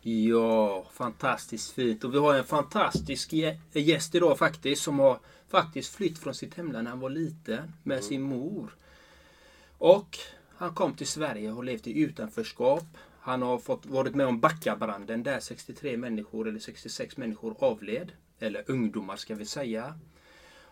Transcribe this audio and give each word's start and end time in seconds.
Ja, 0.00 0.86
fantastiskt 0.92 1.70
fint. 1.70 2.04
Och 2.04 2.14
vi 2.14 2.18
har 2.18 2.34
en 2.34 2.44
fantastisk 2.44 3.32
gäst 3.72 4.14
idag 4.14 4.38
faktiskt 4.38 4.82
som 4.82 4.98
har 4.98 5.18
faktiskt 5.48 5.94
flytt 5.94 6.18
från 6.18 6.34
sitt 6.34 6.54
hemland 6.54 6.84
när 6.84 6.90
han 6.90 7.00
var 7.00 7.10
liten 7.10 7.72
med 7.82 7.94
mm. 7.94 8.08
sin 8.08 8.22
mor. 8.22 8.76
Och 9.78 10.18
han 10.56 10.74
kom 10.74 10.94
till 10.94 11.06
Sverige 11.06 11.50
och 11.50 11.56
har 11.56 11.62
levt 11.62 11.86
i 11.86 12.00
utanförskap. 12.00 12.84
Han 13.20 13.42
har 13.42 13.58
fått 13.58 13.86
varit 13.86 14.14
med 14.14 14.26
om 14.26 14.40
Backabranden 14.40 15.22
där 15.22 15.40
63 15.40 15.96
människor 15.96 16.48
eller 16.48 16.60
66 16.60 17.16
människor 17.16 17.56
avled. 17.58 18.12
Eller 18.38 18.64
ungdomar 18.66 19.16
ska 19.16 19.34
vi 19.34 19.46
säga. 19.46 19.94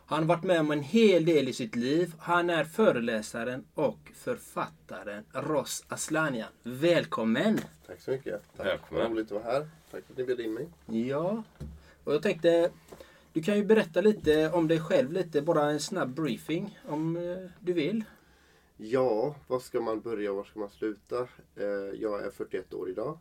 Han 0.08 0.18
har 0.18 0.26
varit 0.26 0.44
med 0.44 0.60
om 0.60 0.70
en 0.70 0.82
hel 0.82 1.24
del 1.24 1.48
i 1.48 1.52
sitt 1.52 1.76
liv. 1.76 2.14
Han 2.18 2.50
är 2.50 2.64
föreläsaren 2.64 3.64
och 3.74 3.98
författaren 4.14 5.24
Ross 5.32 5.84
Aslanian. 5.88 6.48
Välkommen! 6.62 7.60
Tack 7.86 8.00
så 8.00 8.10
mycket. 8.10 8.42
Tack. 8.56 8.66
Välkommen. 8.66 9.10
Roligt 9.10 9.26
att 9.26 9.32
vara 9.32 9.52
här. 9.52 9.68
Tack 9.90 10.04
för 10.04 10.12
att 10.12 10.18
ni 10.18 10.24
bjöd 10.24 10.40
in 10.40 10.54
mig. 10.54 10.68
Ja, 10.86 11.42
och 12.04 12.14
jag 12.14 12.22
tänkte 12.22 12.70
du 13.32 13.42
kan 13.42 13.56
ju 13.56 13.64
berätta 13.64 14.00
lite 14.00 14.50
om 14.50 14.68
dig 14.68 14.80
själv, 14.80 15.12
lite 15.12 15.42
bara 15.42 15.70
en 15.70 15.80
snabb 15.80 16.14
briefing 16.14 16.78
om 16.88 17.16
eh, 17.16 17.50
du 17.60 17.72
vill. 17.72 18.04
Ja, 18.76 19.36
var 19.46 19.60
ska 19.60 19.80
man 19.80 20.00
börja 20.00 20.30
och 20.30 20.36
var 20.36 20.44
ska 20.44 20.60
man 20.60 20.70
sluta? 20.70 21.20
Eh, 21.56 21.66
jag 21.94 22.26
är 22.26 22.30
41 22.30 22.74
år 22.74 22.90
idag. 22.90 23.18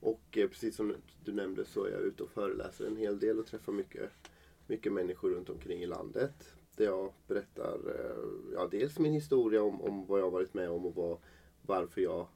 Och 0.00 0.38
eh, 0.38 0.48
precis 0.48 0.76
som 0.76 0.94
du 1.24 1.32
nämnde 1.32 1.64
så 1.64 1.84
är 1.84 1.90
jag 1.90 2.00
ute 2.00 2.22
och 2.22 2.30
föreläser 2.30 2.86
en 2.86 2.96
hel 2.96 3.18
del 3.18 3.38
och 3.38 3.46
träffar 3.46 3.72
mycket 3.72 4.10
mycket 4.68 4.92
människor 4.92 5.30
runt 5.30 5.50
omkring 5.50 5.82
i 5.82 5.86
landet. 5.86 6.54
Där 6.76 6.84
jag 6.84 7.12
berättar 7.26 7.78
eh, 7.86 8.54
ja, 8.54 8.68
dels 8.70 8.98
min 8.98 9.12
historia 9.12 9.62
om, 9.62 9.80
om 9.80 10.06
vad 10.06 10.20
jag 10.20 10.30
varit 10.30 10.54
med 10.54 10.70
om 10.70 10.86
och 10.86 10.94
vad, 10.94 11.18
varför 11.62 12.00
jag 12.00 12.28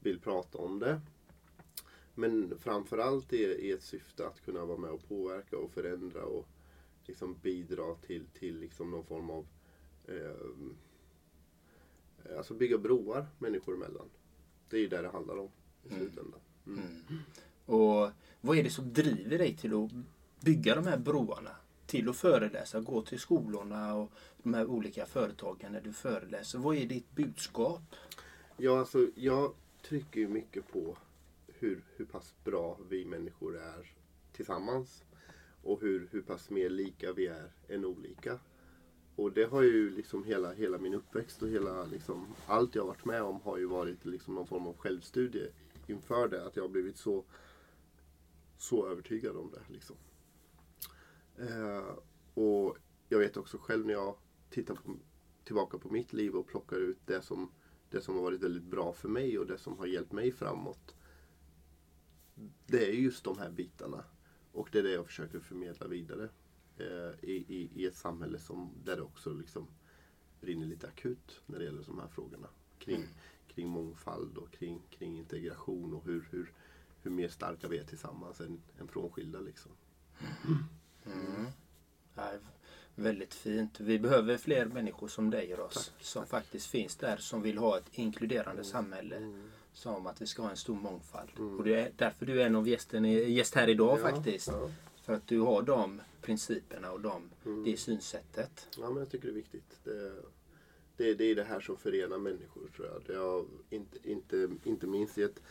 vill 0.00 0.20
prata 0.20 0.58
om 0.58 0.78
det. 0.78 1.00
Men 2.14 2.58
framförallt 2.58 3.32
i, 3.32 3.42
i 3.42 3.72
ett 3.72 3.82
syfte 3.82 4.26
att 4.26 4.40
kunna 4.40 4.64
vara 4.64 4.78
med 4.78 4.90
och 4.90 5.08
påverka 5.08 5.58
och 5.58 5.70
förändra 5.70 6.24
och 6.24 6.48
liksom 7.06 7.36
bidra 7.42 7.94
till, 7.94 8.26
till 8.26 8.58
liksom 8.58 8.90
någon 8.90 9.04
form 9.04 9.30
av 9.30 9.46
eh, 10.08 10.48
Alltså 12.36 12.54
bygga 12.54 12.78
broar 12.78 13.26
människor 13.38 13.74
emellan. 13.74 14.08
Det 14.68 14.76
är 14.76 14.80
ju 14.80 14.88
det 14.88 15.02
det 15.02 15.08
handlar 15.08 15.36
om 15.36 15.50
i 15.84 15.88
mm. 15.88 16.00
slutändan. 16.00 16.40
Mm. 16.66 16.78
Mm. 16.78 17.22
Och 17.64 18.10
vad 18.40 18.58
är 18.58 18.62
det 18.62 18.70
som 18.70 18.92
driver 18.92 19.38
dig 19.38 19.56
till 19.56 19.74
att 19.74 19.90
bygga 20.40 20.74
de 20.74 20.86
här 20.86 20.98
broarna 20.98 21.50
till 21.86 22.08
att 22.08 22.16
föreläsa, 22.16 22.80
gå 22.80 23.02
till 23.02 23.20
skolorna 23.20 23.94
och 23.94 24.12
de 24.42 24.54
här 24.54 24.66
olika 24.66 25.06
företagen 25.06 25.72
när 25.72 25.80
du 25.80 25.92
föreläser. 25.92 26.58
Vad 26.58 26.76
är 26.76 26.86
ditt 26.86 27.14
budskap? 27.14 27.82
Ja, 28.56 28.78
alltså 28.78 29.06
jag 29.14 29.52
trycker 29.88 30.20
ju 30.20 30.28
mycket 30.28 30.72
på 30.72 30.96
hur, 31.46 31.84
hur 31.96 32.04
pass 32.04 32.34
bra 32.44 32.78
vi 32.88 33.04
människor 33.04 33.56
är 33.56 33.92
tillsammans. 34.32 35.04
Och 35.62 35.80
hur, 35.80 36.08
hur 36.10 36.22
pass 36.22 36.50
mer 36.50 36.70
lika 36.70 37.12
vi 37.12 37.26
är 37.26 37.50
än 37.68 37.84
olika. 37.84 38.38
Och 39.16 39.32
det 39.32 39.44
har 39.44 39.62
ju 39.62 39.90
liksom 39.90 40.24
hela, 40.24 40.52
hela 40.52 40.78
min 40.78 40.94
uppväxt 40.94 41.42
och 41.42 41.48
hela 41.48 41.84
liksom, 41.84 42.26
allt 42.46 42.74
jag 42.74 42.84
varit 42.84 43.04
med 43.04 43.22
om 43.22 43.40
har 43.40 43.58
ju 43.58 43.66
varit 43.66 44.04
liksom 44.04 44.34
någon 44.34 44.46
form 44.46 44.66
av 44.66 44.76
självstudie 44.76 45.48
inför 45.86 46.28
det. 46.28 46.46
Att 46.46 46.56
jag 46.56 46.62
har 46.62 46.68
blivit 46.68 46.96
så, 46.96 47.24
så 48.58 48.88
övertygad 48.88 49.36
om 49.36 49.50
det. 49.50 49.72
Liksom. 49.72 49.96
Eh, 51.40 51.98
och 52.34 52.76
jag 53.08 53.18
vet 53.18 53.36
också 53.36 53.58
själv 53.58 53.86
när 53.86 53.92
jag 53.92 54.16
tittar 54.50 54.74
på, 54.74 54.96
tillbaka 55.44 55.78
på 55.78 55.88
mitt 55.88 56.12
liv 56.12 56.34
och 56.34 56.46
plockar 56.46 56.76
ut 56.76 56.98
det 57.04 57.22
som, 57.22 57.52
det 57.90 58.00
som 58.00 58.14
har 58.14 58.22
varit 58.22 58.42
väldigt 58.42 58.62
bra 58.62 58.92
för 58.92 59.08
mig 59.08 59.38
och 59.38 59.46
det 59.46 59.58
som 59.58 59.78
har 59.78 59.86
hjälpt 59.86 60.12
mig 60.12 60.32
framåt. 60.32 60.94
Det 62.66 62.86
är 62.88 62.92
just 62.92 63.24
de 63.24 63.38
här 63.38 63.50
bitarna. 63.50 64.04
Och 64.52 64.68
det 64.72 64.78
är 64.78 64.82
det 64.82 64.92
jag 64.92 65.06
försöker 65.06 65.40
förmedla 65.40 65.86
vidare. 65.86 66.28
Eh, 66.76 67.24
i, 67.24 67.44
i, 67.48 67.70
i, 67.74 67.86
ett 67.86 67.96
samhälle 67.96 68.38
som, 68.38 68.72
där 68.84 68.96
det 68.96 69.02
också 69.02 69.32
liksom 69.32 69.66
brinner 70.40 70.66
lite 70.66 70.88
akut 70.88 71.42
när 71.46 71.58
det 71.58 71.64
gäller 71.64 71.84
de 71.86 71.98
här 71.98 72.08
frågorna. 72.08 72.48
Kring, 72.78 72.96
mm. 72.96 73.08
kring 73.48 73.68
mångfald 73.68 74.38
och 74.38 74.50
kring, 74.50 74.82
kring 74.90 75.18
integration 75.18 75.94
och 75.94 76.04
hur, 76.04 76.28
hur, 76.30 76.52
hur 77.02 77.10
mer 77.10 77.28
starka 77.28 77.68
vi 77.68 77.78
är 77.78 77.84
tillsammans 77.84 78.40
än, 78.40 78.62
än 78.80 78.88
frånskilda. 78.88 79.40
Liksom. 79.40 79.72
Mm. 80.46 80.58
Mm. 81.12 81.46
Ja, 82.14 82.30
väldigt 82.94 83.34
fint. 83.34 83.80
Vi 83.80 83.98
behöver 83.98 84.36
fler 84.36 84.66
människor 84.66 85.08
som 85.08 85.30
dig 85.30 85.54
Ross. 85.54 85.92
Som 86.00 86.26
faktiskt 86.26 86.66
finns 86.66 86.96
där 86.96 87.16
som 87.16 87.42
vill 87.42 87.58
ha 87.58 87.78
ett 87.78 87.88
inkluderande 87.92 88.62
mm. 88.62 88.64
samhälle. 88.64 89.16
Mm. 89.16 89.50
Som 89.72 90.06
att 90.06 90.22
vi 90.22 90.26
ska 90.26 90.42
ha 90.42 90.50
en 90.50 90.56
stor 90.56 90.74
mångfald. 90.74 91.30
Mm. 91.38 91.58
Och 91.58 91.64
det 91.64 91.80
är 91.80 91.92
därför 91.96 92.26
du 92.26 92.42
är 92.42 92.46
en 92.46 92.56
av 92.56 92.68
gästen, 92.68 93.04
gäst 93.04 93.54
här 93.54 93.68
idag 93.68 93.98
ja, 93.98 94.10
faktiskt. 94.10 94.48
Ja. 94.48 94.70
För 95.02 95.12
att 95.12 95.26
du 95.26 95.40
har 95.40 95.62
de 95.62 96.00
principerna 96.22 96.92
och 96.92 97.00
de, 97.00 97.30
mm. 97.46 97.64
det 97.64 97.76
synsättet. 97.76 98.68
Ja 98.78 98.90
men 98.90 98.96
jag 98.98 99.10
tycker 99.10 99.28
det 99.28 99.32
är 99.32 99.34
viktigt. 99.34 99.78
Det, 99.84 100.12
det, 100.96 101.14
det 101.14 101.24
är 101.24 101.34
det 101.34 101.44
här 101.44 101.60
som 101.60 101.76
förenar 101.76 102.18
människor 102.18 102.68
tror 102.76 102.88
jag. 102.88 103.02
Det 103.06 103.12
är 103.12 103.44
inte, 103.76 104.10
inte, 104.10 104.48
inte 104.64 104.86
minst 104.86 105.18
i 105.18 105.22
ett, 105.22 105.42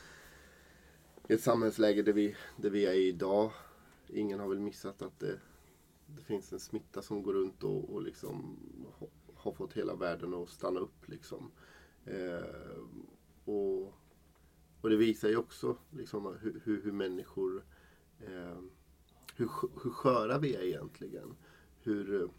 i 1.28 1.34
ett 1.34 1.42
samhällsläge 1.42 2.02
där 2.02 2.14
vi, 2.14 2.36
där 2.58 2.70
vi 2.70 2.86
är 2.86 2.94
idag 2.94 3.52
ingen 4.10 4.40
har 4.40 4.48
väl 4.48 4.60
missat 4.60 5.02
att 5.02 5.20
det, 5.20 5.40
det 6.06 6.22
finns 6.22 6.54
en 6.54 6.60
smitta 6.60 7.02
som 7.02 7.24
går 7.24 7.34
runt 7.34 7.64
och, 7.64 7.94
och 7.94 8.02
liksom 8.02 8.58
har 9.34 9.52
fått 9.52 9.74
hela 9.74 9.96
världen 9.96 10.34
att 10.34 10.50
stanna 10.50 10.80
upp. 10.80 11.08
Liksom. 11.08 11.52
Eh, 12.06 12.80
och, 13.46 13.94
och 14.82 14.90
det 14.90 14.98
visar 14.98 15.30
ju 15.30 15.38
också 15.38 15.78
liksom, 15.92 16.38
hur, 16.42 16.62
hur, 16.64 16.82
hur 16.82 16.92
människor 16.92 17.64
eh, 18.20 18.60
hur, 19.38 19.50
hur 19.84 19.92
sköra 19.92 20.38
vi 20.38 20.56
är 20.56 20.64
egentligen. 20.64 21.36
Hur, 21.82 22.30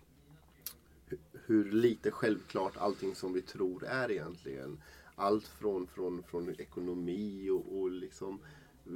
hur 1.32 1.72
lite 1.72 2.10
självklart 2.10 2.76
allting 2.76 3.14
som 3.14 3.32
vi 3.32 3.42
tror 3.42 3.84
är 3.84 4.10
egentligen. 4.10 4.80
Allt 5.14 5.46
från, 5.46 5.86
från, 5.86 6.22
från 6.22 6.60
ekonomi 6.60 7.50
och, 7.50 7.78
och 7.78 7.90
liksom 7.90 8.40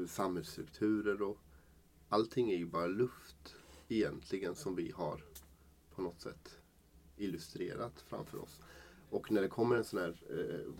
samhällsstrukturer 0.08 1.22
och 1.22 1.38
allting 2.12 2.50
är 2.50 2.56
ju 2.56 2.66
bara 2.66 2.86
luft 2.86 3.54
egentligen 3.88 4.54
som 4.54 4.74
vi 4.74 4.90
har 4.90 5.24
på 5.94 6.02
något 6.02 6.20
sätt 6.20 6.58
illustrerat 7.16 8.00
framför 8.00 8.38
oss. 8.38 8.60
Och 9.10 9.32
när 9.32 9.42
det 9.42 9.48
kommer 9.48 9.76
en 9.76 9.84
sån 9.84 9.98
här 9.98 10.22
eh, 10.30 10.72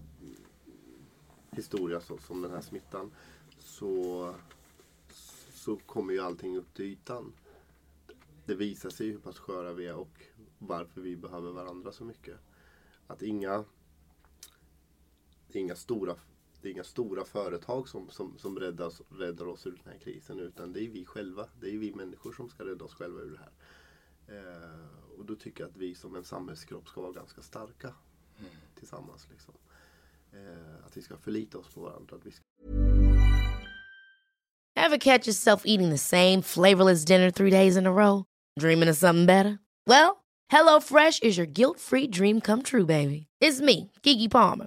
historia 1.50 2.00
så, 2.00 2.18
som 2.18 2.42
den 2.42 2.50
här 2.50 2.60
smittan 2.60 3.10
så, 3.58 4.34
så 5.52 5.76
kommer 5.76 6.12
ju 6.12 6.20
allting 6.20 6.56
upp 6.56 6.74
till 6.74 6.84
ytan. 6.84 7.32
Det 8.44 8.54
visar 8.54 8.90
sig 8.90 9.10
hur 9.10 9.18
pass 9.18 9.38
sköra 9.38 9.72
vi 9.72 9.86
är 9.86 9.96
och 9.96 10.22
varför 10.58 11.00
vi 11.00 11.16
behöver 11.16 11.50
varandra 11.50 11.92
så 11.92 12.04
mycket. 12.04 12.36
Att 13.06 13.22
inga, 13.22 13.64
inga 15.52 15.76
stora 15.76 16.16
det 16.62 16.68
är 16.68 16.72
inga 16.72 16.84
stora 16.84 17.24
företag 17.24 17.88
som, 17.88 18.10
som, 18.10 18.38
som 18.38 18.58
räddar, 18.58 18.92
räddar 19.18 19.46
oss 19.46 19.66
ur 19.66 19.80
den 19.84 19.92
här 19.92 19.98
krisen 19.98 20.40
utan 20.40 20.72
det 20.72 20.80
är 20.80 20.88
vi 20.88 21.04
själva. 21.04 21.46
Det 21.60 21.74
är 21.74 21.78
vi 21.78 21.94
människor 21.94 22.32
som 22.32 22.48
ska 22.48 22.64
rädda 22.64 22.84
oss 22.84 22.94
själva 22.94 23.20
ur 23.20 23.30
det 23.30 23.38
här. 23.38 23.52
Eh, 24.36 25.18
och 25.18 25.24
då 25.24 25.34
tycker 25.34 25.64
jag 25.64 25.70
att 25.70 25.76
vi 25.76 25.94
som 25.94 26.16
en 26.16 26.24
samhällskropp 26.24 26.88
ska 26.88 27.00
vara 27.00 27.12
ganska 27.12 27.42
starka 27.42 27.94
mm. 28.38 28.50
tillsammans. 28.78 29.28
Liksom. 29.30 29.54
Eh, 30.32 30.86
att 30.86 30.96
vi 30.96 31.02
ska 31.02 31.16
förlita 31.16 31.58
oss 31.58 31.74
på 31.74 31.80
varandra. 31.80 32.16
Att 32.16 32.26
vi 32.26 32.30
ska... 32.30 32.42
Have 34.76 34.98
catch 34.98 35.26
yourself 35.26 35.62
eating 35.64 35.90
the 35.90 35.98
same 35.98 36.42
flavorless 36.42 37.04
dinner 37.04 37.30
three 37.30 37.50
days 37.50 37.76
in 37.76 37.86
a 37.86 37.92
row? 37.92 38.24
Dreaming 38.60 38.88
of 38.88 38.96
something 38.96 39.26
better? 39.26 39.58
Well, 39.86 40.16
hello 40.48 40.80
fresh 40.80 41.22
is 41.22 41.38
your 41.38 41.46
guilt 41.46 41.80
free 41.80 42.06
dream 42.06 42.40
come 42.40 42.62
true 42.62 42.86
baby. 42.86 43.26
It's 43.40 43.60
me, 43.60 43.90
Gigi 44.02 44.28
Palmer. 44.28 44.66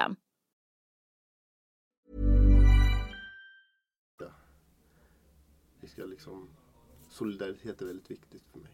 Vi 5.81 5.87
ska 5.87 6.05
liksom... 6.05 6.49
Solidaritet 7.09 7.81
är 7.81 7.85
väldigt 7.85 8.11
viktigt 8.11 8.43
för 8.51 8.59
mig. 8.59 8.71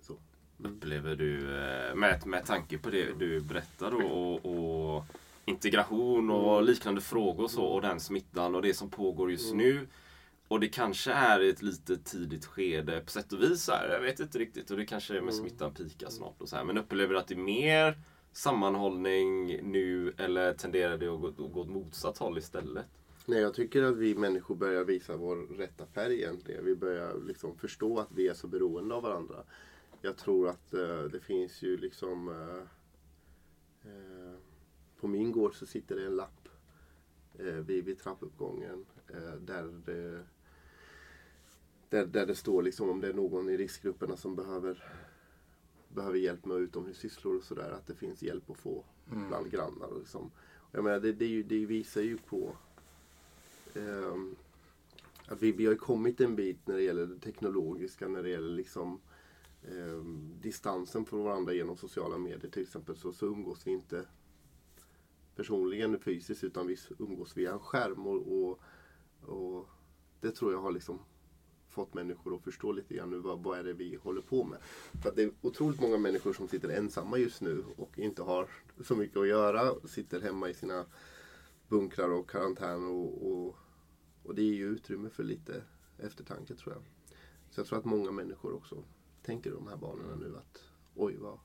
Så. 0.00 0.18
Upplever 0.58 1.16
du, 1.16 1.56
eh, 1.56 1.94
med, 1.94 2.26
med 2.26 2.46
tanke 2.46 2.78
på 2.78 2.90
det 2.90 3.18
du 3.18 3.40
berättar 3.40 3.90
då, 3.90 4.06
och, 4.06 4.46
och 4.46 5.04
integration 5.44 6.30
och 6.30 6.62
liknande 6.62 7.00
frågor 7.00 7.44
och 7.44 7.50
så 7.50 7.64
och 7.64 7.82
den 7.82 8.00
smittan 8.00 8.54
och 8.54 8.62
det 8.62 8.74
som 8.74 8.90
pågår 8.90 9.30
just 9.30 9.54
nu. 9.54 9.88
Och 10.48 10.60
det 10.60 10.68
kanske 10.68 11.12
är 11.12 11.40
ett 11.40 11.62
lite 11.62 11.96
tidigt 11.96 12.46
skede 12.46 13.00
på 13.00 13.10
sätt 13.10 13.32
och 13.32 13.42
vis. 13.42 13.68
Här, 13.68 13.88
jag 13.88 14.00
vet 14.00 14.20
inte 14.20 14.38
riktigt. 14.38 14.70
Och 14.70 14.76
det 14.76 14.86
kanske 14.86 15.16
är 15.16 15.20
med 15.20 15.34
smittan 15.34 15.74
pikar 15.74 16.10
snart. 16.10 16.40
Och 16.40 16.48
så 16.48 16.56
här. 16.56 16.64
Men 16.64 16.78
upplever 16.78 17.14
du 17.14 17.20
att 17.20 17.28
det 17.28 17.34
är 17.34 17.38
mer 17.38 17.98
sammanhållning 18.32 19.46
nu 19.70 20.14
eller 20.16 20.54
tenderar 20.54 20.98
det 20.98 21.08
att 21.08 21.20
gå, 21.20 21.28
att 21.28 21.52
gå 21.52 21.60
åt 21.60 21.68
motsatt 21.68 22.18
håll 22.18 22.38
istället? 22.38 22.86
Nej, 23.26 23.40
jag 23.40 23.54
tycker 23.54 23.82
att 23.82 23.96
vi 23.96 24.14
människor 24.14 24.54
börjar 24.54 24.84
visa 24.84 25.16
vår 25.16 25.36
rätta 25.36 25.86
färg 25.86 26.14
egentligen. 26.14 26.64
Vi 26.64 26.76
börjar 26.76 27.20
liksom 27.26 27.56
förstå 27.56 27.98
att 27.98 28.12
vi 28.14 28.28
är 28.28 28.34
så 28.34 28.46
beroende 28.46 28.94
av 28.94 29.02
varandra. 29.02 29.42
Jag 30.02 30.16
tror 30.16 30.48
att 30.48 30.74
eh, 30.74 31.02
det 31.02 31.20
finns 31.20 31.62
ju 31.62 31.76
liksom... 31.76 32.28
Eh, 32.28 32.62
eh, 33.90 34.38
på 35.00 35.08
min 35.08 35.32
gård 35.32 35.54
så 35.54 35.66
sitter 35.66 35.96
det 35.96 36.06
en 36.06 36.16
lapp 36.16 36.48
eh, 37.38 37.44
vid, 37.44 37.84
vid 37.84 37.98
trappuppgången 37.98 38.86
eh, 39.08 39.34
där, 39.40 39.82
det, 39.86 40.24
där, 41.88 42.06
där 42.06 42.26
det 42.26 42.34
står 42.34 42.62
liksom 42.62 42.90
om 42.90 43.00
det 43.00 43.08
är 43.08 43.14
någon 43.14 43.48
i 43.48 43.56
riskgrupperna 43.56 44.16
som 44.16 44.36
behöver 44.36 44.84
behöver 45.94 46.18
hjälp 46.18 46.44
med 46.44 46.56
utomhussysslor 46.56 47.36
och 47.36 47.44
sådär. 47.44 47.70
Att 47.70 47.86
det 47.86 47.94
finns 47.94 48.22
hjälp 48.22 48.50
att 48.50 48.56
få 48.56 48.84
bland 49.28 49.50
grannar. 49.50 49.86
Och 49.86 49.98
liksom. 49.98 50.30
Jag 50.72 50.84
menar, 50.84 51.00
det, 51.00 51.12
det, 51.12 51.42
det 51.42 51.66
visar 51.66 52.00
ju 52.00 52.18
på 52.18 52.56
ehm, 53.74 54.36
att 55.26 55.42
vi, 55.42 55.52
vi 55.52 55.66
har 55.66 55.74
kommit 55.74 56.20
en 56.20 56.36
bit 56.36 56.66
när 56.66 56.74
det 56.74 56.82
gäller 56.82 57.06
det 57.06 57.18
teknologiska, 57.18 58.08
när 58.08 58.22
det 58.22 58.28
gäller 58.28 58.50
liksom 58.50 59.00
ehm, 59.68 60.34
distansen 60.40 61.04
från 61.04 61.24
varandra 61.24 61.52
genom 61.52 61.76
sociala 61.76 62.18
medier 62.18 62.50
till 62.50 62.62
exempel 62.62 62.96
så, 62.96 63.12
så 63.12 63.26
umgås 63.26 63.66
vi 63.66 63.70
inte 63.70 64.06
personligen 65.36 66.00
fysiskt 66.00 66.44
utan 66.44 66.66
vi 66.66 66.76
umgås 66.98 67.36
via 67.36 67.52
en 67.52 67.58
skärm 67.58 68.06
och, 68.06 68.42
och, 68.42 68.60
och 69.22 69.68
det 70.20 70.30
tror 70.30 70.52
jag 70.52 70.60
har 70.60 70.72
liksom 70.72 70.98
fått 71.70 71.94
människor 71.94 72.34
att 72.34 72.42
förstå 72.42 72.72
lite 72.72 72.94
grann 72.94 73.10
nu 73.10 73.18
vad, 73.18 73.42
vad 73.42 73.58
är 73.58 73.64
det 73.64 73.72
vi 73.72 73.96
håller 74.02 74.22
på 74.22 74.44
med. 74.44 74.58
För 75.02 75.08
att 75.08 75.16
det 75.16 75.22
är 75.22 75.32
otroligt 75.40 75.80
många 75.80 75.98
människor 75.98 76.32
som 76.32 76.48
sitter 76.48 76.68
ensamma 76.68 77.18
just 77.18 77.40
nu 77.40 77.64
och 77.76 77.98
inte 77.98 78.22
har 78.22 78.48
så 78.84 78.96
mycket 78.96 79.16
att 79.16 79.28
göra. 79.28 79.74
Sitter 79.88 80.20
hemma 80.20 80.48
i 80.48 80.54
sina 80.54 80.86
bunkrar 81.68 82.08
och 82.08 82.30
karantän 82.30 82.86
och, 82.86 83.30
och, 83.30 83.56
och 84.22 84.34
det 84.34 84.42
ger 84.42 84.54
ju 84.54 84.68
utrymme 84.68 85.10
för 85.10 85.24
lite 85.24 85.62
eftertanke 85.98 86.54
tror 86.54 86.74
jag. 86.74 86.82
Så 87.50 87.60
jag 87.60 87.66
tror 87.66 87.78
att 87.78 87.84
många 87.84 88.10
människor 88.10 88.54
också 88.54 88.84
tänker 89.22 89.50
i 89.50 89.54
de 89.54 89.66
här 89.66 89.76
banorna 89.76 90.16
nu 90.16 90.36
att 90.36 90.64
oj 90.94 91.16
vad 91.16 91.38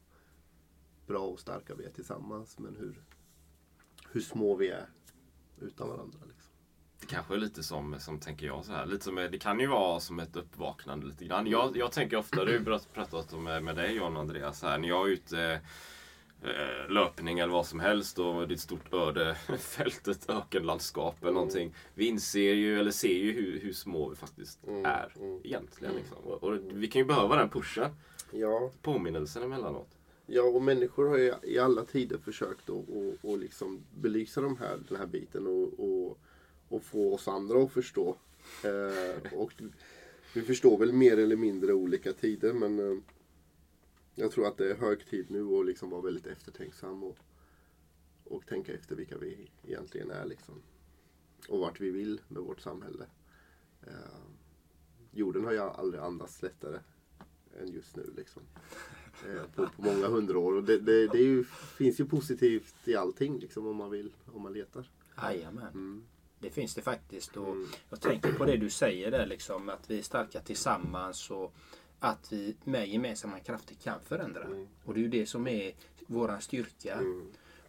bra 1.07 1.28
och 1.28 1.39
starka 1.39 1.75
vi 1.75 1.86
är 1.86 1.92
tillsammans 1.92 2.60
men 2.60 2.75
hur, 2.75 3.04
hur 4.12 4.21
små 4.21 4.56
vi 4.56 4.69
är 4.69 4.89
utan 5.60 5.89
varandra. 5.89 6.19
Liksom. 6.28 6.44
Det 7.00 7.06
kanske 7.06 7.33
är 7.33 7.38
lite 7.38 7.63
som, 7.63 8.00
som 8.00 8.19
tänker 8.19 8.45
jag 8.45 8.65
så 8.65 8.71
här. 8.71 8.86
Lite 8.86 9.03
som, 9.03 9.15
det 9.15 9.39
kan 9.39 9.59
ju 9.59 9.68
vara 9.68 10.00
som 10.00 10.19
ett 10.19 10.36
uppvaknande 10.36 11.06
lite 11.06 11.25
grann. 11.25 11.47
Jag, 11.47 11.77
jag 11.77 11.92
tänker 11.92 12.18
ofta, 12.18 12.45
du 12.45 12.59
har 12.59 12.94
pratat 12.94 13.33
om 13.33 13.44
med, 13.44 13.63
med 13.63 13.75
dig 13.75 13.95
John 13.95 14.15
och 14.15 14.21
Andreas, 14.21 14.62
här, 14.62 14.77
när 14.77 14.88
jag 14.88 15.07
är 15.07 15.12
ute 15.12 15.62
eh, 16.42 16.89
löpning 16.89 17.39
eller 17.39 17.53
vad 17.53 17.65
som 17.65 17.80
helst 17.80 18.19
och 18.19 18.47
det 18.47 18.53
är 18.53 18.56
ett 18.56 18.59
stort 18.59 18.94
öde 18.94 19.36
fält, 19.59 20.07
ett 20.07 20.30
ökenlandskap 20.30 21.15
eller 21.21 21.33
någonting. 21.33 21.75
Vi 21.94 22.06
inser 22.06 22.53
ju, 22.53 22.80
eller 22.80 22.92
ser 22.92 23.18
ju 23.18 23.31
hur, 23.31 23.59
hur 23.59 23.74
små 23.74 24.09
vi 24.09 24.15
faktiskt 24.15 24.59
är 24.86 25.13
egentligen. 25.44 25.95
Liksom. 25.95 26.18
Och, 26.18 26.44
och 26.44 26.59
vi 26.74 26.88
kan 26.88 27.00
ju 27.00 27.06
behöva 27.06 27.36
den 27.36 27.50
pushen, 27.50 27.92
Ja, 28.31 28.71
påminnelsen 28.81 29.44
emellanåt. 29.44 29.89
Ja, 30.25 30.44
och 30.44 30.62
människor 30.62 31.09
har 31.09 31.18
ju 31.18 31.33
i 31.44 31.59
alla 31.59 31.86
tider 31.86 32.18
försökt 32.18 32.69
att 32.69 32.90
och, 32.90 33.14
och 33.21 33.37
liksom 33.37 33.83
belysa 33.95 34.42
de 34.42 34.57
här, 34.57 34.80
den 34.90 34.97
här 34.97 35.06
biten 35.06 35.47
och, 35.47 35.80
och, 35.80 36.18
och 36.69 36.84
få 36.84 37.14
oss 37.14 37.28
andra 37.28 37.64
att 37.64 37.72
förstå. 37.72 38.18
Eh, 38.64 39.34
och 39.34 39.54
vi 40.34 40.42
förstår 40.42 40.78
väl 40.78 40.94
mer 40.94 41.18
eller 41.18 41.36
mindre 41.36 41.74
olika 41.74 42.14
tider 42.14 42.54
men 42.54 42.80
eh, 42.80 42.98
jag 44.16 44.31
tror 44.31 44.48
att 44.48 44.57
det 44.57 44.72
är 44.72 44.76
hög 44.76 45.06
tid 45.06 45.26
nu 45.30 45.44
att 45.44 45.66
liksom 45.66 45.90
vara 45.90 46.02
väldigt 46.02 46.28
eftertänksam 46.28 47.04
och, 47.04 47.18
och 48.24 48.45
tänka 48.45 48.74
efter 48.74 48.95
vilka 48.95 49.18
vi 49.18 49.50
egentligen 49.64 50.12
är. 50.12 50.26
Liksom. 50.26 50.62
Och 51.50 51.60
vart 51.60 51.80
vi 51.80 51.90
vill 51.90 52.22
med 52.28 52.44
vårt 52.44 52.62
samhälle. 52.62 53.06
Eh, 53.81 53.94
jorden 55.12 55.45
har 55.45 55.52
ju 55.52 55.60
aldrig 55.60 56.04
andats 56.04 56.42
lättare 56.42 56.80
än 57.62 57.68
just 57.68 57.95
nu. 57.95 58.14
Liksom 58.18 58.42
eh, 59.28 59.44
på, 59.56 59.68
på 59.68 59.81
många 59.81 60.07
hundra 60.07 60.40
år. 60.40 60.54
Och 60.54 60.64
det, 60.64 60.80
det, 60.80 61.07
det 61.07 61.19
ju, 61.19 61.44
finns 61.78 62.00
ju 62.00 62.06
positivt 62.06 62.76
i 62.88 62.95
allting 62.95 63.40
liksom, 63.40 63.68
om 63.68 63.76
man 63.76 63.92
vill, 63.92 64.14
om 64.26 64.42
man 64.42 64.54
letar. 64.54 64.90
Jajamän. 65.18 65.68
Mm. 65.68 66.06
Det 66.45 66.52
finns 66.52 66.75
det 66.75 66.81
faktiskt. 66.81 67.37
Och 67.37 67.56
Jag 67.90 68.02
tänker 68.02 68.33
på 68.33 68.45
det 68.45 68.57
du 68.57 68.69
säger 68.69 69.11
där 69.11 69.25
liksom 69.25 69.69
att 69.69 69.90
vi 69.90 69.99
är 69.99 70.04
starka 70.04 70.40
tillsammans 70.40 71.31
och 71.31 71.54
att 71.99 72.31
vi 72.31 72.56
med 72.64 72.87
gemensamma 72.87 73.40
krafter 73.40 73.75
kan 73.75 73.99
förändra. 74.02 74.47
Och 74.83 74.94
det 74.94 74.99
är 74.99 75.02
ju 75.02 75.07
det 75.07 75.25
som 75.25 75.47
är 75.47 75.73
våran 76.07 76.42
styrka. 76.42 76.99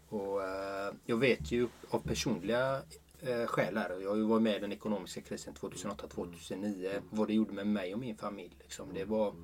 Och 0.09 0.43
eh, 0.43 0.95
Jag 1.07 1.17
vet 1.17 1.53
ju 1.53 1.69
av 1.91 1.99
personliga 1.99 2.83
eh, 3.21 3.47
skäl 3.47 3.77
här. 3.77 4.01
Jag 4.01 4.17
varit 4.17 4.43
med 4.43 4.57
i 4.57 4.61
den 4.61 4.73
ekonomiska 4.73 5.21
krisen 5.21 5.55
2008-2009. 5.55 7.03
Vad 7.11 7.29
det 7.29 7.35
gjorde 7.35 7.53
med 7.53 7.67
mig 7.67 7.95
och 7.95 8.01
min 8.01 8.17
familj. 8.17 8.57
Liksom. 8.63 8.95
Det 8.95 9.05
var 9.05 9.35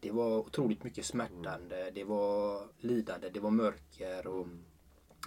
det 0.00 0.10
var 0.10 0.38
otroligt 0.38 0.84
mycket 0.84 1.04
smärtande, 1.04 1.90
det 1.94 2.04
var 2.04 2.62
lidande, 2.80 3.28
det 3.28 3.40
var 3.40 3.50
mörker. 3.50 4.26
Och 4.26 4.46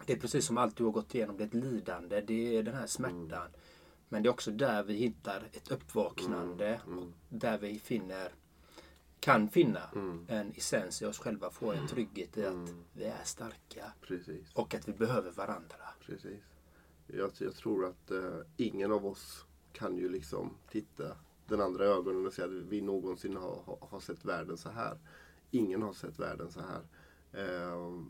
det 0.06 0.14
är 0.14 0.18
precis 0.18 0.46
som 0.46 0.58
allt 0.58 0.76
du 0.76 0.84
har 0.84 0.92
gått 0.92 1.16
igenom, 1.16 1.38
det 1.38 1.44
är 1.44 1.48
ett 1.48 1.54
lidande, 1.54 2.22
det 2.22 2.58
är 2.58 2.64
den 2.64 2.76
här 2.76 2.88
smärtan. 2.88 3.48
Men 4.10 4.24
det 4.24 4.30
är 4.30 4.32
också 4.32 4.52
där 4.52 4.84
vi 4.84 4.94
hittar 4.94 5.50
ett 5.54 5.72
uppvaknande. 5.72 6.82
Och 6.86 7.08
där 7.30 7.58
vi 7.58 7.80
finner, 7.80 8.32
kan 9.20 9.50
finna 9.50 9.82
en 10.28 10.52
essens 10.52 11.02
i 11.02 11.06
oss 11.06 11.20
själva, 11.20 11.50
få 11.50 11.72
en 11.72 11.88
trygghet 11.88 12.38
i 12.38 12.46
att 12.46 12.70
vi 12.94 13.04
är 13.04 13.24
starka. 13.24 13.94
Precis. 14.02 14.54
Och 14.54 14.76
att 14.76 14.88
vi 14.88 14.94
behöver 14.94 15.32
varandra. 15.32 15.76
Precis. 16.06 16.44
Jag, 17.08 17.32
jag 17.38 17.56
tror 17.56 17.86
att 17.86 18.12
eh, 18.12 18.40
ingen 18.58 18.92
av 18.92 19.06
oss 19.06 19.46
kan 19.72 19.98
ju 19.98 20.10
liksom 20.10 20.58
titta 20.72 21.18
den 21.48 21.62
andra 21.62 21.86
i 21.86 21.88
ögonen 21.88 22.28
och 22.28 22.34
säga 22.34 22.48
att 22.48 22.54
vi 22.54 22.82
någonsin 22.82 23.38
har, 23.38 23.62
har, 23.66 23.78
har 23.90 24.00
sett 24.00 24.26
världen 24.26 24.58
så 24.58 24.70
här. 24.70 24.98
Ingen 25.52 25.82
har 25.82 25.94
sett 25.94 26.20
världen 26.20 26.52
så 26.52 26.60
här. 26.60 26.82
Eh, 27.32 28.02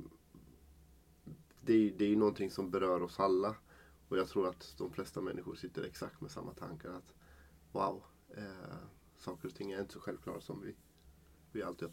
det, 1.65 1.73
är, 1.73 1.91
det 1.97 2.05
är 2.05 2.09
ju 2.09 2.15
någonting 2.15 2.51
som 2.51 2.69
berör 2.69 3.03
oss 3.03 3.19
alla. 3.19 3.55
Och 4.09 4.17
jag 4.17 4.27
tror 4.27 4.47
att 4.47 4.75
de 4.77 4.91
flesta 4.91 5.21
människor 5.21 5.55
sitter 5.55 5.83
exakt 5.83 6.21
med 6.21 6.31
samma 6.31 6.53
tankar. 6.53 6.89
att 6.89 7.13
Wow, 7.71 8.03
eh, 8.37 8.43
saker 9.17 9.47
och 9.47 9.55
ting 9.55 9.71
är 9.71 9.79
inte 9.79 9.93
så 9.93 9.99
självklara 9.99 10.41
som 10.41 10.61
vi, 10.61 10.75
vi, 11.51 11.63
alltid, 11.63 11.89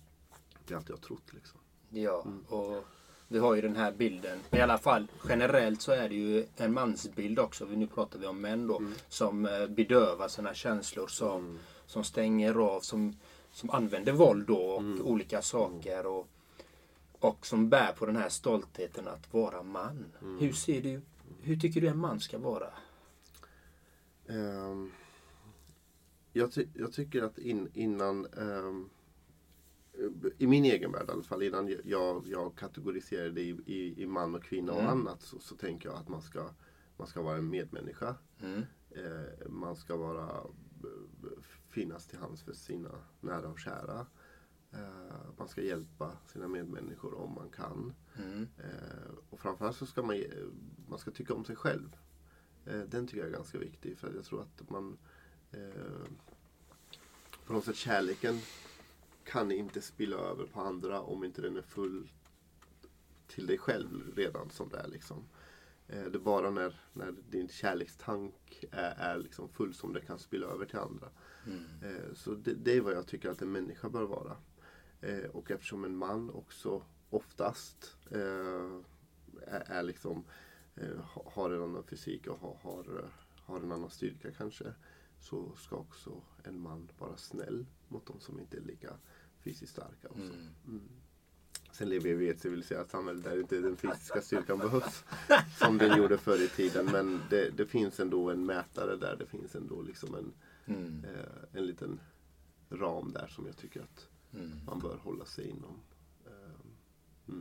vi 0.67 0.75
alltid 0.75 0.91
har 0.91 1.03
trott. 1.03 1.33
Liksom. 1.33 1.61
Ja, 1.91 2.27
och 2.49 2.85
vi 3.29 3.39
har 3.39 3.55
ju 3.55 3.61
den 3.61 3.77
här 3.77 3.93
bilden. 3.93 4.39
I 4.51 4.61
alla 4.61 4.79
fall 4.79 5.07
generellt 5.29 5.83
så 5.83 5.93
är 5.93 6.09
det 6.09 6.15
ju 6.15 6.47
en 6.57 6.73
mansbild 6.73 7.39
också. 7.39 7.65
Nu 7.65 7.87
pratar 7.87 8.19
vi 8.19 8.27
om 8.27 8.41
män 8.41 8.67
då. 8.67 8.83
Som 9.09 9.47
eh, 9.47 9.67
bedövar 9.67 10.29
sina 10.29 10.55
känslor. 10.55 11.07
Som, 11.07 11.59
som 11.87 12.05
stänger 12.05 12.55
av. 12.55 12.81
Som, 12.81 13.17
som 13.53 13.71
använder 13.71 14.13
våld 14.13 14.47
då 14.47 14.57
och 14.57 15.11
olika 15.11 15.43
saker. 15.43 16.07
Och, 16.07 16.29
och 17.23 17.47
som 17.47 17.69
bär 17.69 17.93
på 17.93 18.07
den 18.07 18.17
här 18.17 18.29
stoltheten 18.29 19.09
att 19.09 19.33
vara 19.35 19.63
man. 19.63 20.05
Hur 20.41 20.53
ser 20.53 20.83
du, 20.83 21.01
hur 21.41 21.57
tycker 21.57 21.81
du 21.81 21.89
en 21.89 21.99
man 21.99 22.21
ska 22.21 22.39
vara? 22.39 22.69
Ehm, 24.27 24.91
jag, 26.33 26.53
ty 26.53 26.67
jag 26.75 26.93
tycker 26.93 27.23
att 27.23 27.39
in, 27.39 27.69
innan, 27.75 28.27
ehm, 28.27 28.89
i 30.39 30.47
min 30.47 30.65
egen 30.65 30.93
värld 30.93 31.09
i 31.09 31.13
alla 31.13 31.23
fall, 31.23 31.43
innan 31.43 31.77
jag, 31.85 32.27
jag 32.27 32.55
kategoriserar 32.57 33.31
det 33.31 33.41
i, 33.43 33.57
i, 33.67 34.03
i 34.03 34.07
man 34.07 34.35
och 34.35 34.45
kvinna 34.45 34.73
och 34.73 34.83
annat 34.83 35.23
så, 35.23 35.39
så 35.39 35.57
tänker 35.57 35.89
jag 35.89 35.99
att 35.99 36.09
man 36.09 36.23
ska, 36.23 36.49
man 36.97 37.07
ska 37.07 37.23
vara 37.23 37.37
en 37.37 37.51
medmänniska. 37.51 38.15
Mm. 38.41 38.63
Eh, 38.91 39.49
man 39.49 39.77
ska 39.77 39.97
vara, 39.97 40.47
b- 41.23 41.29
finnas 41.71 42.07
till 42.07 42.19
hands 42.19 42.43
för 42.43 42.53
sina 42.53 42.91
nära 43.21 43.49
och 43.49 43.59
kära. 43.59 44.07
Eh, 44.73 45.31
man 45.39 45.49
ska 45.49 45.63
hjälpa 45.63 46.17
sina 46.27 46.49
medmänniskor 46.49 47.15
om 47.15 47.35
man 47.35 47.51
kan. 47.51 47.93
Mm. 48.17 48.49
Eh, 48.59 49.15
och 49.31 49.41
framförallt 49.41 49.77
så 49.77 49.87
ska 49.87 50.03
man, 50.03 50.25
man 50.89 50.99
ska 50.99 51.11
tycka 51.11 51.35
om 51.35 51.45
sig 51.45 51.57
själv. 51.57 51.97
Eh, 52.67 52.81
den 52.81 53.07
tycker 53.07 53.19
jag 53.19 53.29
är 53.29 53.33
ganska 53.33 53.59
viktig 53.59 53.99
för 53.99 54.15
jag 54.15 54.25
tror 54.25 54.43
att 54.43 54.71
man 54.71 54.99
på 57.47 57.53
något 57.53 57.65
sätt 57.65 57.77
kärleken 57.77 58.41
kan 59.25 59.53
inte 59.53 59.81
spilla 59.81 60.17
över 60.17 60.47
på 60.47 60.61
andra 60.61 61.01
om 61.01 61.25
inte 61.25 61.43
den 61.43 61.57
är 61.57 61.63
full 61.63 62.09
till 63.27 63.47
dig 63.47 63.59
själv 63.59 64.13
redan 64.17 64.51
som 64.51 64.69
det 64.69 64.79
är. 64.79 64.89
Liksom. 64.89 65.25
Det 65.87 66.15
är 66.15 66.19
bara 66.19 66.51
när, 66.51 66.81
när 66.93 67.15
din 67.31 67.49
kärlekstank 67.49 68.65
är, 68.71 68.95
är 68.99 69.19
liksom 69.19 69.49
full 69.49 69.75
som 69.75 69.93
det 69.93 70.01
kan 70.01 70.19
spilla 70.19 70.47
över 70.47 70.67
till 70.67 70.79
andra. 70.79 71.09
Eh, 71.83 72.15
så 72.15 72.35
det, 72.35 72.55
det 72.55 72.77
är 72.77 72.81
vad 72.81 72.93
jag 72.93 73.07
tycker 73.07 73.31
att 73.31 73.43
en 73.43 73.53
människa 73.53 73.89
bör 73.89 74.05
vara. 74.05 74.37
Eh, 75.03 75.25
och 75.31 75.51
eftersom 75.51 75.85
en 75.85 75.97
man 75.97 76.31
också 76.31 76.83
oftast 77.11 77.97
eh, 78.11 78.79
är, 79.47 79.61
är 79.67 79.83
liksom, 79.83 80.25
eh, 80.77 80.97
ha- 80.97 81.31
har 81.35 81.51
en 81.51 81.63
annan 81.63 81.85
fysik 81.85 82.27
och 82.27 82.39
har, 82.39 82.57
har, 82.63 83.11
har 83.45 83.57
en 83.61 83.73
annan 83.73 83.91
styrka 83.91 84.31
kanske. 84.33 84.65
Så 85.21 85.53
ska 85.57 85.77
också 85.77 86.23
en 86.45 86.61
man 86.61 86.89
vara 86.99 87.17
snäll 87.17 87.67
mot 87.89 88.07
de 88.07 88.21
som 88.21 88.41
inte 88.41 88.57
är 88.57 88.61
lika 88.61 88.95
fysiskt 89.41 89.73
starka. 89.73 90.09
Också. 90.09 90.33
Mm. 90.67 90.83
Sen 91.73 91.89
lever 91.89 92.15
vi 92.15 92.25
i 92.27 92.29
ett 92.29 92.41
civiliserat 92.41 92.91
samhälle 92.91 93.21
där 93.23 93.41
inte 93.41 93.61
den 93.61 93.77
fysiska 93.77 94.23
styrkan 94.23 94.59
behövs 94.59 95.05
som 95.59 95.79
den 95.79 95.99
gjorde 95.99 96.19
förr 96.19 96.43
i 96.43 96.49
tiden. 96.49 96.87
Men 96.93 97.21
det, 97.31 97.51
det 97.51 97.67
finns 97.67 98.01
ändå 98.01 98.31
en 98.31 98.47
mätare 98.47 98.97
där. 98.97 99.17
Det 99.17 99.27
finns 99.27 99.55
ändå 99.55 99.83
liksom 99.83 100.15
en, 100.15 100.33
Mm. 100.67 101.05
eh, 101.05 101.43
en 101.59 101.67
liten 101.67 102.01
ram 102.71 103.13
där 103.13 103.27
som 103.27 103.47
jag 103.47 103.57
tycker 103.57 103.81
att 103.81 104.09
Mm. 104.35 104.51
man 104.67 104.79
bör 104.79 104.97
hålla 104.97 105.25
sig 105.25 105.49
inom. 105.49 105.81
Eh, 106.27 107.35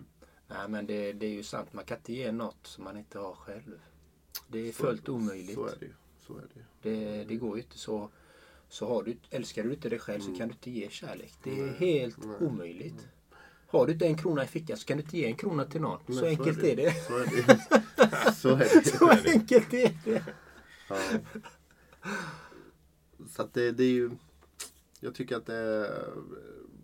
Nej 0.48 0.68
men 0.70 0.86
det, 0.86 1.14
det 1.14 1.26
är 1.26 1.32
ju 1.32 1.44
sant. 1.44 1.74
Man 1.74 1.86
kan 1.86 1.98
inte 1.98 2.14
ge 2.14 2.32
något 2.32 2.68
som 2.68 2.84
man 2.84 2.98
inte 2.98 3.20
har 3.20 3.34
själv. 3.36 3.80
Det 4.48 4.60
är 4.60 4.72
så- 4.72 4.84
fullt 4.84 5.10
omöjligt. 5.10 5.56
Så 5.56 5.66
är 5.68 5.76
det 5.80 5.86
ju. 5.86 5.94
Så 6.28 6.38
är 6.38 6.48
det. 6.54 6.90
Det, 6.90 7.24
det 7.24 7.36
går 7.36 7.58
ju 7.58 7.64
inte 7.64 7.78
så. 7.78 8.10
Så 8.70 8.88
har 8.88 9.04
du, 9.04 9.18
älskar 9.30 9.64
du 9.64 9.74
inte 9.74 9.90
dig 9.90 10.00
själv 10.00 10.20
så 10.22 10.36
kan 10.36 10.48
du 10.48 10.54
inte 10.54 10.72
ge 10.72 10.90
kärlek. 10.90 11.34
Det 11.44 11.60
är 11.60 11.66
Nej, 11.66 11.76
helt 11.80 12.26
nej. 12.26 12.36
omöjligt. 12.48 13.08
Har 13.68 13.88
du 13.88 13.94
inte 13.94 14.06
en 14.08 14.18
krona 14.18 14.44
i 14.44 14.48
fickan 14.48 14.78
så 14.78 14.86
kan 14.86 14.98
du 14.98 15.04
inte 15.04 15.18
ge 15.18 15.26
en 15.26 15.36
krona 15.36 15.66
till 15.66 15.82
någon. 15.82 16.00
så 16.08 16.14
Men 16.14 16.26
enkelt 16.26 16.64
är 16.64 16.76
det. 16.76 16.92
Så 17.08 17.18
är 17.18 17.24
är 18.62 19.24
det. 19.24 19.32
Enkelt 19.32 19.74
är 19.74 19.98
det. 20.06 20.24
Ja. 20.90 20.98
Så 23.30 23.42
att 23.42 23.54
det, 23.54 23.72
det 23.72 23.84
är 23.84 23.92
ju... 23.92 24.12
Jag 25.00 25.16
tycker 25.16 25.38
att 25.38 25.46
det, 25.46 25.92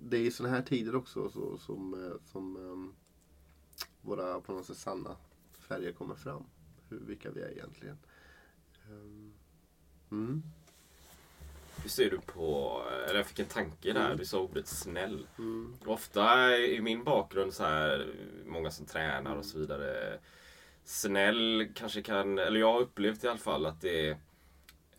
det 0.10 0.18
är 0.18 0.22
i 0.22 0.32
sådana 0.32 0.56
här 0.56 0.62
tider 0.62 0.96
också 0.96 1.30
så, 1.30 1.58
som, 1.58 2.06
eh, 2.06 2.32
som 2.32 2.56
um, 2.58 2.96
våra 4.02 4.42
på 4.42 4.54
något 4.54 4.66
sätt 4.66 4.78
sanna 4.78 5.16
färger 5.68 5.92
kommer 5.92 6.16
fram. 6.16 6.44
Hur, 6.90 7.00
vilka 7.00 7.32
vi 7.32 7.42
är 7.42 7.52
egentligen. 7.52 7.98
Um, 8.92 9.34
mm. 10.12 10.44
Hur 11.82 11.90
ser 11.90 12.10
du 12.10 12.20
på, 12.20 12.82
eller 13.08 13.18
jag 13.18 13.26
fick 13.26 13.40
en 13.40 13.46
tanke 13.46 13.94
där, 13.94 14.16
du 14.16 14.26
sa 14.26 14.40
ordet 14.40 14.68
snäll. 14.68 15.28
Mm. 15.38 15.78
Ofta 15.86 16.58
i 16.58 16.82
min 16.82 17.04
bakgrund 17.04 17.54
så 17.54 17.64
här, 17.64 18.14
många 18.46 18.72
som 18.72 18.86
tränar 18.86 19.36
och 19.36 19.46
så 19.46 19.60
vidare. 19.60 20.20
Snäll 20.84 21.68
kanske 21.76 22.02
kan, 22.02 22.38
eller 22.38 22.60
jag 22.60 22.74
har 22.74 22.80
upplevt 22.80 23.24
i 23.24 23.28
alla 23.28 23.38
fall 23.38 23.66
att 23.66 23.82
det 23.82 24.18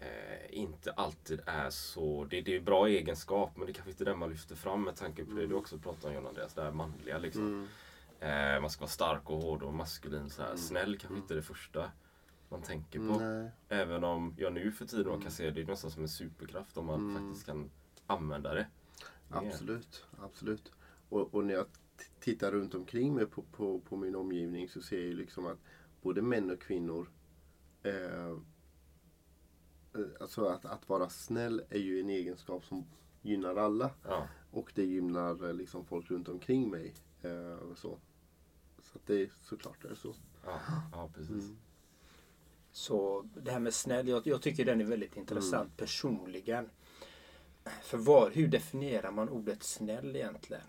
eh, 0.00 0.58
inte 0.58 0.92
alltid 0.92 1.40
är 1.46 1.70
så, 1.70 2.24
det, 2.24 2.40
det 2.40 2.56
är 2.56 2.60
bra 2.60 2.88
egenskap 2.88 3.56
men 3.56 3.66
det 3.66 3.72
kanske 3.72 3.90
inte 3.90 4.04
är 4.04 4.06
den 4.06 4.18
man 4.18 4.30
lyfter 4.30 4.54
fram 4.54 4.84
med 4.84 4.96
tanke 4.96 5.24
på 5.24 5.32
det 5.32 5.46
du 5.46 5.54
också 5.54 5.78
pratar 5.78 6.08
om 6.08 6.14
John 6.14 6.26
Andreas, 6.26 6.54
det 6.54 6.62
här 6.62 6.72
manliga 6.72 7.18
liksom. 7.18 7.46
Mm. 7.46 7.66
Eh, 8.20 8.60
man 8.60 8.70
ska 8.70 8.80
vara 8.80 8.90
stark 8.90 9.30
och 9.30 9.42
hård 9.42 9.62
och 9.62 9.74
maskulin 9.74 10.30
så 10.30 10.42
här. 10.42 10.56
Snäll 10.56 10.98
kanske 10.98 11.18
inte 11.18 11.34
är 11.34 11.36
det 11.36 11.42
första 11.42 11.90
man 12.48 12.62
tänker 12.62 12.98
på. 12.98 13.18
Nej. 13.18 13.50
Även 13.68 14.04
om 14.04 14.34
jag 14.38 14.52
nu 14.52 14.72
för 14.72 14.86
tiden 14.86 15.20
kan 15.20 15.30
se 15.30 15.50
det 15.50 15.64
nästan 15.64 15.90
som 15.90 16.02
en 16.02 16.08
superkraft 16.08 16.76
om 16.76 16.86
man 16.86 17.16
faktiskt 17.16 17.46
kan 17.46 17.70
använda 18.06 18.54
det. 18.54 18.66
mer. 19.28 19.48
Absolut, 19.48 20.06
absolut. 20.20 20.72
Och, 21.08 21.34
och 21.34 21.44
när 21.44 21.54
jag 21.54 21.66
tittar 22.20 22.52
runt 22.52 22.74
omkring 22.74 23.14
mig 23.14 23.26
på, 23.26 23.42
på, 23.42 23.80
på 23.80 23.96
min 23.96 24.16
omgivning 24.16 24.68
så 24.68 24.82
ser 24.82 24.96
jag 24.96 25.06
ju 25.06 25.14
liksom 25.14 25.46
att 25.46 25.58
både 26.02 26.22
män 26.22 26.50
och 26.50 26.60
kvinnor 26.60 27.08
eh, 27.82 28.38
Alltså 30.20 30.44
att, 30.44 30.64
att 30.64 30.88
vara 30.88 31.08
snäll 31.08 31.62
är 31.68 31.78
ju 31.78 32.00
en 32.00 32.10
egenskap 32.10 32.64
som 32.64 32.84
gynnar 33.22 33.56
alla. 33.56 33.90
Ja. 34.04 34.28
Och 34.50 34.72
det 34.74 34.84
gynnar 34.84 35.48
eh, 35.48 35.54
liksom 35.54 35.84
folk 35.84 36.10
runt 36.10 36.28
omkring 36.28 36.70
mig. 36.70 36.94
Eh, 37.22 37.74
så 37.76 37.98
så 38.82 38.98
att 38.98 39.06
det 39.06 39.22
är 39.22 39.30
såklart 39.44 39.84
är 39.84 39.88
det 39.88 39.96
så. 39.96 40.14
Ja, 40.44 40.60
ja 40.92 41.10
precis. 41.14 41.44
Så 42.72 43.28
det 43.34 43.50
här 43.50 43.58
med 43.58 43.74
snäll, 43.74 44.08
jag, 44.08 44.26
jag 44.26 44.42
tycker 44.42 44.64
den 44.64 44.80
är 44.80 44.84
väldigt 44.84 45.16
intressant 45.16 45.76
personligen. 45.76 46.70
För 47.82 47.98
var, 47.98 48.30
hur 48.30 48.48
definierar 48.48 49.10
man 49.10 49.28
ordet 49.28 49.62
snäll 49.62 50.16
egentligen? 50.16 50.62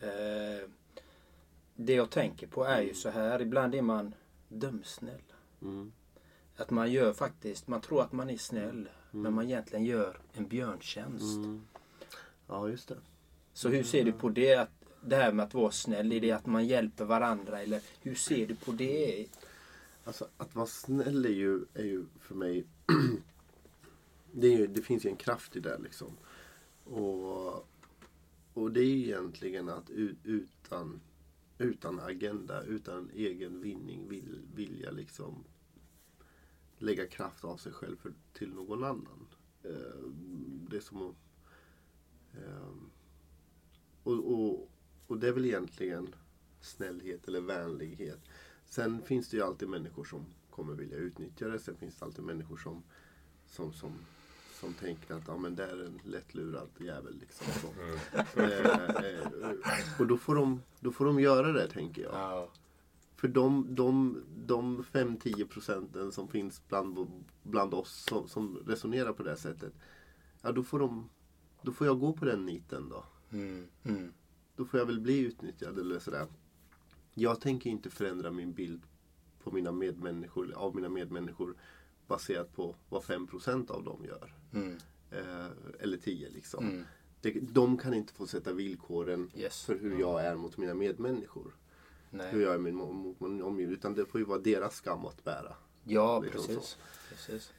Eh, 0.00 0.68
det 1.74 1.94
jag 1.94 2.10
tänker 2.10 2.46
på 2.46 2.64
är 2.64 2.80
ju 2.80 2.94
så 2.94 3.10
här, 3.10 3.42
ibland 3.42 3.74
är 3.74 3.82
man 3.82 4.14
dömsnäll. 4.48 5.22
Mm. 6.54 6.62
Att 6.62 6.70
man 6.70 6.92
gör 6.92 7.12
faktiskt, 7.12 7.68
man 7.68 7.80
tror 7.80 8.02
att 8.02 8.12
man 8.12 8.30
är 8.30 8.36
snäll 8.36 8.88
men 9.10 9.34
man 9.34 9.44
egentligen 9.44 9.84
gör 9.84 10.18
en 10.32 10.48
björntjänst. 10.48 11.38
Ja, 12.46 12.68
just 12.68 12.88
det. 12.88 12.96
Så 13.52 13.68
hur 13.68 13.82
ser 13.82 14.04
du 14.04 14.12
på 14.12 14.28
det? 14.28 14.54
Att, 14.54 14.70
det 15.00 15.16
här 15.16 15.32
med 15.32 15.44
att 15.44 15.54
vara 15.54 15.70
snäll, 15.70 16.12
är 16.12 16.20
det 16.20 16.32
att 16.32 16.46
man 16.46 16.66
hjälper 16.66 17.04
varandra 17.04 17.62
eller 17.62 17.80
hur 18.00 18.14
ser 18.14 18.46
du 18.46 18.54
på 18.54 18.72
det? 18.72 19.26
Alltså 20.04 20.28
att 20.36 20.54
vara 20.54 20.66
snäll 20.66 21.24
är 21.26 21.30
ju, 21.30 21.64
är 21.74 21.84
ju 21.84 22.04
för 22.20 22.34
mig 22.34 22.64
det, 24.32 24.46
är 24.46 24.58
ju, 24.58 24.66
det 24.66 24.82
finns 24.82 25.06
ju 25.06 25.10
en 25.10 25.16
kraft 25.16 25.56
i 25.56 25.60
det 25.60 25.78
liksom. 25.78 26.16
Och, 26.84 27.68
och 28.54 28.72
det 28.72 28.80
är 28.80 28.84
ju 28.84 29.04
egentligen 29.04 29.68
att 29.68 29.90
utan, 30.24 31.00
utan 31.58 32.00
agenda, 32.00 32.62
utan 32.62 33.10
egen 33.14 33.60
vinning 33.60 34.08
vill, 34.08 34.38
vilja 34.54 34.90
liksom 34.90 35.44
lägga 36.78 37.06
kraft 37.06 37.44
av 37.44 37.56
sig 37.56 37.72
själv 37.72 37.96
för, 37.96 38.12
till 38.32 38.54
någon 38.54 38.84
annan. 38.84 39.26
Eh, 39.62 40.08
det 40.70 40.76
är 40.76 40.80
som 40.80 41.02
att 41.02 41.16
eh, 42.34 42.74
och, 44.02 44.32
och, 44.32 44.70
och 45.06 45.18
det 45.18 45.28
är 45.28 45.32
väl 45.32 45.44
egentligen 45.44 46.14
snällhet 46.60 47.28
eller 47.28 47.40
vänlighet. 47.40 48.20
Sen 48.64 49.02
finns 49.02 49.28
det 49.28 49.36
ju 49.36 49.42
alltid 49.42 49.68
människor 49.68 50.04
som 50.04 50.26
kommer 50.50 50.74
vilja 50.74 50.96
utnyttja 50.96 51.48
det. 51.48 51.58
Sen 51.58 51.76
finns 51.76 51.96
det 51.96 52.04
alltid 52.04 52.24
människor 52.24 52.56
som, 52.56 52.82
som, 53.46 53.72
som, 53.72 53.92
som 54.60 54.74
tänker 54.74 55.14
att 55.14 55.22
ja, 55.26 55.36
men 55.36 55.54
det 55.56 55.64
är 55.64 55.84
en 55.84 56.00
lättlurad 56.04 56.68
jävel. 56.78 57.18
Liksom, 57.20 57.46
så. 57.60 57.68
Eh, 58.40 58.80
eh, 59.10 60.00
och 60.00 60.06
då 60.06 60.16
får, 60.16 60.34
de, 60.34 60.62
då 60.80 60.92
får 60.92 61.04
de 61.04 61.20
göra 61.20 61.52
det, 61.52 61.68
tänker 61.68 62.02
jag. 62.02 62.14
Ja. 62.14 62.50
För 63.16 63.28
de, 63.28 63.74
de, 63.74 64.22
de 64.46 64.82
5-10 64.82 65.46
procenten 65.48 66.12
som 66.12 66.28
finns 66.28 66.62
bland, 66.68 67.06
bland 67.42 67.74
oss 67.74 68.04
som, 68.08 68.28
som 68.28 68.56
resonerar 68.66 69.12
på 69.12 69.22
det 69.22 69.30
här 69.30 69.36
sättet. 69.36 69.72
Ja, 70.42 70.52
då 70.52 70.62
får, 70.62 70.78
de, 70.78 71.08
då 71.62 71.72
får 71.72 71.86
jag 71.86 72.00
gå 72.00 72.12
på 72.12 72.24
den 72.24 72.46
niten 72.46 72.88
då. 72.88 73.04
Mm, 73.32 73.66
mm, 73.84 74.12
Då 74.56 74.64
får 74.64 74.80
jag 74.80 74.86
väl 74.86 75.00
bli 75.00 75.18
utnyttjad 75.18 75.78
eller 75.78 75.98
sådär. 75.98 76.26
jag 77.14 77.40
tänker 77.40 77.70
inte 77.70 77.90
förändra 77.90 78.30
min 78.30 78.52
bild 78.52 78.82
på 79.42 79.50
mina 79.50 79.72
medmänniskor, 79.72 80.52
av 80.56 80.74
mina 80.74 80.88
medmänniskor 80.88 81.54
baserat 82.06 82.54
på 82.56 82.74
vad 82.88 83.02
5% 83.02 83.70
av 83.70 83.84
dem 83.84 84.04
gör. 84.04 84.34
Mm. 84.52 84.76
Eh, 85.10 85.46
eller 85.80 85.96
10 85.96 86.30
liksom. 86.30 86.64
Mm. 86.68 86.84
Det, 87.20 87.30
de 87.40 87.78
kan 87.78 87.94
inte 87.94 88.12
få 88.12 88.26
sätta 88.26 88.52
villkoren 88.52 89.30
Yes. 89.34 89.62
för 89.64 89.78
hur 89.78 90.00
jag 90.00 90.24
är 90.24 90.36
mot 90.36 90.56
mina 90.56 90.74
medmänniskor. 90.74 91.54
Hur 92.20 92.32
Nej. 92.32 92.40
jag 92.42 92.54
är 92.54 92.58
min, 92.58 92.74
mot 92.74 93.20
min 93.20 93.42
omgivning. 93.42 93.74
Utan 93.76 93.94
det 93.94 94.06
får 94.06 94.20
ju 94.20 94.24
vara 94.26 94.38
deras 94.38 94.76
skam 94.76 95.06
att 95.06 95.24
bära. 95.24 95.56
Ja, 95.84 96.20
liksom 96.20 96.46
precis. 96.46 96.78
precis. 97.08 97.52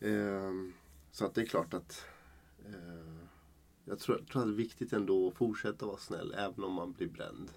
Ehm, 0.00 0.72
så 1.12 1.24
att 1.24 1.34
det 1.34 1.40
är 1.40 1.46
klart 1.46 1.74
att 1.74 2.04
eh, 2.66 2.72
jag 3.84 3.98
tror, 3.98 4.16
tror 4.32 4.42
att 4.42 4.48
det 4.48 4.52
är 4.52 4.56
viktigt 4.56 4.92
ändå 4.92 5.28
att 5.28 5.34
fortsätta 5.34 5.86
vara 5.86 5.96
snäll 5.98 6.34
även 6.38 6.64
om 6.64 6.72
man 6.72 6.92
blir 6.92 7.08
bränd. 7.08 7.50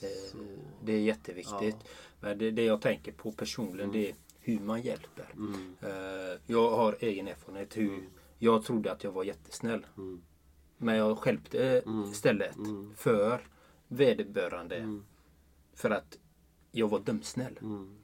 Det, 0.00 0.06
Så, 0.30 0.36
det 0.84 0.92
är 0.92 1.00
jätteviktigt. 1.00 1.76
Men 2.20 2.38
det, 2.38 2.50
det 2.50 2.64
jag 2.64 2.80
tänker 2.82 3.12
på 3.12 3.32
personligen 3.32 3.92
det 3.92 4.08
är 4.10 4.14
hur 4.40 4.60
man 4.60 4.82
hjälper. 4.82 5.30
mm, 5.36 5.76
Eh, 5.80 6.40
jag 6.46 6.70
har 6.70 6.96
egen 7.00 7.28
erfarenhet 7.28 7.76
hur 7.76 8.08
jag 8.38 8.64
trodde 8.64 8.92
att 8.92 9.04
jag 9.04 9.12
var 9.12 9.24
jättesnäll. 9.24 9.86
mm, 9.96 10.22
Men 10.76 10.96
jag 10.96 11.18
stjälpte 11.18 11.80
Mm. 11.86 12.10
istället 12.10 12.56
Mm. 12.56 12.94
för 12.96 13.48
vederbörande. 13.88 15.00
För 15.78 15.90
att 15.90 16.18
jag 16.72 16.88
var 16.88 17.00
dumsnäll. 17.00 17.58
mm, 17.60 17.96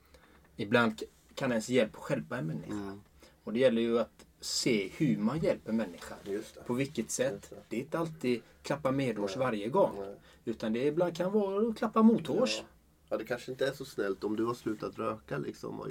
Ibland 0.57 1.03
kan 1.35 1.51
ens 1.51 1.69
hjälp 1.69 1.97
stjälpa 1.97 2.39
en 2.39 2.47
människa. 2.47 2.73
mm. 2.73 3.01
Och 3.45 3.53
det 3.53 3.59
gäller 3.59 3.83
ju 3.83 3.99
att 3.99 4.27
se 4.41 4.91
hur 4.97 5.19
man 5.19 5.39
hjälper 5.39 5.73
människan. 5.73 6.19
På 6.67 6.75
vilket 6.75 7.11
sätt. 7.11 7.51
Det. 7.51 7.57
Det 7.69 7.77
är 7.77 7.81
inte 7.81 7.99
alltid 7.99 8.43
klappa 8.63 8.91
medhårs 8.91 9.37
varje 9.37 9.69
gång. 9.69 9.97
Nej. 9.99 10.17
Utan 10.45 10.73
det 10.73 10.85
ibland 10.85 11.17
kan 11.17 11.33
vara 11.33 11.69
att 11.69 11.77
klappa 11.79 12.03
mothårs. 12.03 12.57
Ja. 12.59 12.65
ja, 13.09 13.17
det 13.17 13.25
kanske 13.25 13.51
inte 13.53 13.67
är 13.67 13.73
så 13.73 13.85
snällt 13.85 14.25
om 14.25 14.37
du 14.37 14.45
har 14.45 14.55
slutat 14.55 14.99
röka 14.99 15.39
liksom 15.39 15.81
och 15.81 15.89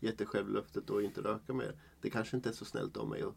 gett 0.00 0.18
dig 0.18 0.26
själv 0.26 0.48
löftet 0.48 0.90
att 0.90 1.02
inte 1.02 1.20
röka 1.20 1.52
mer. 1.52 1.72
Det 2.00 2.10
kanske 2.10 2.36
inte 2.36 2.48
är 2.48 2.52
så 2.52 2.64
snällt 2.64 2.96
av 2.96 3.08
mig 3.08 3.22
att 3.22 3.34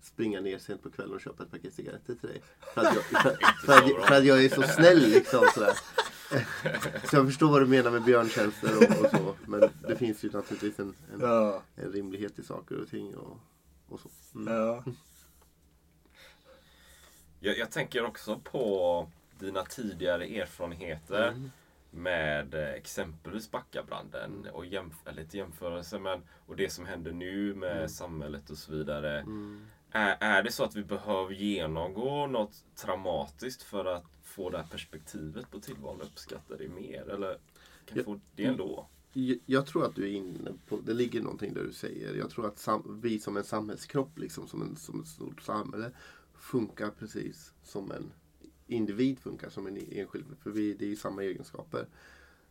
springa 0.00 0.40
ner 0.40 0.58
sent 0.58 0.82
på 0.82 0.90
kvällen 0.90 1.14
och 1.14 1.20
köpa 1.20 1.42
ett 1.42 1.50
paket 1.50 1.74
cigaretter 1.74 2.14
till 2.14 2.28
dig. 2.28 2.42
För 2.74 2.80
att 2.80 2.94
jag, 2.94 3.04
för, 3.04 3.30
för 3.66 3.72
att, 3.72 4.06
för 4.06 4.14
att 4.14 4.24
jag 4.24 4.44
är 4.44 4.48
så 4.48 4.62
snäll 4.62 4.98
liksom. 4.98 5.44
Sådär. 5.54 5.72
Så 7.10 7.16
jag 7.16 7.26
förstår 7.26 7.48
vad 7.50 7.62
du 7.62 7.66
menar 7.66 7.90
med 7.90 8.02
björntjänster 8.04 8.76
och, 8.76 9.04
och 9.04 9.10
så. 9.10 9.34
Men 9.46 9.60
det 9.88 9.96
finns 9.96 10.24
ju 10.24 10.30
naturligtvis 10.30 10.78
en, 10.78 10.94
en, 11.14 11.20
Ja. 11.20 11.62
en 11.76 11.92
rimlighet 11.92 12.38
i 12.38 12.42
saker 12.42 12.80
och 12.82 12.88
ting. 12.88 13.14
Och, 13.16 13.38
och 13.88 14.00
så. 14.00 14.08
Mm. 14.38 14.54
Ja. 14.54 14.84
Jag, 17.40 17.58
jag 17.58 17.70
tänker 17.70 18.04
också 18.04 18.38
på 18.44 19.08
dina 19.38 19.64
tidigare 19.64 20.24
erfarenheter 20.24 21.28
Mm. 21.28 21.50
med 21.90 22.54
eh, 22.54 22.68
exempelvis 22.70 23.50
Backabranden 23.50 24.46
och 24.52 24.64
jämf- 24.64 25.20
inte 25.20 25.36
jämförelse 25.36 25.98
men 25.98 26.22
och 26.46 26.56
det 26.56 26.70
som 26.72 26.86
händer 26.86 27.12
nu 27.12 27.54
med 27.54 27.90
samhället 27.90 28.50
och 28.50 28.58
så 28.58 28.72
vidare. 28.72 29.20
Mm. 29.20 29.66
Är, 29.90 30.16
är 30.20 30.42
det 30.42 30.52
så 30.52 30.64
att 30.64 30.76
vi 30.76 30.84
behöver 30.84 31.34
genomgå 31.34 32.26
något 32.26 32.64
traumatiskt 32.76 33.62
för 33.62 33.84
att 33.84 34.04
få 34.22 34.50
det 34.50 34.58
här 34.58 34.66
perspektivet 34.70 35.50
på 35.50 35.60
tillvaron 35.60 36.00
uppskatta 36.00 36.56
det 36.56 36.68
mer? 36.68 37.08
Eller 37.10 37.32
kan 37.86 37.94
vi 37.94 38.00
Ja. 38.00 38.04
få 38.04 38.20
det 38.34 38.44
ändå? 38.44 38.88
Jag- 39.12 39.38
Jag 39.46 39.66
tror 39.66 39.84
att 39.84 39.94
du 39.94 40.04
är 40.08 40.12
inne 40.12 40.52
på, 40.68 40.80
det 40.80 40.94
ligger 40.94 41.22
någonting 41.22 41.54
där 41.54 41.64
du 41.64 41.72
säger. 41.72 42.14
Jag 42.14 42.30
tror 42.30 42.46
att 42.46 42.58
sam, 42.58 43.00
vi 43.02 43.18
som 43.18 43.36
en 43.36 43.44
samhällskropp, 43.44 44.18
liksom, 44.18 44.46
som, 44.48 44.62
en, 44.62 44.76
som 44.76 45.00
ett 45.00 45.08
stort 45.08 45.42
samhälle, 45.42 45.90
funkar 46.34 46.90
precis 46.90 47.52
som 47.62 47.90
en 47.92 48.12
individ 48.66 49.18
funkar 49.18 49.50
som 49.50 49.66
en 49.66 49.76
enskild. 49.92 50.26
För 50.42 50.50
vi, 50.50 50.74
det 50.74 50.84
är 50.84 50.88
ju 50.88 50.96
samma 50.96 51.22
egenskaper. 51.22 51.86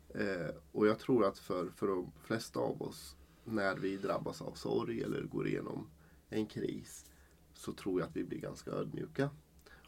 Eh, 0.09 0.55
och 0.71 0.87
jag 0.87 0.99
tror 0.99 1.25
att 1.25 1.39
för, 1.39 1.69
för 1.75 1.87
de 1.87 2.11
flesta 2.23 2.59
av 2.59 2.81
oss, 2.81 3.15
när 3.43 3.75
vi 3.75 3.97
drabbas 3.97 4.41
av 4.41 4.51
sorg 4.53 5.01
eller 5.01 5.21
går 5.21 5.47
igenom 5.47 5.87
en 6.29 6.45
kris, 6.45 7.05
så 7.57 7.73
tror 7.73 7.99
jag 7.99 8.07
att 8.09 8.15
vi 8.15 8.23
blir 8.23 8.39
ganska 8.39 8.71
ödmjuka. 8.71 9.29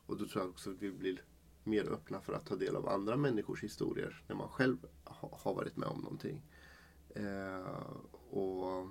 Och 0.05 0.17
då 0.17 0.27
tror 0.27 0.43
jag 0.43 0.49
också 0.49 0.69
att 0.71 0.77
vi 0.81 0.91
blir 0.91 1.23
mer 1.63 1.85
öppna 1.93 2.21
för 2.21 2.33
att 2.33 2.45
ta 2.45 2.55
del 2.55 2.75
av 2.75 2.89
andra 2.89 3.17
människors 3.17 3.63
historier 3.63 4.23
när 4.27 4.35
man 4.35 4.49
själv 4.49 4.77
ha, 5.03 5.37
har 5.43 5.53
varit 5.53 5.77
med 5.77 5.87
om 5.89 6.01
någonting. 6.01 6.41
Eh, 7.15 7.85
och... 8.29 8.87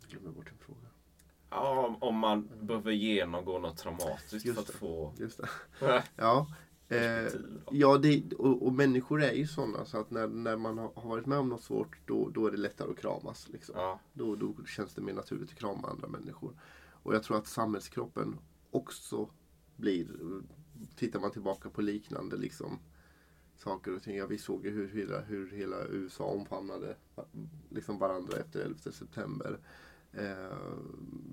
Jag 0.00 0.10
glömmer 0.10 0.30
bort 0.30 0.48
en 0.50 0.58
fråga. 0.58 0.88
Ja, 1.50 1.86
om- 1.86 2.02
om 2.02 2.14
man 2.18 2.50
behöver 2.62 2.92
genomgå 2.92 3.58
något 3.58 3.76
traumatiskt 3.76 4.54
för 4.54 4.60
att 4.60 4.70
få 4.70 5.12
Just 5.18 5.40
det. 5.80 6.04
Ja, 6.16 6.46
eh, 6.88 7.28
ja 7.70 7.98
det, 7.98 8.32
och, 8.32 8.66
och 8.66 8.72
människor 8.72 9.22
är 9.22 9.32
ju 9.32 9.46
sådana 9.46 9.84
så 9.84 10.00
att 10.00 10.10
när, 10.10 10.28
när 10.28 10.56
man 10.56 10.78
har 10.78 10.92
har 10.94 11.08
varit 11.08 11.26
med 11.26 11.38
om 11.38 11.48
något 11.48 11.62
svårt 11.62 11.98
då, 12.06 12.28
då 12.28 12.46
är 12.46 12.50
det 12.50 12.56
lättare 12.56 12.90
att 12.90 12.98
kramas. 12.98 13.48
Liksom. 13.48 13.74
Ja. 13.78 14.00
Då, 14.12 14.34
då 14.36 14.54
känns 14.66 14.94
det 14.94 15.00
mer 15.02 15.12
naturligt 15.12 15.50
att 15.50 15.58
krama 15.58 15.88
andra 15.88 16.08
människor. 16.08 16.54
Och 17.06 17.14
jag 17.14 17.22
tror 17.22 17.38
att 17.38 17.46
samhällskroppen 17.46 18.38
också 18.70 19.30
blir, 19.76 20.08
tittar 20.96 21.20
man 21.20 21.30
tillbaka 21.30 21.70
på 21.70 21.82
liknande 21.82 22.36
liksom, 22.36 22.78
saker 23.56 23.96
och 23.96 24.02
ting. 24.02 24.16
Ja, 24.16 24.26
vi 24.26 24.38
såg 24.38 24.66
ju 24.66 24.70
hur 24.70 24.88
hela, 24.88 25.20
hur 25.20 25.50
hela 25.50 25.86
USA 25.86 26.24
omfamnade 26.24 26.96
liksom 27.68 27.98
varandra 27.98 28.38
efter 28.38 28.60
11 28.60 28.92
september. 28.92 29.58
Eh, 30.12 30.56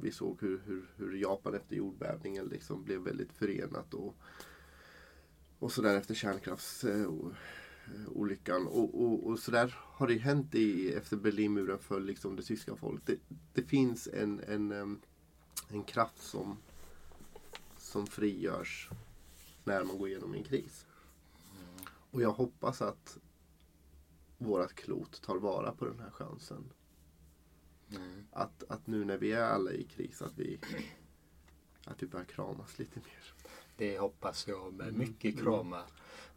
vi 0.02 0.12
såg 0.12 0.42
hur, 0.42 0.62
hur, 0.66 0.86
hur 0.96 1.18
Japan 1.18 1.54
efter 1.54 1.76
jordbävningen 1.76 2.46
liksom 2.46 2.84
blev 2.84 3.00
väldigt 3.00 3.34
förenat. 3.34 3.94
Och, 3.94 4.16
och 5.60 5.72
sådär 5.72 5.98
efter 5.98 6.14
kärnkraftsolyckan. 6.14 8.62
Eh, 8.62 8.68
och, 8.68 9.02
och, 9.02 9.28
och 9.28 9.40
sådär 9.40 9.76
har 9.80 10.08
det 10.08 10.18
hänt 10.18 10.56
i, 10.56 10.94
efter 10.94 11.18
Berlinmuren 11.18 11.80
föll 11.80 12.06
liksom 12.06 12.36
det 12.36 12.44
tyska 12.44 12.76
folket. 12.76 13.06
Det, 13.06 13.20
det 13.54 13.64
finns 13.68 14.08
en, 14.08 14.40
en, 14.40 14.72
en 15.74 15.84
kraft 15.84 16.22
som, 16.22 16.58
som 17.78 18.08
frigörs 18.08 18.90
när 19.64 19.84
man 19.84 19.98
går 19.98 20.08
igenom 20.08 20.34
en 20.34 20.44
kris. 20.44 20.86
Och 22.12 22.22
jag 22.22 22.32
hoppas 22.32 22.82
att 22.82 23.18
vårat 24.38 24.74
klot 24.74 25.22
tar 25.22 25.36
vara 25.36 25.72
på 25.72 25.86
den 25.86 26.00
här 26.00 26.10
chansen. 26.10 26.70
Att, 28.32 28.64
att 28.68 28.88
nu 28.88 29.06
när 29.06 29.18
vi 29.18 29.32
är 29.32 29.44
alla 29.44 29.72
i 29.72 29.84
kris 29.84 30.22
att 30.22 30.34
vi, 30.36 30.60
att 31.86 32.04
vi 32.04 32.08
börjar 32.08 32.26
kramas 32.26 32.80
lite 32.80 33.00
mer. 33.00 33.34
Det 33.78 34.00
hoppas 34.00 34.48
jag 34.48 34.74
med 34.74 34.94
mycket 34.94 35.40
kramar. 35.40 35.84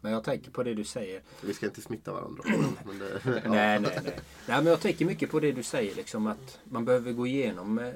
Men 0.01 0.11
jag 0.11 0.23
tänker 0.23 0.51
på 0.51 0.63
det 0.63 0.73
du 0.73 0.83
säger. 0.83 1.21
Vi 1.41 1.53
ska 1.53 1.65
inte 1.65 1.81
smitta 1.81 2.13
varandra. 2.13 2.43
Men 2.85 2.99
det, 2.99 3.21
ja. 3.25 3.31
Nej, 3.49 3.79
nej, 3.79 3.99
nej. 4.03 4.19
Nej, 4.47 4.57
men 4.57 4.65
jag 4.65 4.81
tänker 4.81 5.05
mycket 5.05 5.31
på 5.31 5.39
det 5.39 5.51
du 5.51 5.63
säger. 5.63 5.95
Liksom, 5.95 6.27
att 6.27 6.59
man 6.63 6.85
behöver 6.85 7.11
gå 7.11 7.27
igenom 7.27 7.79
eh, 7.79 7.93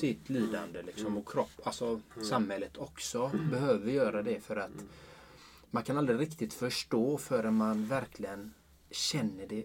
sitt 0.00 0.28
lidande. 0.28 0.82
Liksom, 0.82 1.16
och 1.16 1.28
kropp, 1.28 1.50
alltså 1.64 2.00
samhället 2.22 2.76
också 2.76 3.30
behöver 3.50 3.92
göra 3.92 4.22
det. 4.22 4.40
För 4.40 4.56
att 4.56 4.70
man 5.70 5.82
kan 5.82 5.98
aldrig 5.98 6.20
riktigt 6.20 6.54
förstå 6.54 7.18
förrän 7.18 7.54
man 7.54 7.86
verkligen 7.86 8.54
känner 8.90 9.46
det 9.46 9.64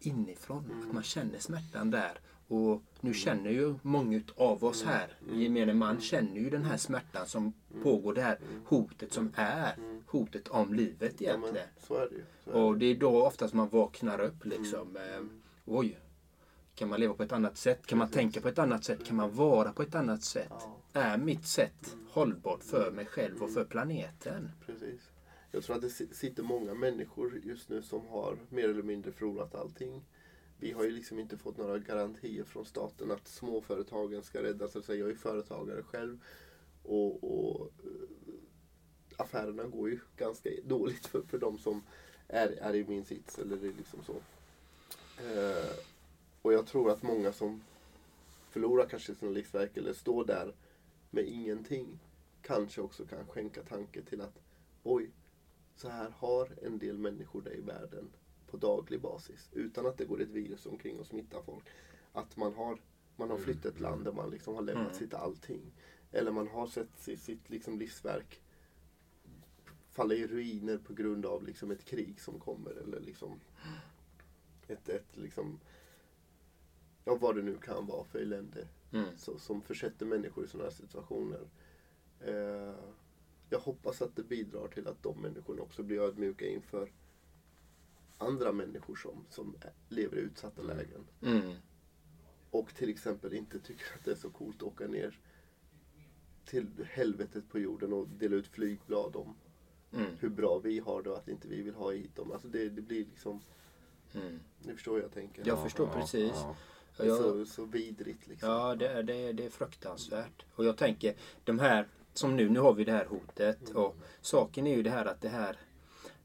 inifrån. 0.00 0.90
Man 0.92 1.02
känner 1.02 1.38
smärtan 1.38 1.90
där. 1.90 2.20
Och 2.48 2.82
nu 3.00 3.14
känner 3.14 3.50
ju 3.50 3.74
många 3.82 4.20
av 4.36 4.64
oss 4.64 4.84
här, 4.84 5.14
gemene 5.32 5.74
man 5.74 6.00
känner 6.00 6.34
ju 6.40 6.50
den 6.50 6.64
här 6.64 6.76
smärtan 6.76 7.26
som 7.26 7.52
pågår. 7.82 8.14
Det 8.14 8.22
här 8.22 8.38
hotet 8.66 9.12
som 9.12 9.32
är 9.36 9.76
hotet 10.06 10.48
om 10.48 10.74
livet 10.74 11.14
Ja, 11.18 11.32
men 11.32 11.42
egentligen. 11.42 11.68
så 11.86 11.94
är 11.94 12.08
det 12.10 12.50
är 12.50 12.54
Och 12.54 12.72
det. 12.72 12.78
det 12.78 12.86
är 12.86 12.94
då 12.94 13.26
oftast 13.26 13.54
man 13.54 13.68
vaknar 13.68 14.20
upp 14.20 14.44
liksom. 14.44 14.96
Eh, 14.96 15.22
oj, 15.64 15.98
kan 16.80 16.88
man 16.88 17.00
leva 17.00 17.14
på 17.14 17.22
ett 17.22 17.32
annat 17.32 17.56
sätt? 17.56 17.86
Kan 17.86 17.98
man 17.98 18.10
tänka 18.10 18.40
på 18.40 18.48
ett 18.48 18.58
annat 18.58 18.84
sätt? 18.84 19.04
Kan 19.04 19.16
man 19.16 19.34
vara 19.34 19.72
på 19.72 19.82
ett 19.82 19.94
annat 19.94 20.22
sätt? 20.22 20.52
Är 20.92 21.18
mitt 21.18 21.46
sätt 21.46 21.96
hållbart 22.10 22.64
för 22.64 22.90
mig 22.90 23.06
själv 23.06 23.42
och 23.42 23.50
för 23.52 23.64
planeten? 23.64 24.50
Precis. 24.66 25.00
Jag 25.50 25.62
tror 25.62 25.76
att 25.76 25.82
det 25.82 25.90
si- 25.90 26.14
sitter 26.14 26.42
många 26.42 26.74
människor 26.74 27.40
just 27.44 27.68
nu 27.68 27.82
som 27.82 28.06
har 28.08 28.36
mer 28.48 28.68
eller 28.68 28.82
mindre 28.82 29.12
förlorat 29.12 29.54
allting. 29.54 30.02
Vi 30.60 30.72
har 30.72 30.84
ju 30.84 30.90
liksom 30.90 31.18
inte 31.18 31.36
fått 31.36 31.56
några 31.58 31.78
garantier 31.78 32.44
från 32.44 32.64
staten 32.64 33.10
att 33.10 33.28
småföretagen 33.28 34.22
ska 34.22 34.42
räddas. 34.42 34.74
Jag 34.88 35.10
är 35.10 35.14
företagare 35.14 35.82
själv. 35.82 36.18
Och, 36.82 37.24
och 37.24 37.70
eh, 37.84 38.34
affärerna 39.16 39.64
går 39.64 39.90
ju 39.90 39.98
ganska 40.16 40.50
dåligt 40.64 41.06
för, 41.06 41.22
för 41.22 41.38
de 41.38 41.58
som 41.58 41.82
är, 42.28 42.48
är 42.48 42.74
i 42.74 42.84
min 42.88 43.04
sits. 43.04 43.38
Eller 43.38 43.56
det 43.56 43.66
är 43.68 43.72
liksom 43.72 43.98
så. 44.06 44.14
Eh, 45.24 45.70
och 46.42 46.52
jag 46.52 46.66
tror 46.66 46.90
att 46.90 47.02
många 47.02 47.32
som 47.32 47.62
förlorar 48.50 48.86
kanske 48.86 49.14
sina 49.14 49.30
livsverk 49.30 49.76
eller 49.76 49.92
står 49.92 50.24
där 50.24 50.54
med 51.10 51.28
ingenting 51.28 51.98
kanske 52.42 52.80
också 52.80 53.06
kan 53.06 53.26
skänka 53.26 53.62
tanke 53.62 54.02
till 54.02 54.20
att 54.20 54.40
oj, 54.82 55.10
så 55.76 55.88
här 55.88 56.10
har 56.18 56.48
en 56.62 56.78
del 56.78 56.98
människor 56.98 57.42
det 57.42 57.54
i 57.54 57.60
världen 57.60 58.10
på 58.50 58.56
daglig 58.56 59.00
basis 59.00 59.48
utan 59.52 59.86
att 59.86 59.98
det 59.98 60.04
går 60.04 60.22
ett 60.22 60.28
virus 60.28 60.66
omkring 60.66 60.98
och 60.98 61.06
smittar 61.06 61.42
folk. 61.42 61.64
Att 62.12 62.36
man 62.36 62.54
har, 62.54 62.78
man 63.16 63.30
har 63.30 63.38
flytt 63.38 63.64
ett 63.64 63.80
land 63.80 64.04
där 64.04 64.12
man 64.12 64.30
liksom 64.30 64.54
har 64.54 64.62
lämnat 64.62 64.96
sitt 64.96 65.14
allting. 65.14 65.72
Eller 66.12 66.30
man 66.30 66.48
har 66.48 66.66
sett 66.66 66.98
sitt, 66.98 67.22
sitt 67.22 67.50
liksom 67.50 67.78
livsverk 67.78 68.40
falla 69.90 70.14
i 70.14 70.26
ruiner 70.26 70.78
på 70.78 70.92
grund 70.92 71.26
av 71.26 71.44
liksom 71.44 71.70
ett 71.70 71.84
krig 71.84 72.20
som 72.20 72.40
kommer 72.40 72.70
eller 72.70 73.00
liksom 73.00 73.40
ett, 74.68 74.88
ett 74.88 75.16
liksom 75.16 75.60
ja 77.10 77.16
vad 77.16 77.36
det 77.36 77.42
nu 77.42 77.56
kan 77.56 77.86
vara 77.86 78.04
för 78.04 78.18
elände 78.18 78.68
Mm. 78.92 79.04
så, 79.16 79.38
som 79.38 79.62
försätter 79.62 80.06
människor 80.06 80.44
i 80.44 80.48
sådana 80.48 80.68
här 80.68 80.76
situationer. 80.76 81.40
Eh, 82.20 82.74
jag 83.50 83.58
hoppas 83.60 84.02
att 84.02 84.16
det 84.16 84.22
bidrar 84.22 84.68
till 84.68 84.88
att 84.88 85.02
de 85.02 85.22
människorna 85.22 85.62
också 85.62 85.82
blir 85.82 86.00
ödmjuka 86.00 86.46
inför 86.46 86.92
andra 88.18 88.52
människor 88.52 88.96
som, 88.96 89.24
som 89.30 89.56
lever 89.88 90.16
i 90.16 90.20
utsatta 90.20 90.62
lägen. 90.62 91.06
Mm. 91.22 91.52
Och 92.50 92.74
till 92.74 92.88
exempel 92.90 93.34
inte 93.34 93.58
tycker 93.58 93.84
att 93.98 94.04
det 94.04 94.10
är 94.10 94.14
så 94.16 94.30
coolt 94.30 94.56
att 94.56 94.62
åka 94.62 94.86
ner 94.86 95.18
till 96.44 96.66
helvetet 96.90 97.48
på 97.48 97.58
jorden 97.58 97.92
och 97.92 98.08
dela 98.08 98.36
ut 98.36 98.46
flygblad 98.46 99.16
om 99.16 99.34
Mm. 99.92 100.10
hur 100.20 100.28
bra 100.28 100.58
vi 100.58 100.78
har 100.78 101.02
det 101.02 101.10
och 101.10 101.16
att 101.18 101.28
inte 101.28 101.48
vi 101.48 101.62
vill 101.62 101.74
ha 101.74 101.90
hit 101.92 102.16
dem. 102.16 102.32
Alltså 102.32 102.48
det, 102.48 102.68
det 102.68 102.82
blir 102.82 103.04
liksom, 103.04 103.40
Mm. 104.14 104.40
ni 104.62 104.72
förstår 104.74 104.94
hur 104.94 105.02
jag 105.02 105.12
tänker. 105.12 105.46
Jag 105.46 105.62
förstår 105.62 105.86
precis. 105.86 106.32
ja. 106.34 106.56
Det 107.00 107.06
är 107.06 107.08
Jag- 107.08 107.18
så, 107.18 107.44
så 107.46 107.64
vidrigt 107.64 108.26
liksom. 108.28 108.48
Ja, 108.50 108.74
det 108.74 108.88
är, 108.88 109.02
det, 109.02 109.14
är, 109.14 109.32
det 109.32 109.44
är 109.46 109.50
fruktansvärt. 109.50 110.44
Och 110.54 110.64
jag 110.64 110.76
tänker, 110.76 111.14
de 111.44 111.58
här, 111.58 111.86
som 112.14 112.36
nu, 112.36 112.48
nu 112.48 112.60
har 112.60 112.72
vi 112.74 112.84
det 112.84 112.92
här 112.92 113.04
hotet. 113.04 113.70
Och 113.70 113.96
saken 114.20 114.66
är 114.66 114.76
ju 114.76 114.82
det 114.82 114.90
här 114.90 115.06
att 115.06 115.20
det 115.20 115.28
här, 115.28 115.56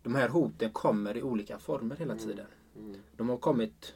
de 0.03 0.15
här 0.15 0.29
hoten 0.29 0.71
kommer 0.71 1.17
i 1.17 1.23
olika 1.23 1.59
former 1.59 1.95
hela 1.95 2.15
tiden. 2.15 2.45
Mm. 2.77 2.95
De 3.17 3.29
har 3.29 3.37
kommit 3.37 3.93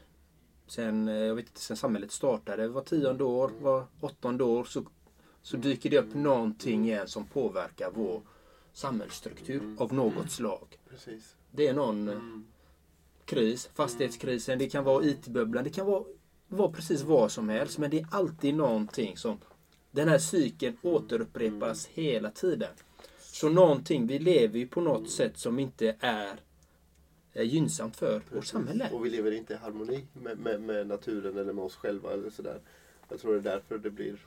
sen, 0.68 1.08
eh, 1.08 1.16
jag 1.16 1.36
vet 1.36 1.46
inte, 1.48 1.60
sen 1.62 1.78
samhället 1.78 2.12
startade. 2.12 2.68
Var 2.68 2.82
tionde 2.82 3.24
år, 3.24 3.52
var 3.62 3.86
åttonde 4.02 4.44
år 4.44 4.64
så, 4.64 4.84
så 5.42 5.58
dyker 5.58 5.90
det 5.90 5.98
upp 6.00 6.14
någonting 6.16 6.86
igen 6.86 7.08
som 7.08 7.26
påverkar 7.26 7.92
vår 7.96 8.22
samhällsstruktur 8.74 9.76
av 9.80 9.94
något 9.94 10.32
slag. 10.32 10.78
Precis. 10.90 11.36
Det 11.52 11.68
är 11.68 11.74
någon 11.74 12.08
eh, 12.10 12.16
Mm. 12.16 12.46
kris, 13.26 13.70
fastighetskrisen, 13.74 14.60
det 14.60 14.70
kan 14.70 14.84
vara 14.84 15.04
IT-bubblan, 15.06 15.64
det 15.64 15.70
kan 15.70 15.86
vara, 15.86 16.04
vara 16.50 16.72
precis 16.72 17.02
vad 17.02 17.32
som 17.32 17.50
helst. 17.50 17.78
Men 17.78 17.90
det 17.90 18.00
är 18.00 18.08
alltid 18.12 18.56
någonting 18.56 19.18
som, 19.18 19.40
den 19.92 20.10
här 20.10 20.18
cykeln 20.18 20.78
återupprepas 20.82 21.88
hela 21.88 22.32
tiden. 22.32 22.72
Så 23.20 23.50
någonting, 23.50 24.08
vi 24.08 24.20
lever 24.20 24.60
ju 24.60 24.68
på 24.68 24.82
något 24.82 25.10
sätt 25.10 25.38
som 25.38 25.60
inte 25.60 25.96
är, 26.00 26.40
är 27.34 27.44
gynnsamt 27.44 27.96
för 27.96 28.22
vårt 28.32 28.46
samhälle. 28.46 28.90
Och 28.94 29.06
vi 29.06 29.10
lever 29.10 29.32
inte 29.32 29.54
i 29.54 29.58
harmoni 29.58 30.06
med, 30.14 30.38
med, 30.38 30.62
med 30.62 30.88
naturen 30.88 31.38
eller 31.38 31.54
med 31.54 31.64
oss 31.64 31.76
själva 31.76 32.14
eller 32.14 32.30
sådär. 32.30 32.60
Jag 33.10 33.20
tror 33.20 33.34
det 33.34 33.40
är 33.40 33.54
därför 33.54 33.78
det 33.78 33.90
blir 33.90 34.20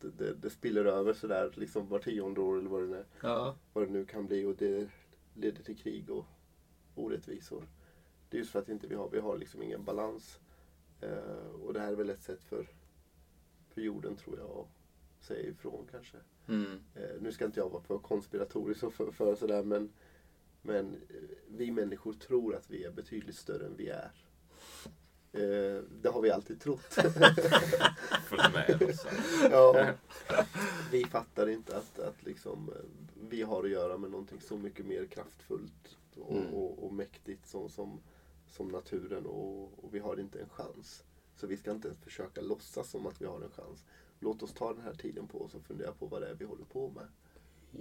det, 0.00 0.08
det, 0.18 0.34
det 0.34 0.50
spiller 0.50 0.84
över 0.84 1.12
sådär 1.12 1.52
liksom 1.54 1.88
var 1.88 1.98
tionde 1.98 2.40
år 2.40 2.58
eller 2.58 2.68
vad 2.70 2.88
det, 2.88 2.96
är, 2.96 3.04
Ja, 3.22 3.54
vad 3.72 3.86
det 3.86 3.92
nu 3.92 4.04
kan 4.04 4.26
bli 4.26 4.44
och 4.44 4.54
det 4.58 4.88
leder 5.34 5.62
till 5.62 5.76
krig 5.76 6.10
och 6.10 6.26
orättvisor. 6.94 7.66
Det 8.28 8.36
är 8.36 8.38
just 8.38 8.50
för 8.50 8.58
att 8.58 8.68
inte 8.68 8.86
vi 8.86 8.94
har, 8.94 9.08
vi 9.08 9.20
har 9.20 9.38
liksom 9.38 9.62
ingen 9.62 9.84
balans. 9.84 10.38
Eh, 11.02 11.50
och 11.64 11.72
det 11.72 11.80
här 11.80 11.92
är 11.92 11.96
väl 11.96 12.10
ett 12.10 12.22
sätt 12.22 12.44
för, 12.44 12.68
för 13.68 13.80
jorden 13.80 14.16
tror 14.16 14.38
jag 14.38 14.50
att 14.50 15.24
säga 15.26 15.48
ifrån 15.50 15.86
kanske. 15.90 16.16
mm, 16.48 16.80
Eh, 16.94 17.20
nu 17.20 17.32
ska 17.32 17.44
inte 17.44 17.60
jag 17.60 17.68
vara 17.70 17.82
för 17.82 17.98
konspiratorisk 17.98 18.82
och 18.82 18.94
för, 18.94 19.10
för 19.10 19.34
sådär 19.34 19.62
men, 19.62 19.92
men 20.62 20.86
eh, 20.94 21.16
vi 21.48 21.70
människor 21.70 22.12
tror 22.12 22.54
att 22.56 22.70
vi 22.70 22.84
är 22.84 22.90
betydligt 22.90 23.36
större 23.36 23.66
än 23.66 23.76
vi 23.76 23.88
är. 23.88 24.10
Det 26.02 26.08
har 26.08 26.22
vi 26.22 26.30
alltid 26.30 26.60
trott. 26.60 26.96
Ja. 29.50 29.86
Vi 30.90 31.04
fattar 31.04 31.46
inte 31.48 31.76
att, 31.76 31.98
att 31.98 32.22
liksom, 32.24 32.70
vi 33.30 33.42
har 33.42 33.64
att 33.64 33.70
göra 33.70 33.98
med 33.98 34.10
någonting 34.10 34.40
så 34.40 34.56
mycket 34.56 34.86
mer 34.86 35.06
kraftfullt 35.06 35.98
och, 36.16 36.36
Mm. 36.36 36.54
och, 36.54 36.84
och 36.86 36.92
mäktigt 36.94 37.46
som, 37.48 37.68
som, 37.68 38.00
som 38.52 38.68
naturen 38.68 39.26
och, 39.26 39.84
och 39.84 39.94
vi 39.94 39.98
har 39.98 40.20
inte 40.20 40.40
en 40.40 40.48
chans. 40.48 41.04
Så 41.36 41.46
vi 41.46 41.56
ska 41.56 41.70
inte 41.70 41.88
ens 41.88 42.00
försöka 42.00 42.40
låtsas 42.40 42.90
som 42.90 43.06
att 43.06 43.20
vi 43.20 43.26
har 43.26 43.40
en 43.40 43.50
chans. 43.50 43.84
Låt 44.20 44.42
oss 44.42 44.52
ta 44.52 44.72
den 44.72 44.82
här 44.82 44.94
tiden 44.94 45.28
på 45.28 45.42
oss 45.42 45.54
och 45.54 45.64
fundera 45.64 45.92
på 45.92 46.06
vad 46.06 46.22
det 46.22 46.28
är 46.28 46.34
vi 46.34 46.44
håller 46.44 46.64
på 46.64 46.90
med. 46.90 47.08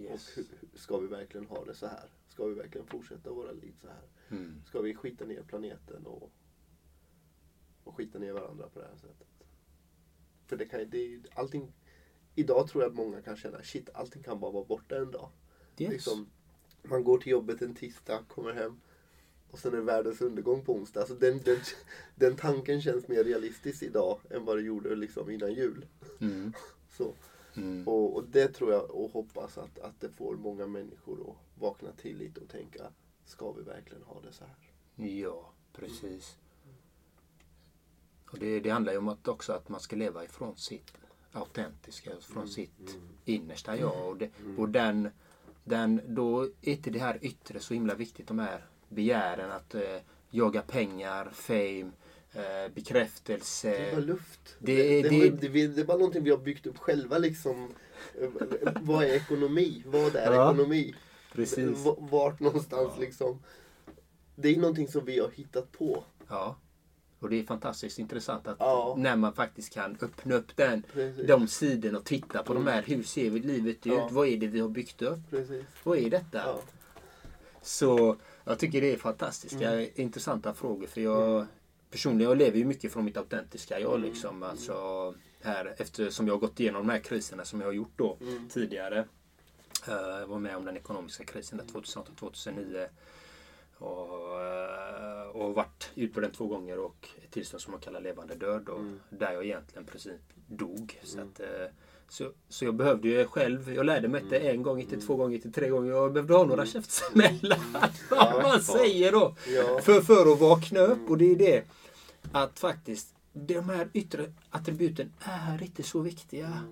yes. 0.03 0.13
Och 0.13 0.35
hur, 0.35 0.45
ska 0.73 0.97
vi 0.97 1.07
verkligen 1.07 1.47
ha 1.47 1.65
det 1.65 1.75
så 1.75 1.87
här? 1.87 2.09
Ska 2.29 2.45
vi 2.45 2.53
verkligen 2.53 2.87
fortsätta 2.87 3.31
våra 3.31 3.51
liv 3.51 3.73
så 3.81 3.87
här? 3.87 4.37
Mm. 4.37 4.61
Ska 4.65 4.81
vi 4.81 4.95
skita 4.95 5.25
ner 5.25 5.43
planeten 5.43 6.05
och, 6.05 6.31
och 7.83 7.95
skita 7.95 8.19
ner 8.19 8.33
varandra 8.33 8.69
på 8.69 8.79
det 8.79 8.85
här 8.85 8.95
sättet? 8.95 9.27
För 10.45 10.57
det 10.57 10.65
kan 10.65 10.89
det 10.89 11.19
allting 11.33 11.73
Idag 12.35 12.67
tror 12.67 12.83
jag 12.83 12.89
att 12.89 12.97
många 12.97 13.21
kan 13.21 13.37
känna 13.37 13.63
shit, 13.63 13.89
allting 13.93 14.23
kan 14.23 14.39
bara 14.39 14.51
vara 14.51 14.65
borta 14.65 14.97
en 14.97 15.11
dag. 15.11 15.29
Yes. 15.77 15.91
Liksom, 15.91 16.29
man 16.83 17.03
går 17.03 17.17
till 17.17 17.31
jobbet 17.31 17.61
en 17.61 17.75
tisdag, 17.75 18.25
kommer 18.27 18.53
hem 18.53 18.81
och 19.51 19.59
sen 19.59 19.73
är 19.73 19.77
det 19.77 19.83
världens 19.83 20.21
undergång 20.21 20.65
på 20.65 20.73
onsdag. 20.73 20.99
Alltså 20.99 21.15
den, 21.15 21.41
den, 21.41 21.57
den 22.15 22.35
tanken 22.35 22.81
känns 22.81 23.07
mer 23.07 23.23
realistisk 23.23 23.83
idag 23.83 24.19
än 24.29 24.45
vad 24.45 24.57
det 24.57 24.61
gjorde 24.61 24.95
liksom 24.95 25.29
innan 25.29 25.53
jul. 25.53 25.85
Mm. 26.19 26.53
Så. 26.97 27.13
Mm. 27.55 27.87
Och, 27.87 28.15
och 28.15 28.23
det 28.23 28.47
tror 28.47 28.71
jag 28.71 28.91
och 28.91 29.11
hoppas 29.11 29.57
att, 29.57 29.79
att 29.79 30.01
det 30.01 30.09
får 30.09 30.35
många 30.35 30.67
människor 30.67 31.29
att 31.29 31.61
vakna 31.61 31.91
till 31.91 32.17
lite 32.17 32.39
och 32.39 32.49
tänka, 32.49 32.91
ska 33.25 33.51
vi 33.51 33.61
verkligen 33.61 34.03
ha 34.03 34.21
det 34.21 34.33
så 34.33 34.43
här? 34.43 34.55
Ja, 35.07 35.53
precis. 35.73 36.37
Och 38.31 38.39
det, 38.39 38.59
det 38.59 38.69
handlar 38.69 38.91
ju 38.91 38.97
om 38.97 39.07
att 39.07 39.27
också 39.27 39.53
att 39.53 39.69
man 39.69 39.79
ska 39.79 39.95
leva 39.95 40.23
ifrån 40.23 40.57
sitt 40.57 40.93
autentiska, 41.31 42.11
från 42.21 42.47
sitt 42.47 42.97
innersta 43.25 43.77
jag. 43.77 44.07
Och, 44.07 44.17
det, 44.17 44.29
och 44.57 44.69
den, 44.69 45.09
den, 45.63 46.01
då 46.07 46.43
är 46.43 46.49
inte 46.61 46.89
det 46.89 46.99
här 46.99 47.19
yttre 47.21 47.59
så 47.59 47.73
himla 47.73 47.95
viktigt. 47.95 48.27
De 48.27 48.39
här 48.39 48.65
begären 48.91 49.51
att 49.51 49.75
eh, 49.75 49.81
jaga 50.29 50.61
pengar, 50.61 51.29
fame, 51.33 51.91
eh, 52.33 52.73
bekräftelse. 52.75 53.69
Det 53.69 53.77
är 53.89 53.91
bara 53.95 54.01
luft. 54.05 54.55
det 54.59 54.75
Det, 54.75 54.99
är- 54.99 55.03
det, 55.03 55.29
det- 55.29 55.47
det, 55.47 55.67
det 55.67 55.81
är 55.81 55.85
bara 55.85 55.97
någonting 55.97 56.23
vi 56.23 56.29
har 56.29 56.37
byggt 56.37 56.67
upp 56.67 56.77
själva 56.77 57.17
liksom. 57.17 57.67
Eh, 58.21 58.29
Vad 58.81 59.03
är 59.03 59.07
ekonomi? 59.15 59.83
Vad 59.85 60.15
är 60.15 60.31
Ja, 60.33 60.51
ekonomi? 60.53 60.95
Precis. 61.33 61.77
Vart 61.97 62.39
någonstans 62.39 62.93
liksom. 62.99 63.43
Det 64.35 64.49
är 64.49 64.57
någonting 64.59 64.87
som 64.87 65.05
vi 65.05 65.19
har 65.19 65.29
hittat 65.29 65.71
på. 65.71 66.03
Ja. 66.29 66.55
Och 67.19 67.29
det 67.29 67.39
är 67.39 67.43
fantastiskt 67.43 67.99
intressant 67.99 68.47
att 68.47 68.55
Ja. 68.59 68.95
när 68.97 69.15
man 69.15 69.33
faktiskt 69.33 69.73
kan 69.73 69.97
öppna 70.01 70.35
upp 70.35 70.55
den, 70.55 70.83
Precis. 70.93 71.27
de 71.27 71.47
sidorna 71.47 71.97
och 71.97 72.05
titta 72.05 72.43
på 72.43 72.53
de 72.53 72.67
här. 72.67 72.83
Hur 72.83 73.03
ser 73.03 73.29
vi 73.29 73.39
livet 73.39 73.75
ut? 73.77 73.85
Ja. 73.85 74.07
Vad 74.11 74.27
är 74.27 74.37
det 74.37 74.47
vi 74.47 74.59
har 74.59 74.69
byggt 74.69 75.01
upp? 75.01 75.19
Precis. 75.29 75.65
Vad 75.83 75.97
är 75.97 76.09
detta? 76.09 76.37
Ja. 76.37 76.59
Så 77.61 78.15
jag 78.43 78.59
tycker 78.59 78.81
det 78.81 78.93
är 78.93 78.97
fantastiska, 78.97 79.71
Mm. 79.71 79.89
intressanta 79.95 80.53
frågor. 80.53 80.87
För 80.87 81.01
jag 81.01 81.45
personligen 81.91 82.29
jag 82.29 82.37
lever 82.37 82.57
ju 82.57 82.65
mycket 82.65 82.91
från 82.93 83.05
mitt 83.05 83.17
autentiska 83.17 83.79
jag. 83.79 83.95
Mm. 83.95 84.09
Liksom, 84.09 84.43
alltså, 84.43 85.13
här, 85.41 85.75
eftersom 85.77 86.27
jag 86.27 86.33
har 86.33 86.39
gått 86.39 86.59
igenom 86.59 86.87
de 86.87 86.91
här 86.93 86.99
kriserna 86.99 87.45
som 87.45 87.61
jag 87.61 87.67
har 87.67 87.73
gjort 87.73 87.91
då 87.95 88.17
Mm. 88.21 88.49
tidigare. 88.49 88.99
Eh, 89.87 89.93
Jag 90.19 90.27
var 90.27 90.39
med 90.39 90.55
om 90.57 90.65
den 90.65 90.77
ekonomiska 90.77 91.23
krisen 91.25 91.57
där 91.57 91.65
2008-2009. 91.65 92.87
Och, 93.77 94.41
eh, 94.41 95.27
och 95.27 95.55
varit 95.55 95.89
ut 95.95 96.13
på 96.13 96.19
den 96.19 96.31
två 96.31 96.47
gånger 96.47 96.79
och 96.79 97.09
ett 97.23 97.31
tillstånd 97.31 97.61
som 97.61 97.71
man 97.71 97.81
kallar 97.81 98.01
levande 98.01 98.35
död. 98.35 98.69
Och 98.69 98.79
Mm. 98.79 98.99
Där 99.09 99.31
jag 99.31 99.45
egentligen 99.45 99.83
i 99.83 99.87
princip 99.87 100.21
dog. 100.47 100.99
Så, 101.03 101.21
att, 101.21 101.39
eh, 101.39 101.47
så, 102.11 102.31
så 102.49 102.65
jag 102.65 102.75
behövde 102.75 103.07
ju 103.07 103.25
själv, 103.25 103.73
jag 103.73 103.85
lärde 103.85 104.07
mig 104.07 104.21
inte 104.21 104.39
Mm. 104.39 104.55
en 104.55 104.63
gång, 104.63 104.81
inte 104.81 104.97
två 104.97 105.15
gånger, 105.15 105.35
inte 105.35 105.51
tre 105.51 105.69
gånger. 105.69 105.91
Jag 105.91 106.13
behövde 106.13 106.33
ha 106.33 106.45
några 106.45 106.65
käftsmällar. 106.65 107.59
Vad 108.09 108.43
man 108.43 108.61
säger 108.61 109.11
då. 109.11 109.35
För, 109.81 110.01
för 110.01 110.33
att 110.33 110.39
vakna 110.39 110.79
upp. 110.79 111.09
Och 111.09 111.17
det 111.17 111.31
är 111.31 111.35
det 111.35 111.63
att 112.31 112.59
faktiskt 112.59 113.15
de 113.33 113.59
här 113.59 113.89
yttre 113.93 114.33
attributen 114.49 115.13
är 115.19 115.63
inte 115.63 115.83
så 115.83 115.99
viktiga. 115.99 116.63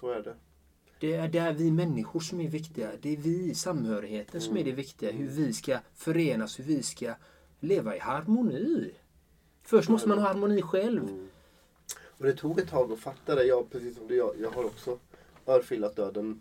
Så 0.00 0.10
är 0.10 0.22
det. 0.22 0.34
Det 1.00 1.14
är, 1.14 1.28
det 1.28 1.38
är 1.38 1.52
vi 1.52 1.70
människor 1.70 2.20
som 2.20 2.40
är 2.40 2.48
viktiga. 2.48 2.90
Det 3.00 3.12
är 3.12 3.16
vi, 3.16 3.54
samhörigheten, 3.54 4.40
som 4.40 4.56
är 4.56 4.64
det 4.64 4.72
viktiga. 4.72 5.12
Hur 5.12 5.28
vi 5.28 5.52
ska 5.52 5.78
förenas, 5.94 6.58
hur 6.58 6.64
vi 6.64 6.82
ska 6.82 7.14
leva 7.60 7.96
i 7.96 7.98
harmoni. 7.98 8.92
Först 9.62 9.88
måste 9.88 10.08
man 10.08 10.18
ha 10.18 10.26
harmoni 10.26 10.62
själv. 10.62 11.28
Och 12.22 12.28
det 12.28 12.34
tog 12.34 12.60
ett 12.60 12.68
tag 12.68 12.92
att 12.92 12.98
fatta 12.98 13.34
det. 13.34 13.44
Jag, 13.44 13.70
precis 13.70 13.96
som 13.96 14.06
du, 14.08 14.16
jag, 14.16 14.34
jag 14.40 14.50
har 14.50 14.64
också 14.64 14.98
örfilat 15.46 15.96
döden 15.96 16.40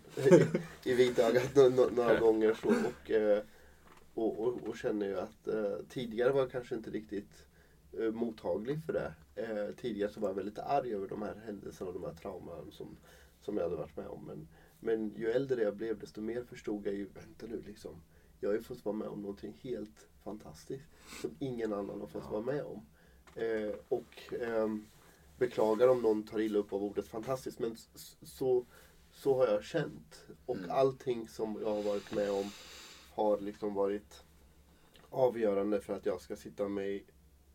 i 0.83 0.93
vitögat 0.93 1.53
no- 1.53 1.69
no- 1.69 1.95
några 1.95 2.19
gånger. 2.19 2.53
Så, 2.61 2.67
och, 2.69 3.11
eh, 3.11 3.43
och, 4.13 4.39
och, 4.39 4.67
och 4.67 4.77
känner 4.77 5.05
ju 5.07 5.19
att 5.19 5.47
eh, 5.47 5.75
tidigare 5.89 6.31
var 6.31 6.39
jag 6.39 6.51
kanske 6.51 6.75
inte 6.75 6.89
riktigt 6.89 7.45
eh, 7.99 8.11
mottaglig 8.11 8.79
för 8.85 8.93
det. 8.93 9.13
Eh, 9.35 9.75
tidigare 9.75 10.11
så 10.11 10.19
var 10.19 10.29
jag 10.29 10.35
väldigt 10.35 10.59
arg 10.59 10.93
över 10.95 11.07
de 11.07 11.21
här 11.21 11.35
händelserna 11.45 11.89
och 11.89 11.99
de 11.99 12.03
här 12.03 12.13
trauman 12.13 12.71
som, 12.71 12.97
som 13.41 13.57
jag 13.57 13.63
hade 13.63 13.75
varit 13.75 13.97
med 13.97 14.07
om. 14.07 14.25
Men, 14.25 14.47
men 14.79 15.15
ju 15.15 15.31
äldre 15.31 15.63
jag 15.63 15.75
blev 15.75 15.99
desto 15.99 16.21
mer 16.21 16.43
förstod 16.43 16.87
jag 16.87 16.93
ju, 16.93 17.05
vänta 17.13 17.45
nu 17.47 17.63
liksom. 17.67 17.95
Jag 18.39 18.49
har 18.49 18.55
ju 18.55 18.61
fått 18.61 18.85
vara 18.85 18.95
med 18.95 19.07
om 19.07 19.21
någonting 19.21 19.53
helt 19.61 20.07
fantastiskt 20.23 20.85
som 21.21 21.35
ingen 21.39 21.73
annan 21.73 21.99
har 21.99 22.07
fått 22.07 22.31
vara 22.31 22.41
med 22.41 22.63
om. 22.63 22.85
Eh, 23.35 23.75
och 23.89 24.33
ehm, 24.41 24.85
beklagar 25.41 25.87
om 25.87 26.01
någon 26.01 26.23
tar 26.23 26.39
illa 26.39 26.59
upp 26.59 26.73
av 26.73 26.83
ordet 26.83 27.07
fantastiskt 27.07 27.59
men 27.59 27.75
så, 28.21 28.65
så 29.11 29.35
har 29.37 29.47
jag 29.47 29.63
känt. 29.63 30.25
Och 30.45 30.55
Mm. 30.55 30.71
allting 30.71 31.27
som 31.27 31.57
jag 31.61 31.73
har 31.75 31.83
varit 31.83 32.11
med 32.15 32.31
om 32.31 32.51
har 33.13 33.39
liksom 33.39 33.73
varit 33.73 34.23
avgörande 35.09 35.81
för 35.81 35.93
att 35.93 36.05
jag 36.05 36.21
ska 36.21 36.35
sitta 36.35 36.67
med 36.67 37.01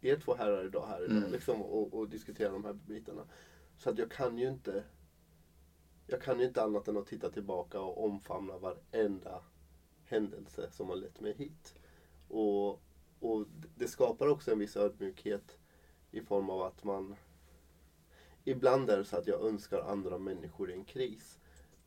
er 0.01 0.17
två 0.17 0.35
herrar 0.35 0.65
idag 0.67 0.87
här 0.87 1.05
idag 1.05 1.17
Mm. 1.17 1.33
liksom, 1.33 1.63
och, 1.63 1.95
och 1.95 2.09
diskutera 2.09 2.53
de 2.53 2.65
här 2.65 2.73
bitarna. 2.73 3.23
Så 3.79 3.91
att 3.91 3.99
jag 3.99 4.11
kan 4.11 4.39
ju 4.39 4.49
inte 4.49 4.85
jag 6.07 6.23
kan 6.23 6.39
ju 6.41 6.47
inte 6.47 6.63
annat 6.63 6.89
än 6.89 6.97
att 6.97 7.07
titta 7.07 7.31
tillbaka 7.31 7.81
och 7.81 8.05
omfamna 8.05 8.59
varenda 8.59 9.43
händelse 10.05 10.71
som 10.71 10.89
har 10.89 10.97
lett 10.97 11.21
mig 11.21 11.35
hit. 11.35 11.75
Och, 12.29 12.71
och 13.21 13.47
det 13.77 13.89
skapar 13.89 14.27
också 14.29 14.53
en 14.53 14.59
viss 14.59 14.77
ödmjukhet 14.77 15.59
i 16.11 16.21
form 16.21 16.51
av 16.51 16.63
att 16.63 16.85
man 16.85 17.17
Ibland 18.49 18.91
är 18.91 18.99
det 18.99 19.05
så 19.05 19.17
att 19.17 19.27
jag 19.27 19.45
önskar 19.47 19.81
andra 19.81 20.19
människor 20.19 20.71
i 20.71 20.73
en 20.73 20.85
kris. 20.85 21.39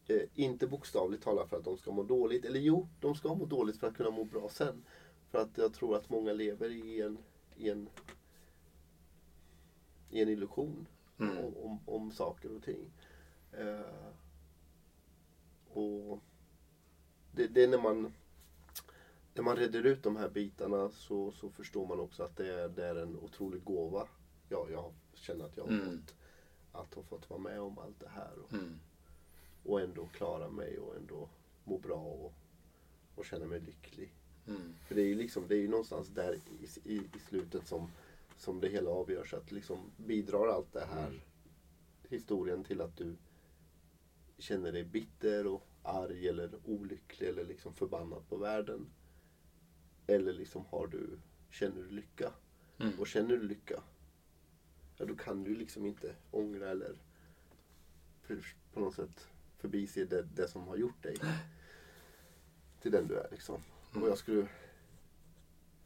Eh, 0.07 0.21
inte 0.35 0.67
bokstavligt 0.67 1.23
talat 1.23 1.49
för 1.49 1.57
att 1.57 1.63
de 1.63 1.77
ska 1.77 1.91
må 1.91 2.03
dåligt. 2.03 2.45
Eller 2.45 2.59
jo, 2.59 2.87
de 2.99 3.15
ska 3.15 3.35
må 3.35 3.45
dåligt 3.45 3.77
för 3.77 3.87
att 3.87 3.97
kunna 3.97 4.09
må 4.11 4.23
bra 4.23 4.49
sen. 4.49 4.83
För 5.31 5.39
att 5.39 5.57
jag 5.57 5.73
tror 5.73 5.95
att 5.95 6.09
många 6.09 6.33
lever 6.33 6.69
i 6.69 7.01
en, 7.01 7.17
i 7.57 7.69
en, 7.69 7.89
i 10.09 10.21
en 10.21 10.29
illusion 10.29 10.87
Mm. 11.19 11.37
om, 11.37 11.57
om, 11.57 11.79
om 11.85 12.11
saker 12.11 12.55
och 12.55 12.63
ting. 12.63 12.91
Eh, 13.51 14.13
och 15.73 16.19
det, 17.31 17.47
det 17.47 17.63
är 17.63 17.67
när 17.67 17.77
man 17.81 18.13
när 19.33 19.43
man 19.43 19.55
reder 19.55 19.83
ut 19.85 20.03
de 20.03 20.15
här 20.15 20.29
bitarna 20.29 20.89
så, 20.89 21.31
så 21.31 21.49
förstår 21.49 21.87
man 21.87 21.99
också 21.99 22.23
att 22.23 22.37
det 22.37 22.53
är, 22.53 22.69
det 22.69 22.85
är 22.85 22.95
en 22.95 23.17
otrolig 23.17 23.63
gåva 23.63 24.07
jag, 24.49 24.71
jag 24.71 24.93
känner 25.13 25.45
att 25.45 25.57
jag 25.57 25.63
har 25.63 25.71
Mm. 25.71 26.01
Att 26.71 26.93
ha 26.93 27.03
fått 27.03 27.29
vara 27.29 27.39
med 27.39 27.61
om 27.61 27.77
allt 27.77 27.99
det 27.99 28.09
här 28.09 28.39
och, 28.43 28.53
Mm. 28.53 28.79
och 29.63 29.81
ändå 29.81 30.05
klara 30.05 30.49
mig 30.49 30.79
och 30.79 30.95
ändå 30.95 31.29
må 31.63 31.77
bra 31.77 31.95
och, 32.01 32.33
och 33.15 33.25
känna 33.25 33.45
mig 33.45 33.59
lycklig. 33.59 34.13
Mm. 34.47 34.75
För 34.87 34.95
det 34.95 35.01
är 35.01 35.05
ju 35.05 35.15
liksom, 35.15 35.47
det 35.47 35.55
är 35.55 35.59
ju 35.59 35.67
någonstans 35.67 36.07
där 36.07 36.33
i, 36.33 36.91
i, 36.93 36.97
i 36.97 37.19
slutet 37.19 37.67
som, 37.67 37.91
som 38.37 38.59
det 38.59 38.69
hela 38.69 38.89
avgörs. 38.89 39.33
Att 39.33 39.51
liksom 39.51 39.77
bidrar 39.97 40.47
allt 40.47 40.73
det 40.73 40.85
här 40.85 41.21
historien 42.09 42.63
till 42.63 42.81
att 42.81 42.97
du 42.97 43.15
känner 44.37 44.71
dig 44.71 44.83
bitter 44.83 45.47
och 45.47 45.63
arg 45.83 46.27
eller 46.29 46.51
olycklig 46.65 47.27
eller 47.29 47.45
liksom 47.45 47.73
förbannad 47.73 48.29
på 48.29 48.37
världen. 48.37 48.85
Eller 50.07 50.33
liksom 50.33 50.65
har 50.69 50.87
du, 50.87 51.19
känner 51.51 51.81
du 51.83 51.89
lycka? 51.89 52.33
Mm. 52.79 52.99
Och 52.99 53.07
känner 53.07 53.37
du 53.37 53.43
lycka, 53.43 53.83
ja 54.99 55.05
då 55.05 55.15
kan 55.15 55.43
du 55.43 55.55
liksom 55.55 55.85
inte 55.85 56.15
ångra 56.31 56.69
eller 56.69 56.95
på 58.73 58.79
något 58.79 58.95
sätt 58.95 59.27
förbise 59.57 60.05
det, 60.05 60.23
det 60.35 60.47
som 60.47 60.67
har 60.67 60.77
gjort 60.77 61.03
dig 61.03 61.15
till 62.81 62.91
den 62.91 63.07
du 63.07 63.15
är. 63.15 63.27
Liksom. 63.31 63.61
Mm. 63.91 64.03
Och 64.03 64.09
jag 64.09 64.17
skulle, 64.17 64.47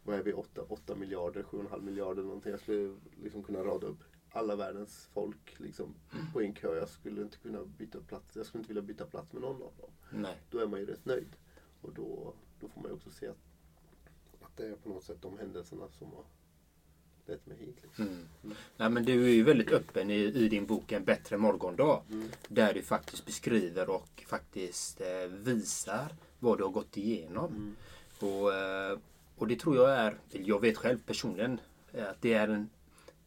vad 0.04 0.16
är 0.16 0.24
vi, 0.24 0.34
8, 0.34 0.62
8 0.68 0.96
miljarder, 0.96 1.44
7,5 1.44 1.82
miljarder 1.82 2.24
någonting. 2.24 2.52
Jag 2.52 2.60
skulle 2.60 2.96
liksom 3.24 3.44
kunna 3.44 3.60
rada 3.64 3.88
upp 3.88 4.04
alla 4.30 4.56
världens 4.56 5.10
folk 5.14 5.60
liksom, 5.60 5.96
Mm. 6.14 6.32
på 6.34 6.42
en 6.42 6.54
kö. 6.54 6.76
Jag 6.76 6.90
skulle 6.90 7.22
inte 7.22 7.38
kunna 7.38 7.66
byta 7.66 8.02
plats. 8.02 8.36
Jag 8.36 8.46
skulle 8.46 8.60
inte 8.60 8.68
vilja 8.68 8.82
byta 8.82 9.06
plats 9.06 9.34
med 9.34 9.42
någon 9.42 9.62
av 9.62 9.74
dem. 9.78 9.90
Nej. 10.10 10.42
Då 10.50 10.60
är 10.60 10.68
man 10.68 10.80
ju 10.80 10.86
rätt 10.86 11.06
nöjd. 11.06 11.36
Och 11.82 11.94
då, 11.94 12.34
då 12.60 12.68
får 12.68 12.82
man 12.82 12.90
ju 12.90 12.96
också 12.96 13.12
se 13.12 13.28
att, 13.28 13.38
att 14.42 14.58
det 14.58 14.68
är 14.68 14.76
på 14.76 14.90
något 14.90 15.04
sätt 15.04 15.22
de 15.22 15.38
händelserna 15.38 15.90
som 15.90 16.08
har 16.08 16.26
lett 17.26 17.46
mig 17.46 17.58
hit. 17.58 17.78
Liksom. 17.82 18.06
Mm. 18.06 18.56
Nej, 18.78 18.90
men 18.90 19.06
du 19.06 19.26
är 19.26 19.34
ju 19.34 19.44
väldigt 19.44 19.72
öppen 19.72 20.12
i, 20.12 20.16
i 20.16 20.50
din 20.50 20.66
bok 20.66 20.92
En 20.92 21.04
bättre 21.04 21.38
morgondag. 21.38 22.04
Mm. 22.12 22.30
Där 22.48 22.74
du 22.74 22.82
faktiskt 22.82 23.26
beskriver 23.26 23.90
och 23.90 24.24
faktiskt 24.28 25.02
eh, 25.02 25.28
visar 25.30 26.16
vad 26.40 26.58
du 26.58 26.64
har 26.64 26.72
gått 26.72 26.98
igenom. 26.98 27.52
Mm. 27.52 27.76
Och, 28.20 28.54
eh, 28.54 28.98
och 29.36 29.48
det 29.48 29.60
tror 29.60 29.76
jag 29.76 29.92
är, 29.92 30.18
jag 30.32 30.62
vet 30.62 30.78
själv 30.78 31.00
personligen, 31.06 31.60
eh, 31.94 32.10
att 32.10 32.22
det 32.22 32.34
är 32.34 32.48
en, 32.48 32.70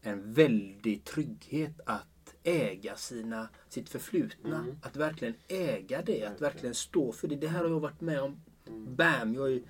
en 0.03 0.33
väldig 0.33 1.05
trygghet 1.05 1.81
att 1.87 2.35
äga 2.43 2.97
sina, 2.97 3.49
sitt 3.69 3.89
förflutna. 3.89 4.59
Mm. 4.59 4.77
Att 4.83 4.97
verkligen 4.97 5.35
äga 5.49 6.03
det, 6.03 6.25
att 6.25 6.41
verkligen 6.41 6.75
stå 6.75 7.13
för 7.13 7.29
det. 7.29 7.37
Det 7.37 7.49
här 7.49 7.63
har 7.63 7.71
jag 7.71 7.81
varit 7.81 8.01
med 8.01 8.23
om. 8.23 8.41
Mm. 8.67 8.95
Bam! 8.95 9.35
Jag 9.35 9.53
är, 9.53 9.63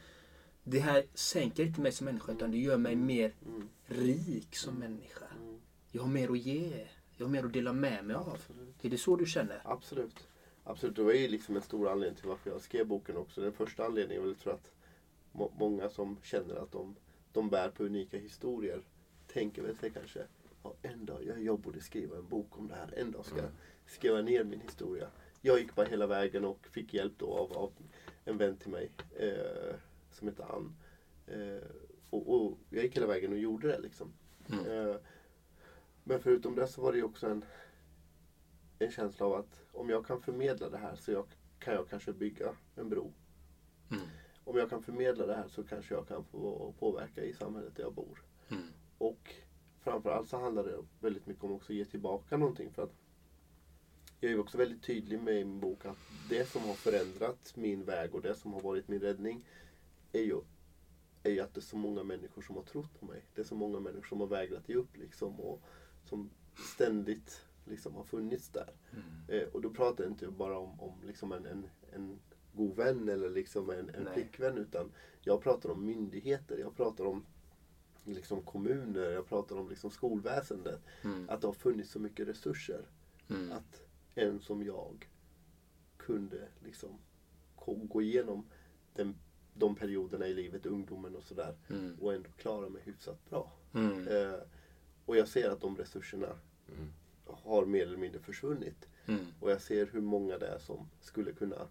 det 0.68 0.78
här 0.80 1.04
sänker 1.14 1.62
inte 1.66 1.80
mig 1.80 1.92
som 1.92 2.04
människa 2.04 2.32
utan 2.32 2.50
det 2.50 2.58
gör 2.58 2.76
mig 2.76 2.96
mer 2.96 3.32
Mm. 3.46 3.68
rik 3.86 4.56
som 4.56 4.74
människa. 4.74 5.26
Mm. 5.42 5.60
Jag 5.92 6.02
har 6.02 6.08
mer 6.08 6.30
att 6.30 6.38
ge. 6.38 6.86
Jag 7.16 7.26
har 7.26 7.30
mer 7.32 7.44
att 7.44 7.52
dela 7.52 7.72
med 7.72 8.04
mig 8.04 8.16
av. 8.16 8.28
Absolut. 8.32 8.84
Är 8.84 8.90
det 8.90 8.98
så 8.98 9.16
du 9.16 9.26
känner? 9.26 9.60
Absolut. 9.64 10.28
Absolut. 10.64 10.96
Det 10.96 11.02
var 11.02 11.12
ju 11.12 11.28
liksom 11.28 11.56
en 11.56 11.62
stor 11.62 11.88
anledning 11.88 12.16
till 12.20 12.28
varför 12.28 12.50
jag 12.50 12.60
skrev 12.60 12.86
boken 12.86 13.16
också. 13.16 13.40
Den 13.40 13.52
första 13.52 13.84
anledningen 13.84 14.22
var 14.22 14.28
väl 14.28 14.36
tror 14.38 14.52
att 14.54 14.70
må- 15.32 15.52
många 15.58 15.88
som 15.90 16.16
känner 16.22 16.54
att 16.54 16.72
de, 16.72 16.96
de 17.32 17.50
bär 17.50 17.68
på 17.70 17.84
unika 17.84 18.18
historier 18.18 18.80
tänker 19.32 19.62
väl 19.62 19.76
sig 19.76 19.90
kanske 19.90 20.20
ja, 20.62 20.74
en 20.82 21.06
dag, 21.06 21.24
jag, 21.26 21.42
jag 21.42 21.58
borde 21.58 21.80
skriva 21.80 22.16
en 22.16 22.28
bok 22.28 22.58
om 22.58 22.68
det 22.68 22.74
här. 22.74 22.94
En 22.96 23.10
dag 23.10 23.24
ska 23.26 23.36
jag 23.36 23.50
skriva 23.86 24.20
ner 24.22 24.44
min 24.44 24.60
historia. 24.60 25.08
Jag 25.40 25.58
gick 25.58 25.74
bara 25.74 25.86
hela 25.86 26.06
vägen 26.06 26.44
och 26.44 26.66
fick 26.70 26.94
hjälp 26.94 27.12
då 27.18 27.26
av, 27.34 27.52
av 27.52 27.72
en 28.24 28.38
vän 28.38 28.56
till 28.56 28.70
mig 28.70 28.90
eh, 29.16 29.74
som 30.16 30.28
heter 30.28 30.44
Ann. 30.44 30.76
Eh, 31.26 31.68
och, 32.10 32.34
och 32.34 32.58
jag 32.70 32.84
gick 32.84 32.96
hela 32.96 33.06
vägen 33.06 33.32
och 33.32 33.38
gjorde 33.38 33.68
det 33.68 33.78
liksom. 33.78 34.12
Mm. 34.52 34.66
Eh, 34.66 34.96
men 36.04 36.20
förutom 36.20 36.54
det 36.54 36.66
så 36.66 36.82
var 36.82 36.92
det 36.92 36.98
ju 36.98 37.04
också 37.04 37.26
en, 37.26 37.44
en 38.78 38.90
känsla 38.90 39.26
av 39.26 39.34
att 39.34 39.64
om 39.72 39.90
jag 39.90 40.06
kan 40.06 40.20
förmedla 40.20 40.68
det 40.68 40.78
här 40.78 40.96
så 40.96 41.12
jag, 41.12 41.26
kan 41.58 41.74
jag 41.74 41.88
kanske 41.88 42.12
bygga 42.12 42.56
en 42.76 42.88
bro. 42.88 43.12
Mm. 43.90 44.06
Om 44.44 44.56
jag 44.56 44.70
kan 44.70 44.82
förmedla 44.82 45.26
det 45.26 45.34
här 45.34 45.48
så 45.48 45.64
kanske 45.64 45.94
jag 45.94 46.08
kan 46.08 46.24
få 46.24 46.74
påverka 46.78 47.24
i 47.24 47.32
samhället 47.32 47.76
där 47.76 47.82
jag 47.82 47.94
bor. 47.94 48.22
Mm. 48.48 48.62
Och 48.98 49.34
framförallt 49.80 50.28
så 50.28 50.38
handlar 50.38 50.64
det 50.64 50.84
väldigt 51.00 51.26
mycket 51.26 51.44
om 51.44 51.52
också 51.52 51.72
att 51.72 51.76
ge 51.76 51.84
tillbaka 51.84 52.36
någonting. 52.36 52.72
För 52.72 52.82
att 52.82 52.94
jag 54.20 54.32
är 54.32 54.40
också 54.40 54.58
väldigt 54.58 54.82
tydlig 54.82 55.20
med 55.20 55.40
i 55.40 55.44
min 55.44 55.60
bok 55.60 55.86
att 55.86 55.98
det 56.28 56.48
som 56.48 56.62
har 56.62 56.74
förändrat 56.74 57.52
min 57.56 57.84
väg 57.84 58.14
och 58.14 58.22
det 58.22 58.34
som 58.34 58.52
har 58.52 58.60
varit 58.60 58.88
min 58.88 59.00
räddning 59.00 59.44
är 60.12 60.22
ju, 60.22 60.40
är 61.22 61.30
ju 61.30 61.40
att 61.40 61.54
det 61.54 61.58
är 61.58 61.62
så 61.62 61.76
många 61.76 62.02
människor 62.02 62.42
som 62.42 62.56
har 62.56 62.62
trott 62.62 63.00
på 63.00 63.06
mig. 63.06 63.24
Det 63.34 63.40
är 63.40 63.44
så 63.44 63.54
många 63.54 63.80
människor 63.80 64.06
som 64.08 64.20
har 64.20 64.26
vägrat 64.26 64.68
ge 64.68 64.74
upp 64.74 64.96
liksom 64.96 65.40
och 65.40 65.62
som 66.04 66.30
ständigt 66.74 67.42
liksom 67.64 67.94
har 67.94 68.04
funnits 68.04 68.48
där. 68.48 68.70
Mm. 68.92 69.40
Eh, 69.42 69.48
och 69.48 69.60
då 69.60 69.70
pratar 69.70 70.04
jag 70.04 70.12
inte 70.12 70.28
bara 70.28 70.58
om, 70.58 70.80
om 70.80 71.02
liksom 71.04 71.32
en, 71.32 71.46
en, 71.46 71.66
en 71.92 72.18
god 72.54 72.76
vän 72.76 73.08
eller 73.08 73.30
liksom 73.30 73.70
en, 73.70 73.90
en 73.90 74.02
Nej. 74.02 74.14
flickvän 74.14 74.58
utan 74.58 74.92
jag 75.22 75.42
pratar 75.42 75.70
om 75.70 75.86
myndigheter, 75.86 76.58
jag 76.58 76.76
pratar 76.76 77.04
om 77.04 77.26
liksom 78.04 78.42
kommuner, 78.42 79.10
jag 79.10 79.26
pratar 79.28 79.56
om 79.56 79.68
liksom 79.68 79.90
skolväsendet. 79.90 80.80
Mm. 81.04 81.30
Att 81.30 81.40
det 81.40 81.46
har 81.46 81.54
funnits 81.54 81.90
så 81.90 81.98
mycket 81.98 82.28
resurser 82.28 82.86
Mm. 83.28 83.52
att 83.52 83.82
en 84.14 84.40
som 84.40 84.62
jag 84.62 85.08
kunde 85.96 86.48
liksom 86.64 86.98
gå 87.64 88.02
igenom 88.02 88.46
den, 88.94 89.14
de 89.58 89.74
perioderna 89.74 90.26
i 90.26 90.34
livet, 90.34 90.66
ungdomen 90.66 91.16
och 91.16 91.22
sådär 91.22 91.54
Mm. 91.70 91.96
och 92.00 92.14
ändå 92.14 92.28
klara 92.36 92.68
mig 92.68 92.82
hyfsat 92.84 93.30
bra. 93.30 93.52
Mm. 93.74 94.08
Eh, 94.08 94.34
och 95.06 95.16
jag 95.16 95.28
ser 95.28 95.50
att 95.50 95.60
de 95.60 95.76
resurserna 95.76 96.28
Mm. 96.68 96.92
har 97.26 97.64
mer 97.66 97.82
eller 97.82 97.96
mindre 97.96 98.20
försvunnit. 98.20 98.88
Mm. 99.06 99.26
Och 99.40 99.50
jag 99.50 99.60
ser 99.62 99.86
hur 99.86 100.00
många 100.00 100.38
det 100.38 100.46
är 100.46 100.58
som 100.58 100.88
skulle 101.00 101.32
kunna 101.32 101.68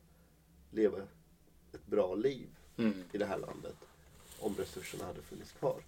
leva 0.71 0.97
ett 1.73 1.85
bra 1.87 2.15
liv 2.15 2.47
Mm. 2.77 3.03
i 3.11 3.17
det 3.17 3.25
här 3.25 3.37
landet 3.37 3.75
om 4.39 4.55
resurserna 4.57 5.05
hade 5.05 5.21
funnits 5.21 5.51
kvar. 5.51 5.81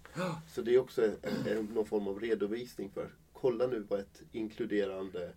Så 0.48 0.62
det 0.62 0.74
är 0.74 0.78
också 0.78 1.04
en, 1.04 1.16
en, 1.46 1.64
någon 1.64 1.86
form 1.86 2.08
av 2.08 2.20
redovisning 2.20 2.90
för 2.90 3.08
kolla 3.32 3.66
nu 3.66 3.80
vad 3.88 4.00
ett 4.00 4.22
inkluderande, 4.32 5.32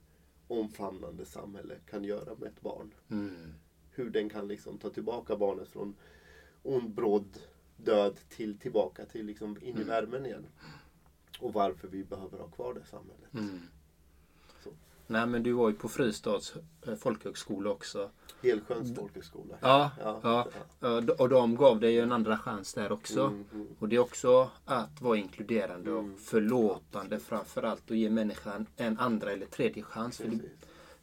omfamnande 0.47 1.25
samhälle 1.25 1.75
kan 1.89 2.03
göra 2.03 2.35
med 2.35 2.47
ett 2.47 2.61
barn. 2.61 2.93
Mm. 3.09 3.53
Hur 3.91 4.09
den 4.09 4.29
kan 4.29 4.47
liksom 4.47 4.77
ta 4.77 4.89
tillbaka 4.89 5.35
barnet 5.35 5.67
från 5.69 5.95
ond, 6.63 6.89
bråd 6.89 7.25
död 7.77 8.17
till 8.29 8.57
tillbaka 8.57 9.05
till 9.05 9.25
liksom 9.25 9.57
in 9.61 9.67
i 9.67 9.71
Mm. 9.71 9.87
värmen 9.87 10.25
igen. 10.25 10.45
Och 11.39 11.53
varför 11.53 11.87
vi 11.87 12.03
behöver 12.03 12.37
ha 12.37 12.47
kvar 12.47 12.73
det 12.73 12.85
samhället. 12.85 13.33
Mm. 13.33 13.59
Nej 15.07 15.27
men 15.27 15.43
du 15.43 15.51
var 15.51 15.69
ju 15.69 15.75
på 15.75 15.89
Fristads 15.89 16.53
eh, 16.87 16.95
folkhögskola 16.95 17.69
också. 17.69 18.09
Helsjöns 18.43 18.95
folkhögskola. 18.95 19.55
Ja, 19.61 19.91
Ja, 19.99 20.47
ja. 20.79 21.01
Och 21.17 21.29
de 21.29 21.55
gav 21.55 21.79
dig 21.79 21.99
en 21.99 22.11
andra 22.11 22.37
chans 22.37 22.73
där 22.73 22.91
också. 22.91 23.21
Mm, 23.27 23.45
mm. 23.53 23.67
Och 23.79 23.89
det 23.89 23.95
är 23.95 23.99
också 23.99 24.49
att 24.65 25.01
vara 25.01 25.17
inkluderande 25.17 25.91
och 25.91 25.99
Mm. 26.03 26.17
förlåtande 26.17 27.19
framförallt 27.19 27.89
och 27.89 27.95
ge 27.95 28.09
människan 28.09 28.65
en 28.77 28.99
andra 28.99 29.31
eller 29.31 29.45
tredje 29.45 29.83
chans. 29.83 30.17
För, 30.17 30.31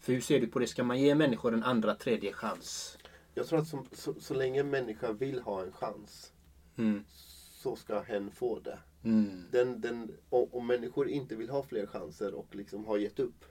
för 0.00 0.12
hur 0.12 0.20
ser 0.20 0.40
du 0.40 0.46
på 0.46 0.58
det? 0.58 0.66
Ska 0.66 0.84
man 0.84 0.98
ge 1.00 1.14
människor 1.14 1.54
en 1.54 1.62
andra, 1.62 1.94
tredje 1.94 2.32
chans? 2.32 2.98
Jag 3.38 3.46
tror 3.46 3.58
att 3.58 3.68
som, 3.68 3.86
så, 3.92 4.14
så 4.20 4.34
länge 4.34 4.60
en 4.60 4.70
människa 4.70 5.12
vill 5.12 5.40
ha 5.40 5.62
en 5.64 5.72
chans 5.72 6.32
Mm. 6.76 7.04
så 7.50 7.76
ska 7.76 8.00
hen 8.00 8.30
få 8.30 8.58
det. 8.60 8.78
Mm. 9.04 9.44
Den, 9.50 9.80
den, 9.80 10.10
om, 10.30 10.66
människor 10.66 11.08
inte 11.08 11.36
vill 11.36 11.50
ha 11.50 11.62
fler 11.62 11.86
chanser 11.86 12.34
och 12.34 12.54
liksom 12.54 12.84
har 12.84 12.98
gett 12.98 13.18
upp 13.18 13.44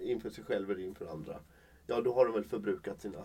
inför 0.00 0.30
sig 0.30 0.44
själv 0.44 0.70
eller 0.70 0.80
inför 0.84 1.06
andra. 1.06 1.40
ja 1.86 2.00
då 2.00 2.14
har 2.14 2.24
de 2.26 2.34
väl 2.34 2.44
förbrukat 2.44 3.00
sina 3.00 3.18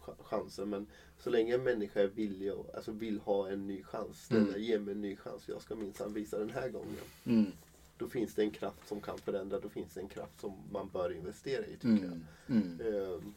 ch- 0.00 0.22
chanser. 0.24 0.64
Men 0.64 0.86
så 1.18 1.30
länge 1.30 1.54
en 1.54 1.62
människa 1.64 2.00
är 2.00 2.06
villig 2.08 2.52
och 2.54 2.74
alltså 2.74 2.92
vill 2.92 3.18
ha 3.20 3.48
en 3.48 3.66
ny 3.66 3.82
chans. 3.82 4.26
Snälla 4.26 4.48
Mm. 4.48 4.60
ge 4.62 4.78
mig 4.78 4.92
en 4.94 5.00
ny 5.00 5.16
chans. 5.16 5.48
Jag 5.48 5.62
ska 5.62 5.74
minsann 5.74 6.14
visa 6.14 6.38
den 6.38 6.50
här 6.50 6.68
gången. 6.68 6.96
Mm. 7.24 7.52
Då 7.98 8.08
finns 8.08 8.34
det 8.34 8.42
en 8.42 8.50
kraft 8.50 8.88
som 8.88 9.00
kan 9.00 9.18
förändra. 9.18 9.60
Då 9.60 9.68
finns 9.68 9.94
det 9.94 10.00
en 10.00 10.08
kraft 10.08 10.40
som 10.40 10.52
man 10.72 10.88
bör 10.88 11.12
investera 11.12 11.66
i 11.66 11.72
tycker 11.72 11.88
Mm. 11.88 12.24
Mm. 12.46 12.80
jag. 12.80 12.94
Ehm, 13.14 13.34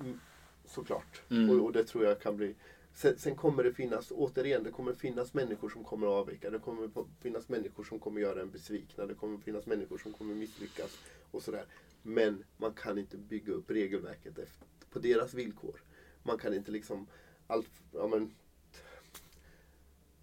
mm, 0.00 0.20
såklart. 0.64 1.22
Mm. 1.30 1.50
Och, 1.50 1.64
och 1.66 1.72
det 1.72 1.84
tror 1.84 2.04
jag 2.04 2.20
kan 2.20 2.36
bli 2.36 2.54
Sen, 2.94 3.18
sen 3.18 3.36
kommer 3.36 3.64
det 3.64 3.72
finnas, 3.72 4.10
återigen, 4.10 4.64
det 4.64 4.70
kommer 4.70 4.92
finnas 4.92 5.34
människor 5.34 5.68
som 5.68 5.84
kommer 5.84 6.06
att 6.06 6.12
avvika. 6.12 6.50
Det 6.50 6.58
kommer 6.58 6.90
finnas 7.20 7.48
människor 7.48 7.84
som 7.84 7.98
kommer 7.98 8.20
göra 8.20 8.42
en 8.42 8.50
besvikna. 8.50 9.06
Det 9.06 9.14
kommer 9.14 9.38
finnas 9.38 9.66
människor 9.66 9.98
som 9.98 10.12
kommer 10.12 10.34
misslyckas. 10.34 10.98
och 11.30 11.42
sådär. 11.42 11.64
Men 12.02 12.44
man 12.56 12.72
kan 12.72 12.98
inte 12.98 13.16
bygga 13.16 13.52
upp 13.52 13.70
regelverket 13.70 14.38
efter, 14.38 14.66
på 14.90 14.98
deras 14.98 15.34
villkor. 15.34 15.82
Man 16.22 16.38
kan 16.38 16.54
inte 16.54 16.70
liksom 16.70 17.06
allt, 17.46 17.70
ja 17.92 18.06
men, 18.06 18.34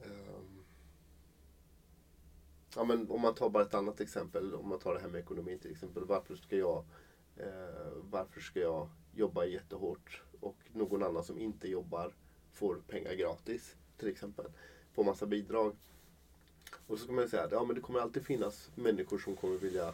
ehm, 0.03 0.63
ja 2.75 2.83
men 2.83 3.09
om 3.09 3.21
man 3.21 3.35
tar 3.35 3.49
bara 3.49 3.63
ett 3.63 3.73
annat 3.73 4.01
exempel, 4.01 4.55
om 4.55 4.69
man 4.69 4.79
tar 4.79 4.93
det 4.93 4.99
här 4.99 5.09
med 5.09 5.21
ekonomin 5.21 5.59
till 5.59 5.71
exempel. 5.71 6.05
Varför 6.05 6.35
ska 6.35 6.57
jag, 6.57 6.85
eh, 7.37 7.91
varför 8.01 8.41
ska 8.41 8.59
jag 8.59 8.89
jobbar 9.15 9.43
jättehårt 9.43 10.21
och 10.39 10.57
någon 10.73 11.03
annan 11.03 11.23
som 11.23 11.39
inte 11.39 11.67
jobbar 11.67 12.13
får 12.53 12.75
pengar 12.75 13.13
gratis 13.13 13.75
till 13.97 14.07
exempel. 14.07 14.45
Får 14.93 15.03
massa 15.03 15.25
bidrag. 15.25 15.75
Och 16.87 16.97
så 16.97 17.03
ska 17.03 17.13
man 17.13 17.29
säga 17.29 17.43
att 17.43 17.51
ja, 17.51 17.63
men 17.63 17.75
det 17.75 17.81
kommer 17.81 17.99
alltid 17.99 18.25
finnas 18.25 18.71
människor 18.75 19.17
som 19.17 19.35
kommer 19.35 19.57
vilja 19.57 19.93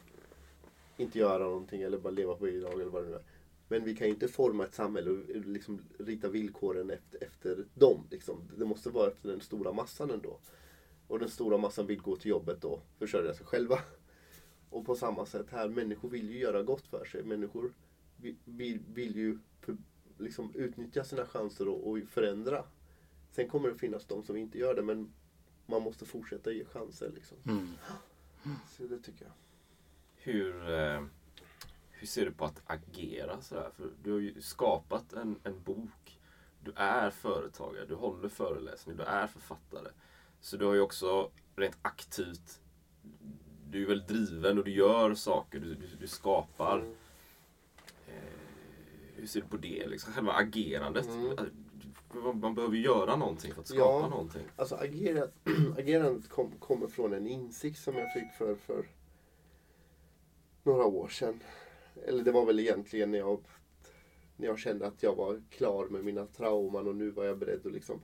inte 0.98 1.20
göra 1.20 1.44
någonting 1.44 1.82
eller 1.82 1.98
bara 1.98 2.14
leva 2.14 2.36
på 2.36 2.46
bidrag 2.46 2.74
eller 2.74 2.92
vad 2.92 3.04
det 3.04 3.10
nu 3.10 3.16
är. 3.16 3.24
Men 3.68 3.84
vi 3.84 3.96
kan 3.96 4.08
inte 4.08 4.28
forma 4.28 4.66
ett 4.66 4.74
samhälle 4.74 5.10
och 5.10 5.30
eh, 5.30 5.42
liksom 5.42 5.80
rita 6.00 6.30
villkoren 6.30 6.90
efter, 6.90 7.24
efter 7.24 7.66
dem. 7.74 8.08
Liksom. 8.12 8.42
Det 8.58 8.66
måste 8.66 8.90
vara 8.90 9.08
efter 9.08 9.30
den 9.30 9.42
stora 9.42 9.74
massan 9.74 10.12
ändå. 10.12 10.40
Och 11.08 11.20
den 11.20 11.30
stora 11.30 11.58
massan 11.58 11.88
vill 11.88 12.02
gå 12.02 12.16
till 12.16 12.30
jobbet 12.30 12.64
och 12.64 12.82
försörja 13.00 13.34
sig 13.34 13.46
själva. 13.46 13.80
Och 14.70 14.86
på 14.86 14.96
samma 14.96 15.26
sätt 15.26 15.46
här, 15.50 15.70
människor 15.70 16.10
vill 16.10 16.30
ju 16.30 16.40
göra 16.40 16.64
gott 16.64 16.88
för 16.88 17.06
sig. 17.06 17.24
Människor 17.24 17.74
vill, 18.46 18.80
vill, 18.88 19.16
ju 19.16 19.40
liksom 20.18 20.52
utnyttja 20.56 21.04
sina 21.04 21.26
chanser 21.26 21.68
och, 21.68 21.90
och 21.90 22.00
förändra. 22.10 22.64
Sen 23.32 23.50
kommer 23.50 23.70
det 23.70 23.78
finnas 23.78 24.06
de 24.06 24.24
som 24.24 24.38
inte 24.38 24.58
gör 24.58 24.76
det 24.76 24.84
men 24.84 25.14
man 25.66 25.82
måste 25.82 26.06
fortsätta 26.06 26.52
ge 26.52 26.66
chanser. 26.66 27.12
Liksom. 27.16 27.38
Mm. 27.46 27.68
Så 28.70 28.84
det 28.84 29.00
tycker 29.00 29.26
jag. 29.26 29.34
Hur, 30.16 30.70
eh, 30.70 31.04
hur 31.92 32.08
ser 32.08 32.26
du 32.26 32.32
på 32.32 32.46
att 32.46 32.62
agera 32.66 33.42
sådär? 33.42 33.70
För 33.76 33.90
du 34.04 34.12
har 34.12 34.20
ju 34.20 34.42
skapat 34.42 35.14
en, 35.14 35.40
en 35.44 35.64
bok. 35.64 36.20
Du 36.64 36.72
är 36.76 37.10
företagare, 37.10 37.86
du 37.86 37.96
håller 37.96 38.30
föreläsning, 38.30 38.98
du 38.98 39.04
är 39.04 39.28
författare. 39.28 39.90
Så 40.42 40.58
du 40.58 40.66
har 40.66 40.74
ju 40.74 40.82
också 40.82 41.32
rent 41.56 41.78
aktivt, 41.82 42.62
du 43.70 43.84
är 43.84 43.88
väldigt 43.88 44.08
driven 44.08 44.58
och 44.58 44.64
du 44.64 44.72
gör 44.72 45.14
saker, 45.14 45.60
du, 45.60 45.76
du, 45.76 45.88
du 46.00 46.08
skapar. 46.08 46.80
Mm. 46.80 46.96
Hur 49.18 49.28
ser 49.28 49.42
du 49.42 49.48
på 49.48 49.58
det? 49.58 49.88
Liksom, 49.88 50.14
själva 50.14 50.32
agerandet. 50.34 51.08
Mm. 51.08 51.36
Man, 52.14 52.40
man 52.40 52.56
behöver 52.56 52.78
göra 52.78 53.16
någonting 53.16 53.54
för 53.54 53.62
att 53.62 53.68
skapa 53.68 53.82
Ja. 54.04 54.10
någonting. 54.10 54.44
Alltså 54.56 54.76
agera, 54.76 55.28
agerandet 55.78 56.30
kom, 56.30 56.52
kommer 56.60 56.88
från 56.88 57.14
en 57.14 57.28
insikt 57.28 57.80
som 57.80 57.96
jag 57.98 58.14
fick 58.14 58.32
för, 58.38 58.56
för 58.56 58.86
några 60.64 60.86
år 60.86 61.08
sedan. 61.08 61.40
Eller 62.06 62.24
det 62.24 62.32
var 62.32 62.46
väl 62.46 62.60
egentligen 62.60 63.12
när 63.12 63.18
jag, 63.18 63.40
när 64.38 64.48
jag 64.48 64.60
kände 64.60 64.88
att 64.88 65.04
jag 65.04 65.16
var 65.16 65.42
klar 65.50 65.86
med 65.86 66.04
mina 66.06 66.26
trauman 66.26 66.88
och 66.88 66.96
nu 66.96 67.10
var 67.10 67.24
jag 67.26 67.38
beredd 67.38 67.66
att 67.66 67.72
liksom 67.74 68.02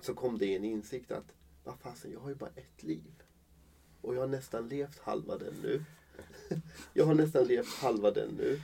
så 0.00 0.14
kom 0.14 0.38
det 0.38 0.56
en 0.56 0.64
insikt 0.64 1.12
att 1.12 1.34
vad 1.64 1.78
fasen, 1.78 2.12
jag 2.12 2.20
har 2.20 2.28
ju 2.28 2.34
bara 2.34 2.50
ett 2.56 2.82
liv. 2.82 3.22
Och 4.00 4.14
jag 4.14 4.20
har 4.20 4.28
nästan 4.28 4.68
levt 4.68 4.98
halva 4.98 5.38
den 5.38 5.54
nu. 5.62 5.84
jag 6.94 7.04
har 7.04 7.14
nästan 7.14 7.44
levt 7.44 7.68
halva 7.74 8.10
den 8.10 8.28
nu. 8.38 8.60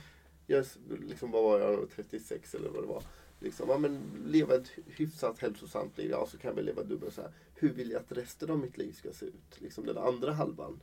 Jag, 0.47 0.65
liksom, 1.07 1.31
vad 1.31 1.43
var 1.43 1.59
jag, 1.59 1.89
36 1.95 2.55
eller 2.55 2.69
vad 2.69 2.83
det 2.83 2.87
var. 2.87 3.03
Liksom, 3.39 3.69
ja, 3.69 3.77
men 3.77 4.01
leva 4.25 4.55
ett 4.55 4.69
hyfsat 4.85 5.39
hälsosamt 5.39 5.97
liv, 5.97 6.09
ja 6.11 6.27
så 6.27 6.37
kan 6.37 6.55
vi 6.55 6.61
leva 6.61 6.83
dubbelt 6.83 7.13
så 7.13 7.21
här. 7.21 7.31
Hur 7.55 7.73
vill 7.73 7.91
jag 7.91 8.01
att 8.01 8.11
resten 8.11 8.51
av 8.51 8.59
mitt 8.59 8.77
liv 8.77 8.91
ska 8.91 9.13
se 9.13 9.25
ut? 9.25 9.61
Liksom 9.61 9.85
den 9.85 9.97
andra 9.97 10.33
halvan. 10.33 10.79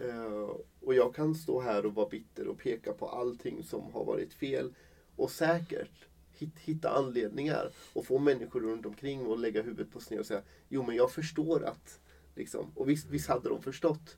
Uh, 0.00 0.50
och 0.80 0.94
jag 0.94 1.14
kan 1.14 1.34
stå 1.34 1.60
här 1.60 1.86
och 1.86 1.94
vara 1.94 2.08
bitter 2.08 2.46
och 2.48 2.58
peka 2.58 2.92
på 2.92 3.08
allting 3.08 3.62
som 3.62 3.92
har 3.92 4.04
varit 4.04 4.32
fel. 4.32 4.74
Och 5.16 5.30
säkert 5.30 6.06
hit, 6.32 6.58
hitta 6.58 6.90
anledningar 6.90 7.70
och 7.92 8.06
få 8.06 8.18
människor 8.18 8.60
runt 8.60 8.86
omkring 8.86 9.26
och 9.26 9.38
lägga 9.38 9.62
huvudet 9.62 9.92
på 9.92 10.00
sned 10.00 10.20
och 10.20 10.26
säga 10.26 10.42
Jo 10.68 10.82
men 10.82 10.96
jag 10.96 11.12
förstår 11.12 11.64
att 11.64 12.00
liksom. 12.34 12.72
Och 12.74 12.88
visst, 12.88 13.10
visst 13.10 13.28
hade 13.28 13.48
de 13.48 13.62
förstått. 13.62 14.16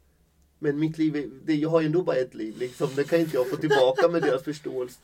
Men 0.64 0.79
mitt 0.79 0.98
liv, 0.98 1.16
är, 1.16 1.31
det, 1.44 1.55
jag 1.55 1.68
har 1.68 1.81
ju 1.81 1.87
ändå 1.87 2.03
bara 2.03 2.16
ett 2.16 2.35
liv. 2.35 2.59
Liksom. 2.59 2.88
Det 2.96 3.05
kan 3.05 3.20
inte 3.20 3.37
jag 3.37 3.50
få 3.50 3.57
tillbaka 3.57 4.09
med 4.09 4.22
deras 4.22 4.42
förståelse. 4.42 5.00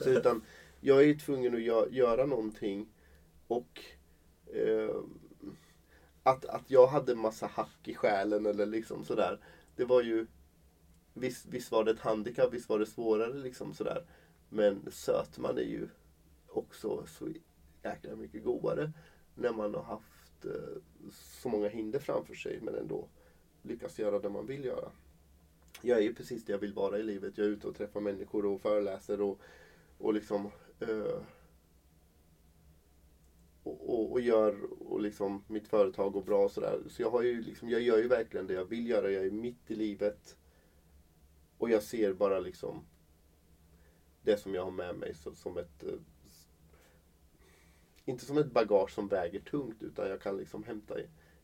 Så, 0.00 0.10
utan 0.10 0.42
jag 0.80 0.98
är 0.98 1.06
ju 1.06 1.18
tvungen 1.18 1.54
att 1.54 1.60
gö- 1.60 1.92
göra 1.92 2.26
någonting. 2.26 2.86
Och 3.46 3.80
eh, 4.54 4.96
att, 6.22 6.44
att 6.44 6.70
jag 6.70 6.86
hade 6.86 7.14
massa 7.14 7.46
hack 7.46 7.80
i 7.84 7.94
själen 7.94 8.46
eller 8.46 8.66
liksom 8.66 9.04
sådär. 9.04 9.38
Det 9.76 9.84
var 9.84 10.02
ju 10.02 10.26
Visst, 11.18 11.46
visst 11.46 11.72
var 11.72 11.84
det 11.84 11.90
ett 11.90 12.00
handikapp, 12.00 12.52
visst 12.52 12.68
var 12.68 12.78
det 12.78 12.86
svårare 12.86 13.34
liksom 13.34 13.74
sådär. 13.74 14.04
Men 14.48 14.92
sötman 14.92 15.58
är 15.58 15.62
ju 15.62 15.88
också 16.48 17.06
så 17.06 17.28
jäkla 17.82 18.16
mycket 18.16 18.44
godare 18.44 18.92
när 19.34 19.52
man 19.52 19.74
har 19.74 19.82
haft 19.82 20.44
eh, 20.44 20.80
så 21.12 21.48
många 21.48 21.68
hinder 21.68 21.98
framför 21.98 22.34
sig 22.34 22.60
men 22.62 22.74
ändå 22.74 23.08
lyckas 23.66 23.98
göra 23.98 24.18
det 24.18 24.28
man 24.28 24.46
vill 24.46 24.64
göra. 24.64 24.90
Jag 25.82 25.98
är 25.98 26.02
ju 26.02 26.14
precis 26.14 26.44
det 26.44 26.52
jag 26.52 26.58
vill 26.58 26.72
vara 26.72 26.98
i 26.98 27.02
livet. 27.02 27.38
Jag 27.38 27.46
är 27.46 27.50
ute 27.50 27.68
och 27.68 27.76
träffar 27.76 28.00
människor 28.00 28.46
och 28.46 28.60
föreläser 28.60 29.20
och, 29.20 29.40
och 29.98 30.14
liksom 30.14 30.50
eh, 30.80 31.22
och, 33.62 33.94
och, 33.94 34.12
och 34.12 34.20
gör 34.20 34.56
och 34.80 35.00
liksom 35.00 35.44
mitt 35.46 35.68
företag 35.68 36.12
går 36.12 36.22
bra 36.22 36.44
och 36.44 36.50
sådär. 36.50 36.80
Så 36.88 37.02
jag 37.02 37.10
har 37.10 37.22
ju 37.22 37.42
liksom, 37.42 37.68
jag 37.68 37.80
gör 37.80 37.98
ju 37.98 38.08
verkligen 38.08 38.46
det 38.46 38.54
jag 38.54 38.64
vill 38.64 38.88
göra. 38.88 39.10
Jag 39.10 39.26
är 39.26 39.30
mitt 39.30 39.70
i 39.70 39.74
livet. 39.74 40.36
Och 41.58 41.70
jag 41.70 41.82
ser 41.82 42.12
bara 42.12 42.40
liksom 42.40 42.84
det 44.22 44.36
som 44.36 44.54
jag 44.54 44.64
har 44.64 44.70
med 44.70 44.96
mig 44.96 45.14
så, 45.14 45.34
som 45.34 45.58
ett 45.58 45.82
eh, 45.82 45.98
inte 48.04 48.24
som 48.24 48.38
ett 48.38 48.52
bagage 48.52 48.90
som 48.90 49.08
väger 49.08 49.40
tungt 49.40 49.82
utan 49.82 50.08
jag 50.08 50.20
kan 50.20 50.36
liksom 50.36 50.64
hämta, 50.64 50.94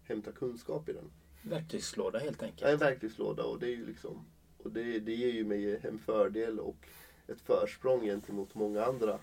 hämta 0.02 0.32
kunskap 0.32 0.88
i 0.88 0.92
den. 0.92 1.10
Verktygslåda 1.42 2.18
helt 2.18 2.42
Jag 2.42 2.48
är 2.48 2.52
en 2.52 2.72
enkelt. 2.72 2.82
verktygslåda 2.82 3.44
och 3.44 3.58
det 3.58 3.66
är 3.66 3.76
ju 3.76 3.86
liksom 3.86 4.24
och 4.58 4.70
det, 4.72 4.98
det 4.98 5.14
ger 5.14 5.32
ju 5.32 5.44
mig 5.44 5.80
en 5.86 5.98
fördel 5.98 6.60
och 6.60 6.88
ett 7.26 7.40
försprång 7.40 8.00
gentemot 8.02 8.54
många 8.54 8.84
andra 8.84 9.18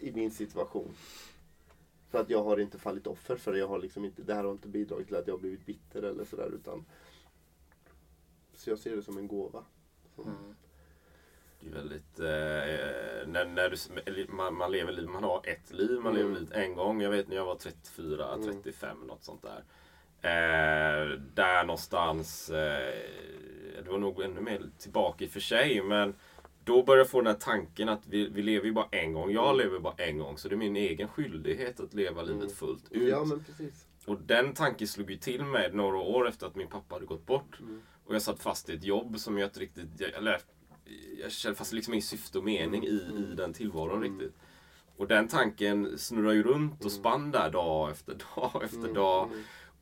i 0.00 0.12
min 0.12 0.30
situation. 0.30 0.94
För 2.10 2.20
att 2.20 2.30
jag 2.30 2.44
har 2.44 2.58
inte 2.60 2.78
fallit 2.78 3.06
offer 3.06 3.36
för 3.36 3.52
det. 3.52 3.58
Jag 3.58 3.68
har 3.68 3.78
liksom 3.78 4.04
inte, 4.04 4.22
det 4.22 4.34
här 4.34 4.44
har 4.44 4.52
inte 4.52 4.68
bidragit 4.68 5.06
till 5.06 5.16
att 5.16 5.26
jag 5.26 5.34
har 5.34 5.38
blivit 5.40 5.66
bitter 5.66 6.02
eller 6.02 6.24
sådär 6.24 6.50
utan 6.54 6.84
så 8.54 8.70
jag 8.70 8.78
ser 8.78 8.96
det 8.96 9.02
som 9.02 9.18
en 9.18 9.28
gåva. 9.28 9.64
Som, 10.14 10.24
Mm. 10.24 10.54
Det 11.60 11.66
är 11.68 11.72
väldigt... 11.72 12.18
Eh, 12.18 13.28
när, 13.32 13.44
när 13.44 13.70
du, 13.70 14.26
man, 14.32 14.54
man 14.54 14.72
lever 14.72 14.92
liv, 14.92 15.08
man 15.08 15.24
har 15.24 15.42
ett 15.46 15.72
liv, 15.72 16.00
man 16.00 16.14
lever 16.14 16.28
Mm. 16.30 16.34
livet 16.42 16.52
en 16.56 16.74
gång. 16.74 17.02
Jag 17.02 17.10
vet 17.10 17.28
när 17.28 17.36
jag 17.36 17.44
var 17.44 17.54
34, 17.56 18.34
Mm. 18.34 18.46
35, 18.52 18.98
något 19.06 19.24
sånt 19.24 19.42
där. 19.42 19.64
Eh, 20.26 21.18
där 21.34 21.64
någonstans, 21.64 22.50
eh, 22.50 22.94
det 23.84 23.90
var 23.90 23.98
nog 23.98 24.22
ännu 24.22 24.40
mer 24.40 24.62
tillbaka 24.78 25.24
i 25.24 25.26
och 25.28 25.30
för 25.32 25.40
sig, 25.40 25.82
men 25.82 26.14
då 26.64 26.82
började 26.82 27.00
jag 27.00 27.10
få 27.10 27.20
den 27.20 27.26
här 27.26 27.34
tanken 27.40 27.88
att 27.88 28.06
vi, 28.06 28.28
vi 28.28 28.42
lever 28.42 28.66
ju 28.66 28.72
bara 28.72 28.88
en 28.90 29.12
gång. 29.12 29.30
Jag 29.30 29.44
Mm. 29.54 29.56
lever 29.66 29.78
bara 29.78 29.94
en 29.96 30.18
gång, 30.18 30.38
så 30.38 30.48
det 30.48 30.54
är 30.54 30.56
min 30.56 30.76
egen 30.76 31.08
skyldighet 31.08 31.80
att 31.80 31.94
leva 31.94 32.22
livet 32.22 32.42
Mm. 32.42 32.54
fullt 32.54 32.84
ut. 32.92 33.08
ja 33.08 33.24
men 33.24 33.44
precis. 33.44 33.86
Och 34.06 34.20
den 34.20 34.52
tanken 34.54 34.88
slog 34.88 35.10
ju 35.10 35.16
till 35.16 35.44
mig 35.44 35.70
några 35.72 35.98
år 35.98 36.28
efter 36.28 36.46
att 36.46 36.56
min 36.56 36.68
pappa 36.68 36.94
hade 36.94 37.06
gått 37.06 37.26
bort. 37.26 37.60
Mm. 37.60 37.82
Och 38.04 38.14
jag 38.14 38.22
satt 38.22 38.42
fast 38.42 38.68
i 38.68 38.74
ett 38.74 38.84
jobb 38.84 39.18
som 39.18 39.38
jag 39.38 39.46
inte 39.46 39.60
riktigt... 39.60 40.00
Eller, 40.00 40.40
jag 41.22 41.32
kände 41.32 41.56
fast 41.58 41.72
liksom 41.72 41.94
ingen 41.94 42.02
syfte 42.02 42.38
och 42.38 42.44
mening 42.44 42.84
i, 42.84 42.88
i 43.16 43.34
den 43.36 43.52
tillvaron 43.52 43.96
Mm. 44.04 44.18
riktigt. 44.18 44.36
Och 44.96 45.06
den 45.06 45.28
tanken 45.28 45.98
snurrar 45.98 46.32
ju 46.32 46.42
runt 46.42 46.74
och 46.84 46.90
Mm. 46.90 47.00
spann 47.00 47.30
där 47.30 47.50
dag 47.50 47.90
efter 47.90 48.16
dag 48.34 48.60
efter 48.64 48.78
Mm, 48.78 48.94
dag. 48.94 49.28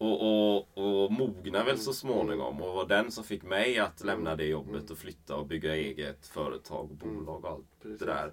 Mm. 0.05 0.13
Och, 0.13 0.61
och, 0.79 1.05
och 1.05 1.13
mogna 1.13 1.65
väl 1.65 1.79
så 1.79 1.93
småningom. 1.93 2.63
Och 2.63 2.75
var 2.75 2.87
den 2.87 3.11
som 3.11 3.25
fick 3.25 3.43
mig 3.43 3.79
att 3.79 4.05
lämna 4.05 4.37
det 4.37 4.45
jobbet 4.47 4.75
Mm. 4.75 4.87
och 4.93 4.99
flytta 4.99 5.37
och 5.37 5.47
bygga 5.47 5.75
eget 5.77 6.27
företag 6.27 6.91
och 6.91 6.97
bolag 6.97 7.45
och 7.45 7.51
allt 7.51 7.67
Precis. 7.83 7.99
det 7.99 8.07
där. 8.07 8.33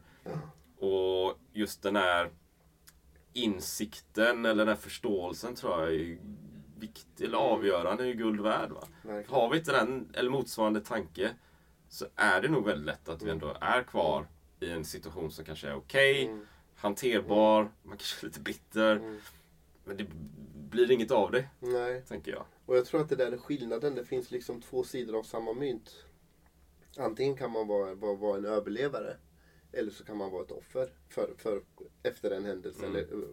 Och 0.87 1.39
just 1.53 1.83
den 1.83 1.95
här 1.95 2.29
insikten 3.33 4.45
eller 4.45 4.65
den 4.65 4.67
här 4.67 4.81
förståelsen 4.81 5.55
tror 5.55 5.79
jag 5.81 5.93
är 5.95 6.17
viktig 6.79 7.25
eller 7.25 7.37
avgörande, 7.37 8.07
är 8.07 8.13
guld 8.13 8.41
värd. 8.41 8.71
Va? 8.71 8.87
Har 9.27 9.49
vi 9.49 9.57
inte 9.57 9.71
den 9.71 10.09
eller 10.13 10.29
motsvarande 10.29 10.81
tanke 10.81 11.29
så 11.89 12.05
är 12.15 12.41
det 12.41 12.47
nog 12.49 12.65
väldigt 12.65 12.85
lätt 12.85 13.09
att 13.09 13.21
vi 13.21 13.29
ändå 13.29 13.55
är 13.61 13.83
kvar 13.83 14.27
i 14.59 14.69
en 14.71 14.85
situation 14.85 15.31
som 15.31 15.45
kanske 15.45 15.67
är 15.67 15.75
okej, 15.75 16.25
Mm. 16.25 16.45
hanterbar, 16.75 17.71
man 17.83 17.97
kanske 17.97 18.25
är 18.25 18.27
lite 18.27 18.39
bitter. 18.39 18.95
Mm. 18.95 19.17
Men 19.83 19.97
det 19.97 20.05
blir 20.71 20.91
inget 20.91 21.11
av 21.11 21.31
det, 21.31 21.49
Nej. 21.59 22.01
tänker 22.07 22.31
jag. 22.31 22.45
Och 22.65 22.77
jag 22.77 22.85
tror 22.85 23.01
att 23.01 23.09
det 23.09 23.15
där 23.15 23.31
är 23.31 23.37
skillnaden. 23.37 23.95
Det 23.95 24.05
finns 24.05 24.31
liksom 24.31 24.61
två 24.61 24.83
sidor 24.83 25.17
av 25.19 25.23
samma 25.23 25.53
mynt. 25.53 26.05
Antingen 26.97 27.37
kan 27.37 27.51
man 27.51 27.67
vara, 27.67 27.95
vara, 27.95 28.15
vara 28.15 28.37
en 28.37 28.45
överlevare. 28.45 29.17
Eller 29.71 29.91
så 29.91 30.03
kan 30.03 30.17
man 30.17 30.31
vara 30.31 30.43
ett 30.43 30.51
offer 30.51 30.93
för, 31.09 31.33
för, 31.37 31.61
efter 32.03 32.31
en 32.31 32.45
händelse. 32.45 32.85
Mm. 32.85 32.95
Eller, 32.95 33.27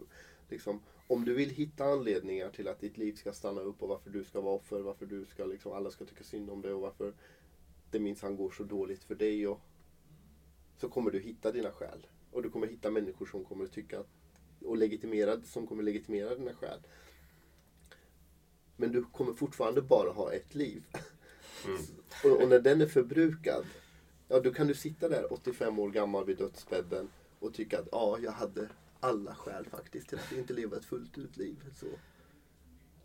liksom, 0.49 0.81
om 1.07 1.25
du 1.25 1.33
vill 1.33 1.49
hitta 1.49 1.83
anledningar 1.83 2.49
till 2.49 2.67
att 2.67 2.79
ditt 2.79 2.97
liv 2.97 3.13
ska 3.13 3.33
stanna 3.33 3.61
upp 3.61 3.83
och 3.83 3.89
varför 3.89 4.09
du 4.09 4.23
ska 4.23 4.41
vara 4.41 4.55
offer. 4.55 4.79
Varför 4.79 5.05
du 5.05 5.25
ska, 5.25 5.45
liksom, 5.45 5.71
alla 5.71 5.91
ska 5.91 6.05
tycka 6.05 6.23
synd 6.23 6.49
om 6.49 6.61
dig 6.61 6.73
och 6.73 6.81
varför 6.81 7.13
det 7.91 7.99
minsann 7.99 8.35
går 8.35 8.51
så 8.51 8.63
dåligt 8.63 9.03
för 9.03 9.15
dig. 9.15 9.47
Och, 9.47 9.59
så 10.77 10.89
kommer 10.89 11.11
du 11.11 11.19
hitta 11.19 11.51
dina 11.51 11.71
skäl. 11.71 12.07
Och 12.31 12.43
du 12.43 12.49
kommer 12.49 12.67
hitta 12.67 12.91
människor 12.91 13.25
som 13.25 13.45
kommer 13.45 13.67
tycka 13.67 13.99
att- 13.99 14.63
och 14.65 14.77
legitimera, 14.77 15.41
som 15.41 15.67
kommer 15.67 15.83
legitimera 15.83 16.35
dina 16.35 16.53
skäl. 16.53 16.79
Men 18.79 18.91
du 18.91 19.05
kommer 19.05 19.33
fortfarande 19.33 19.81
bara 19.81 20.09
ha 20.11 20.33
ett 20.33 20.55
liv. 20.55 20.83
Mm. 21.65 21.77
Och, 22.23 22.41
och 22.41 22.49
när 22.49 22.59
den 22.59 22.81
är 22.81 22.85
förbrukad, 22.87 23.65
ja 24.27 24.39
då 24.39 24.53
kan 24.53 24.67
du 24.67 24.73
sitta 24.73 25.09
där 25.09 25.33
85 25.33 25.79
år 25.79 25.89
gammal 25.89 26.25
vid 26.25 26.37
dödsbädden 26.37 27.09
och 27.39 27.53
tycka 27.53 27.79
att 27.79 27.87
ja, 27.91 28.17
jag 28.21 28.31
hade 28.31 28.69
alla 28.99 29.35
skäl 29.35 29.65
faktiskt 29.65 30.09
till 30.09 30.17
att 30.19 30.31
inte 30.31 30.53
leva 30.53 30.77
ett 30.77 30.85
fullt 30.85 31.17
ut 31.17 31.37
liv. 31.37 31.55
Så. 31.75 31.85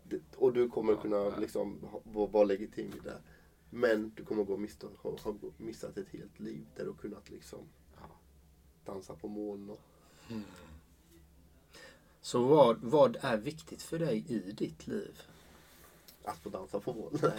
Det, 0.09 0.21
och 0.35 0.53
du 0.53 0.69
kommer 0.69 0.95
kunna 0.95 1.37
liksom 1.37 1.83
ha, 1.91 2.01
vara- 2.03 2.27
vara 2.27 2.43
legitim 2.43 2.87
i 2.87 2.99
det. 3.03 3.21
Men 3.69 4.11
du 4.15 4.25
kommer 4.25 4.43
gå 4.43 4.57
miste, 4.57 4.87
ha, 4.97 5.17
ha 5.23 5.35
missat 5.57 5.97
ett 5.97 6.09
helt 6.09 6.39
liv 6.39 6.65
där 6.75 6.85
du 6.85 6.93
kunnat 6.93 7.29
liksom 7.29 7.59
dansa 8.85 9.15
på 9.15 9.27
moln. 9.27 9.69
Och, 9.69 9.79
Så 12.21 12.43
vad, 12.43 12.77
vad 12.81 13.17
är 13.21 13.37
viktigt 13.37 13.81
för 13.81 13.99
dig 13.99 14.25
i 14.27 14.51
ditt 14.51 14.87
liv? 14.87 15.21
Att 16.25 16.37
få 16.37 16.49
dansa. 16.49 16.81
Nej, 16.85 17.31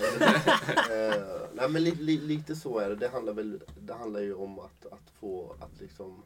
Eh, 0.90 1.48
nej 1.54 1.68
men 1.70 1.84
li, 1.84 1.90
li, 1.90 2.18
lite 2.18 2.56
så 2.56 2.78
är 2.78 2.88
det. 2.88 2.96
Det 2.96 3.08
handlar, 3.08 3.32
väl, 3.32 3.62
det 3.80 3.94
handlar 3.94 4.20
ju 4.20 4.34
om 4.34 4.58
att, 4.58 4.86
att 4.86 5.10
få 5.10 5.56
att 5.60 5.80
liksom 5.80 6.22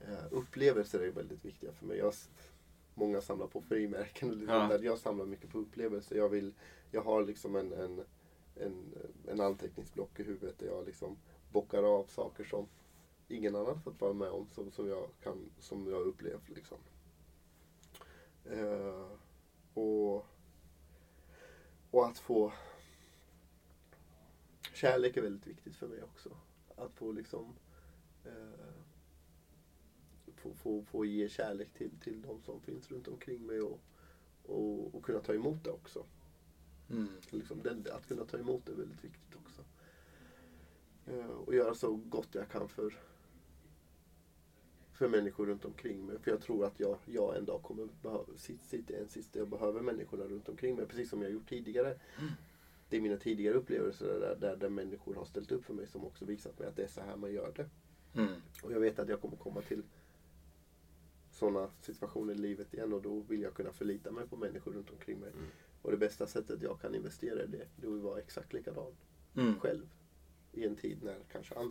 eh, 0.00 0.24
upplevelser 0.30 1.00
är 1.00 1.10
väldigt 1.10 1.44
viktiga 1.44 1.72
för 1.72 1.86
mig. 1.86 1.98
Jag, 1.98 2.12
många 2.94 3.20
samlar 3.20 3.46
på 3.46 3.60
frimärken 3.62 4.30
och 4.30 4.36
lite 4.36 4.52
Ja. 4.52 4.58
där. 4.68 4.78
Jag 4.82 4.98
samlar 4.98 5.26
mycket 5.26 5.50
på 5.50 5.58
upplevelser. 5.58 6.16
Jag, 6.16 6.28
vill, 6.28 6.52
jag 6.90 7.02
har 7.02 7.22
liksom 7.22 7.56
en, 7.56 7.72
en, 7.72 8.00
en, 8.56 8.94
en 9.28 9.40
anteckningsblock 9.40 10.20
i 10.20 10.22
huvudet 10.22 10.58
där 10.58 10.66
jag 10.66 10.86
liksom 10.86 11.16
bockar 11.52 11.82
av 11.82 12.04
saker 12.04 12.44
som 12.44 12.66
ingen 13.28 13.56
annan 13.56 13.80
fått 13.80 14.00
vara 14.00 14.12
med 14.12 14.28
om 14.28 14.46
som, 14.54 14.70
som, 14.70 14.88
jag, 14.88 15.08
kan, 15.22 15.50
som 15.58 15.88
jag 15.88 15.96
har 15.96 16.04
upplevt. 16.04 16.48
Liksom. 16.48 16.78
Eh, 18.44 19.06
och 19.74 20.26
och 21.90 22.06
att 22.06 22.18
få 22.18 22.52
Kärlek 24.74 25.16
är 25.16 25.22
väldigt 25.22 25.46
viktigt 25.46 25.76
för 25.76 25.88
mig 25.88 26.02
också. 26.02 26.36
Att 26.76 26.94
få 26.94 27.12
liksom 27.12 27.54
eh, 28.24 28.68
få, 30.36 30.54
få, 30.54 30.82
få 30.82 31.04
ge 31.04 31.28
kärlek 31.28 31.72
till, 31.74 31.90
till 32.00 32.22
de 32.22 32.42
som 32.42 32.60
finns 32.60 32.90
runt 32.90 33.08
omkring 33.08 33.46
mig 33.46 33.60
och, 33.60 33.80
och, 34.42 34.94
och 34.94 35.02
kunna 35.02 35.20
ta 35.20 35.34
emot 35.34 35.64
det 35.64 35.70
också. 35.70 36.04
Mm. 36.90 37.08
Liksom 37.30 37.62
den, 37.62 37.86
att 37.92 38.08
kunna 38.08 38.24
ta 38.24 38.38
emot 38.38 38.66
det 38.66 38.72
är 38.72 38.76
väldigt 38.76 39.04
viktigt 39.04 39.34
också. 39.34 39.62
Eh, 41.06 41.26
och 41.26 41.54
göra 41.54 41.74
så 41.74 41.96
gott 41.96 42.28
jag 42.32 42.48
kan 42.48 42.68
för, 42.68 42.98
för 44.98 45.08
människor 45.08 45.46
runt 45.46 45.64
omkring 45.64 46.06
mig. 46.06 46.18
För 46.18 46.30
jag 46.30 46.40
tror 46.40 46.64
att 46.64 46.80
jag, 46.80 46.98
jag 47.06 47.36
en 47.36 47.44
dag 47.44 47.62
kommer 47.62 47.88
behöva, 48.02 48.24
sit- 48.36 48.62
sitta 48.68 48.96
en 48.96 49.08
där 49.32 49.40
jag 49.40 49.48
behöver 49.48 49.80
människorna 49.80 50.24
runt 50.24 50.48
omkring 50.48 50.76
mig. 50.76 50.86
Precis 50.86 51.10
som 51.10 51.22
jag 51.22 51.30
gjort 51.30 51.48
tidigare. 51.48 51.98
Det 52.88 52.96
är 52.96 53.00
mina 53.00 53.16
tidigare 53.16 53.54
upplevelser 53.54 54.06
där, 54.06 54.36
där, 54.40 54.56
där 54.56 54.68
människor 54.68 55.14
har 55.14 55.24
ställt 55.24 55.52
upp 55.52 55.64
för 55.64 55.74
mig 55.74 55.86
som 55.86 56.04
också 56.04 56.24
visat 56.24 56.58
mig 56.58 56.68
att 56.68 56.76
det 56.76 56.82
är 56.82 56.88
så 56.88 57.00
här 57.00 57.16
man 57.16 57.32
gör 57.32 57.52
det. 57.56 57.68
Mm. 58.20 58.32
Och 58.62 58.72
jag 58.72 58.80
vet 58.80 58.98
att 58.98 59.08
jag 59.08 59.20
kommer 59.20 59.36
komma 59.36 59.62
till 59.62 59.82
sådana 61.30 61.70
situationer 61.80 62.32
i 62.34 62.38
livet 62.38 62.74
igen 62.74 62.92
och 62.92 63.02
då 63.02 63.20
vill 63.20 63.42
jag 63.42 63.54
kunna 63.54 63.72
förlita 63.72 64.10
mig 64.12 64.28
på 64.28 64.36
människor 64.36 64.72
runt 64.72 64.90
omkring 64.90 65.18
mig. 65.20 65.32
Och 65.82 65.90
det 65.90 65.96
bästa 65.96 66.26
sättet 66.26 66.62
jag 66.62 66.80
kan 66.80 66.94
investera 66.94 67.42
i 67.42 67.46
det, 67.46 67.66
det 67.76 67.86
är 67.86 67.96
att 67.96 68.02
vara 68.02 68.18
exakt 68.18 68.52
likadan 68.52 68.96
Mm. 69.36 69.60
själv. 69.60 69.88
I 70.52 70.64
en 70.66 70.76
tid 70.76 71.02
när 71.02 71.18
kanske 71.32 71.54
andra 71.54 71.70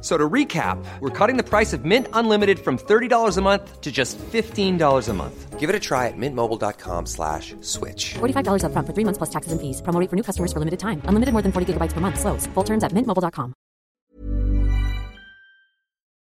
F- 0.00 0.06
So 0.06 0.16
to 0.16 0.28
recap, 0.28 0.82
we're 1.00 1.10
cutting 1.10 1.36
the 1.36 1.42
price 1.48 1.72
of 1.76 1.84
Mint 1.84 2.06
Unlimited 2.14 2.58
from 2.58 2.78
$30 2.78 3.36
a 3.36 3.40
month 3.42 3.80
to 3.82 3.90
just 3.92 4.18
$15 4.32 5.08
a 5.08 5.12
month. 5.12 5.60
Give 5.60 5.68
it 5.68 5.76
a 5.76 5.78
try 5.78 6.08
at 6.08 6.16
mintmobile.com 6.16 7.04
slash 7.06 7.54
switch. 7.60 8.14
$45 8.18 8.64
upfront 8.64 8.86
for 8.86 8.94
three 8.94 9.04
months 9.04 9.18
plus 9.18 9.30
taxes 9.30 9.52
and 9.52 9.60
fees. 9.60 9.82
Promo 9.82 10.08
for 10.08 10.16
new 10.16 10.22
customers 10.22 10.52
for 10.54 10.58
limited 10.58 10.80
time. 10.80 11.02
Unlimited 11.04 11.34
more 11.34 11.42
than 11.42 11.52
40 11.52 11.66
gigabytes 11.74 11.92
per 11.92 12.00
month. 12.00 12.18
Slows. 12.18 12.46
Full 12.54 12.64
terms 12.64 12.82
at 12.82 12.92
mintmobile.com. 12.94 13.52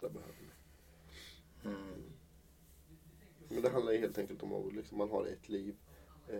behöver. 0.00 0.32
Men 3.48 3.62
det 3.62 3.70
handlar 3.70 3.92
helt 3.92 4.18
enkelt 4.18 4.42
om 4.42 4.52
att 4.52 4.72
liksom, 4.74 4.98
man 4.98 5.10
har 5.10 5.26
ett 5.26 5.48
liv. 5.48 5.74
Eh, 6.28 6.38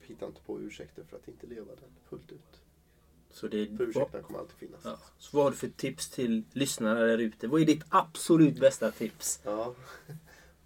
hitta 0.00 0.26
inte 0.26 0.40
på 0.40 0.60
ursäkter 0.60 1.04
för 1.04 1.16
att 1.16 1.28
inte 1.28 1.46
leva 1.46 1.66
den 1.74 1.90
fullt 2.08 2.32
ut. 2.32 2.60
Så, 3.36 3.48
det 3.48 3.58
ursäkterna 3.58 4.22
kommer 4.22 4.38
alltid 4.38 4.56
finnas. 4.56 4.80
ja. 4.84 4.98
så 5.18 5.36
vad 5.36 5.44
har 5.46 5.50
du 5.50 5.56
för 5.56 5.68
tips 5.68 6.10
till 6.10 6.44
lyssnarna 6.52 7.00
där 7.00 7.18
ute? 7.18 7.48
Vad 7.48 7.60
är 7.60 7.64
ditt 7.64 7.84
absolut 7.88 8.60
bästa 8.60 8.90
tips? 8.90 9.40
Ja. 9.44 9.74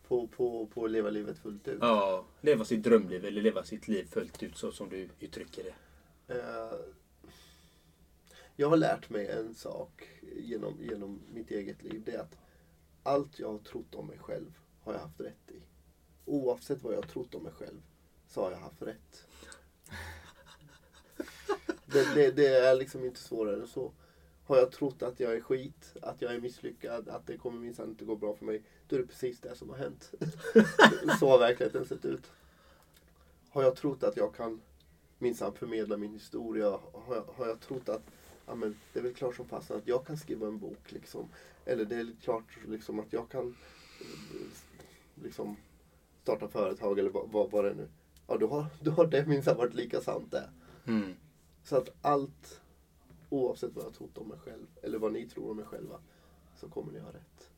På, 0.09 0.27
på, 0.27 0.67
på 0.67 0.85
att 0.85 0.91
leva 0.91 1.11
livet 1.11 1.39
fullt 1.39 1.69
ut. 1.69 1.79
Ja, 1.81 2.25
leva 2.41 2.65
sitt 2.65 2.83
drömliv 2.83 3.25
eller 3.25 3.43
leva 3.43 3.65
sitt 3.65 3.89
liv 3.89 4.05
fullt 4.11 4.43
ut 4.43 4.57
så 4.57 4.73
som 4.73 4.89
du 4.89 5.09
uttrycker 5.21 5.65
det. 5.65 6.35
Eh, 6.35 6.79
jag 8.57 8.69
har 8.69 8.77
lärt 8.77 9.11
mig 9.11 9.27
en 9.29 9.55
sak 9.55 10.09
genom, 10.37 10.79
genom 10.81 11.21
mitt 11.33 11.51
eget 11.51 11.83
liv. 11.83 12.03
Det 12.07 12.15
är 12.15 12.21
att 12.21 12.37
allt 13.03 13.39
jag 13.39 13.53
har 13.53 13.59
trott 13.59 13.95
om 13.95 14.07
mig 14.07 14.19
själv 14.19 14.59
har 14.83 14.93
jag 14.93 15.01
haft 15.01 15.21
rätt 15.21 15.51
i. 15.51 15.61
Oavsett 16.25 16.83
vad 16.83 16.93
jag 16.93 16.99
har 16.99 17.09
trott 17.09 17.35
om 17.35 17.43
mig 17.43 17.53
själv 17.53 17.83
så 18.29 18.43
har 18.43 18.51
jag 18.51 18.59
haft 18.59 18.83
rätt. 18.83 19.27
Det, 21.93 22.15
det, 22.15 22.31
det 22.31 22.47
är 22.47 22.75
liksom 22.75 23.05
inte 23.05 23.21
svårare 23.21 23.61
än 23.61 23.67
så. 23.67 23.93
Har 24.45 24.57
jag 24.57 24.73
trott 24.73 25.03
att 25.03 25.21
jag 25.21 25.33
är 25.33 25.41
skit, 25.41 25.95
att 26.03 26.23
jag 26.23 26.35
är 26.35 26.41
misslyckad, 26.41 27.09
att 27.09 27.27
det 27.27 27.37
kommer 27.37 27.61
minsann 27.61 27.89
inte 27.89 28.05
gå 28.05 28.17
bra 28.17 28.35
för 28.35 28.45
mig. 28.45 28.63
Då 28.89 28.97
är 28.97 29.01
det 29.01 29.07
precis 29.07 29.41
det 29.41 29.57
som 29.57 29.71
har 29.71 29.77
hänt. 29.77 30.13
så 31.21 31.29
har 31.29 31.39
verkligheten 31.39 31.87
sett 31.87 32.05
ut. 32.05 32.33
Har 33.51 33.63
jag 33.63 33.77
trott 33.77 34.03
att 34.03 34.17
jag 34.17 34.35
kan 34.35 34.61
minsann 35.19 35.55
förmedla 35.55 35.97
min 35.97 36.13
historia. 36.13 36.79
Har 36.93 37.15
jag, 37.15 37.25
har 37.37 37.47
jag 37.47 37.61
trott 37.61 37.89
att 37.89 38.03
ja, 38.47 38.55
men, 38.55 38.77
det 38.93 38.99
är 38.99 39.03
väl 39.03 39.15
klart 39.15 39.37
som 39.37 39.49
fasen 39.49 39.77
att 39.77 39.89
jag 39.89 40.07
kan 40.07 40.17
skriva 40.17 40.47
en 40.47 40.59
bok. 40.59 40.93
Liksom. 40.93 41.29
Eller 41.65 41.85
det 41.85 41.97
är 41.97 42.13
klart 42.23 42.59
liksom, 42.69 43.01
att 43.01 43.13
jag 43.13 43.29
kan 43.29 43.57
liksom, 45.23 45.57
starta 46.23 46.49
företag 46.49 46.99
eller 46.99 47.11
vad, 47.11 47.31
vad, 47.31 47.51
vad 47.51 47.65
det 47.65 47.71
är 47.71 47.75
nu. 47.75 47.89
Ja, 48.27 48.37
då 48.37 48.47
har, 48.47 48.67
då 48.81 48.91
har 48.91 49.07
det 49.07 49.27
minsann 49.27 49.57
varit 49.57 49.75
lika 49.75 50.01
sant 50.01 50.31
det. 50.31 50.51
Mm. 50.87 51.15
Så 51.63 51.77
att 51.77 51.89
allt, 52.03 52.61
oavsett 53.29 53.75
vad 53.75 53.85
jag 53.85 53.95
trott 53.95 54.19
om 54.19 54.29
mig 54.29 54.39
själv 54.39 54.67
eller 54.83 54.99
vad 54.99 55.13
ni 55.13 55.29
tror 55.29 55.51
om 55.51 55.57
mig 55.57 55.67
själva, 55.67 56.01
så 56.57 56.69
kommer 56.69 56.93
ni 56.93 56.99
ha 56.99 57.13
rätt. 57.13 57.51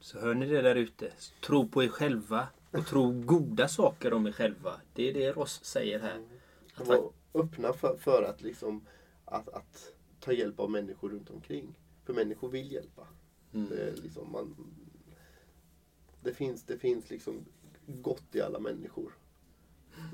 Så 0.00 0.20
hör 0.20 0.34
ni 0.34 0.46
det 0.46 0.62
där 0.62 0.76
ute. 0.76 1.12
Tro 1.46 1.68
på 1.68 1.82
er 1.84 1.88
själva 1.88 2.48
och 2.70 2.86
tro 2.86 3.12
goda 3.12 3.68
saker 3.68 4.12
om 4.12 4.26
er 4.26 4.32
själva. 4.32 4.80
Det 4.94 5.10
är 5.10 5.14
det 5.14 5.32
Ross 5.32 5.64
säger 5.64 6.00
här. 6.00 6.28
Att 6.74 6.86
Var 6.86 7.12
öppna 7.34 7.72
för, 7.72 7.96
för 7.96 8.22
att 8.22 8.42
liksom 8.42 8.86
att, 9.24 9.48
att 9.48 9.94
ta 10.20 10.32
hjälp 10.32 10.60
av 10.60 10.70
människor 10.70 11.10
runt 11.10 11.30
omkring. 11.30 11.74
För 12.04 12.14
människor 12.14 12.48
vill 12.48 12.72
hjälpa. 12.72 13.06
Mm. 13.52 13.68
Det, 13.68 14.02
liksom 14.02 14.32
man, 14.32 14.74
det, 16.22 16.34
finns, 16.34 16.62
det 16.62 16.78
finns 16.78 17.10
liksom 17.10 17.44
gott 17.86 18.34
i 18.34 18.40
alla 18.40 18.58
människor. 18.58 19.12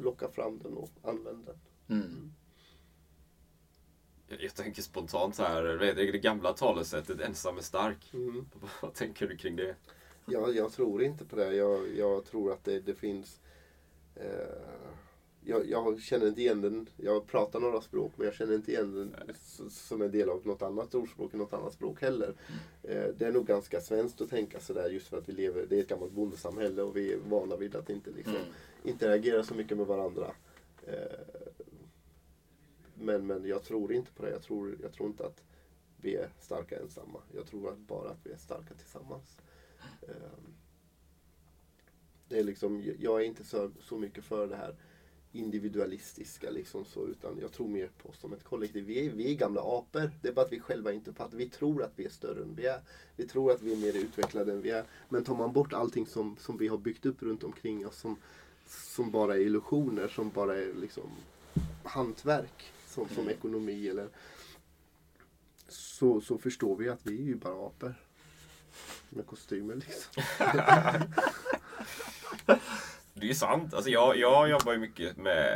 Locka 0.01 0.29
fram 0.29 0.59
den 0.59 0.77
och 0.77 0.91
använd 1.03 1.47
den. 1.47 1.59
Mm. 1.99 2.33
Jag, 4.29 4.55
tänker 4.55 4.83
spontant 4.83 5.35
så 5.35 5.43
här, 5.43 5.63
det 5.95 6.19
gamla 6.19 6.53
talesättet 6.53 7.21
ensam 7.21 7.57
är 7.59 7.63
stark. 7.63 8.11
Mm. 8.15 8.47
Vad 8.83 8.95
tänker 8.95 9.27
du 9.29 9.37
kring 9.37 9.57
det? 9.57 9.75
Jag, 10.27 10.57
jag 10.57 10.73
tror 10.73 11.03
inte 11.03 11.25
på 11.25 11.37
det. 11.37 11.55
Jag, 11.55 11.97
jag 11.97 12.25
tror 12.25 12.53
att 12.53 12.65
det, 12.65 12.81
det 12.81 12.95
finns... 12.95 13.41
Eh, 14.15 14.27
jag, 15.49 15.71
jag 15.71 16.01
känner 16.01 16.27
inte 16.29 16.41
igen 16.41 16.61
den. 16.61 16.89
Jag 16.97 17.27
pratar 17.27 17.61
några 17.61 17.81
språk 17.81 18.13
men 18.17 18.25
jag 18.25 18.35
känner 18.35 18.55
inte 18.55 18.73
igen 18.73 18.95
den 18.95 19.15
s- 19.31 19.87
som 19.89 20.03
en 20.03 20.11
del 20.11 20.31
av 20.31 20.47
något 20.47 20.63
annat 20.63 20.95
ordspråk 20.95 21.35
i 21.35 21.37
något 21.37 21.53
annat 21.53 21.73
språk 21.73 22.01
heller. 22.03 22.35
Eh, 22.83 23.05
det 23.19 23.25
är 23.27 23.33
nog 23.33 23.47
ganska 23.47 23.81
svenskt 23.81 24.21
att 24.21 24.31
tänka 24.31 24.61
sådär 24.61 24.91
just 24.91 25.09
för 25.09 25.19
att 25.19 25.29
vi 25.29 25.33
lever, 25.33 25.67
det 25.69 25.77
är 25.77 25.81
ett 25.81 25.89
gammalt 25.89 26.13
bondesamhälle 26.13 26.83
och 26.83 26.97
vi 26.97 27.13
är 27.13 27.19
vana 27.29 27.57
vid 27.57 27.77
att 27.77 27.91
inte 27.91 28.11
liksom, 28.11 28.35
Mm. 28.37 28.47
interagera 28.85 29.43
så 29.45 29.55
mycket 29.55 29.77
med 29.77 29.87
varandra. 29.87 30.31
Eh, 30.87 30.95
men, 32.99 33.27
men 33.27 33.45
jag 33.47 33.63
tror 33.65 33.93
inte 33.93 34.13
på 34.13 34.23
det. 34.23 34.31
Jag 34.31 34.43
tror, 34.43 34.77
jag 34.83 34.93
tror 34.93 35.09
inte 35.09 35.27
att 35.27 35.43
vi 36.01 36.15
är 36.17 36.31
starka 36.41 36.81
ensamma. 36.81 37.21
Jag 37.35 37.47
tror 37.47 37.71
att 37.73 37.79
bara 37.79 38.11
att 38.11 38.27
vi 38.27 38.33
är 38.33 38.37
starka 38.37 38.75
tillsammans. 38.75 39.37
Ehm, 40.03 40.55
Det 42.29 42.39
är 42.39 42.45
liksom, 42.45 42.83
jag 42.99 43.21
är 43.23 43.25
inte 43.25 43.45
så, 43.45 43.71
så 43.81 43.99
mycket 43.99 44.25
för 44.25 44.47
det 44.47 44.57
här 44.57 44.75
individualistiska 45.33 46.51
liksom 46.51 46.85
så, 46.85 47.07
utan 47.07 47.39
jag 47.41 47.53
tror 47.53 47.69
mer 47.69 47.91
på 48.03 48.09
oss 48.09 48.21
som 48.21 48.33
ett 48.33 48.45
kollektiv. 48.45 48.85
Vi 48.85 49.07
är, 49.07 49.11
vi 49.11 49.31
är 49.31 49.35
gamla 49.35 49.61
apor. 49.61 50.11
Det 50.23 50.29
är 50.29 50.33
bara 50.33 50.45
att 50.47 50.53
vi 50.53 50.61
själva 50.61 50.93
inte 50.93 51.13
fattar. 51.13 51.37
Vi 51.37 51.49
tror 51.49 51.83
att 51.83 51.93
vi 51.97 52.05
är 52.05 52.09
större 52.11 52.43
än 52.43 52.55
vi 52.55 52.67
är. 52.67 52.81
Vi 53.17 53.27
tror 53.29 53.53
att 53.53 53.63
vi 53.63 53.73
är 53.73 53.77
mer 53.77 53.97
utvecklade 54.05 54.53
än 54.53 54.63
vi 54.63 54.71
är. 54.71 54.85
Men 55.09 55.25
tar 55.25 55.35
man 55.35 55.53
bort 55.53 55.73
allting 55.73 56.07
som, 56.07 56.37
som 56.37 56.57
vi 56.59 56.69
har 56.69 56.79
byggt 56.79 57.07
upp 57.07 57.23
runt 57.23 57.45
omkring 57.45 57.87
oss 57.87 57.97
som, 57.99 58.17
som 58.67 59.11
bara 59.11 59.35
är 59.37 59.41
illusioner, 59.41 60.09
som 60.09 60.31
bara 60.31 60.57
är 60.57 60.75
liksom 60.75 61.11
hantverk, 61.85 62.73
som, 62.97 63.09
som 63.15 63.29
ekonomi 63.29 63.89
eller 63.89 64.09
så, 65.69 66.21
så 66.21 66.39
förstår 66.39 66.77
vi 66.77 66.89
att 66.89 67.01
vi 67.07 67.19
är 67.19 67.25
ju 67.25 67.35
bara 67.35 67.67
apor. 67.67 67.95
Med 69.09 69.27
kostymer 69.27 69.75
liksom. 69.75 70.23
Det 73.19 73.31
är 73.31 73.35
sant. 73.35 73.75
Alltså 73.75 73.91
jag, 73.91 74.17
jag 74.17 74.49
jobbar 74.51 74.73
ju 74.73 74.79
mycket 74.79 75.17
med 75.17 75.47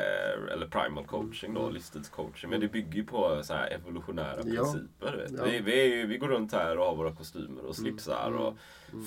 eller 0.53 0.67
primal 0.67 1.07
coaching 1.07 1.51
Mm. 1.51 1.63
då, 1.63 1.71
livsstilscoaching. 1.71 2.51
Men 2.51 2.61
det 2.61 2.69
bygger 2.69 2.95
ju 2.95 3.05
på 3.05 3.41
så 3.45 3.55
här 3.55 3.71
evolutionära 3.71 4.37
Ja. 4.45 4.63
principer. 4.63 5.17
Vet. 5.17 5.33
Ja. 5.39 5.45
Vi, 5.45 5.61
vi, 5.61 5.85
ju- 5.95 6.07
vi 6.07 6.19
går 6.19 6.29
runt 6.29 6.53
här 6.53 6.79
och 6.79 6.87
har 6.87 6.97
våra 6.97 7.15
kostymer 7.15 7.65
och 7.65 7.77
slipsar 7.77 8.27
Mm. 8.29 8.41
och 8.43 8.55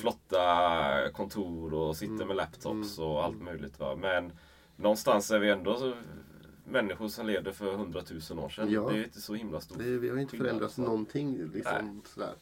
flotta 0.02 1.10
kontor 1.14 1.74
och 1.74 1.96
sitter 1.98 2.14
Mm. 2.14 2.28
med 2.28 2.36
laptops 2.36 2.98
Mm. 2.98 3.10
och 3.10 3.24
allt 3.24 3.42
möjligt. 3.42 3.80
Va? 3.80 3.96
Men 3.96 4.32
någonstans 4.76 5.32
är 5.32 5.40
vi 5.40 5.50
ändå 5.50 5.78
så, 5.78 5.94
människor 6.74 7.08
som 7.08 7.28
levde 7.28 7.54
för 7.54 7.74
hundratusen 7.76 8.40
år 8.40 8.50
sedan. 8.50 8.72
Ja. 8.72 8.90
Det 8.90 8.98
är 9.00 9.04
inte 9.04 9.22
så 9.22 9.34
himla 9.34 9.62
stort. 9.62 9.78
Det, 9.78 9.84
vi 9.98 10.10
har 10.10 10.18
inte 10.18 10.38
förändrats 10.38 10.78
någonting. 10.78 11.50
Liksom, 11.54 12.02
sådär. 12.06 12.34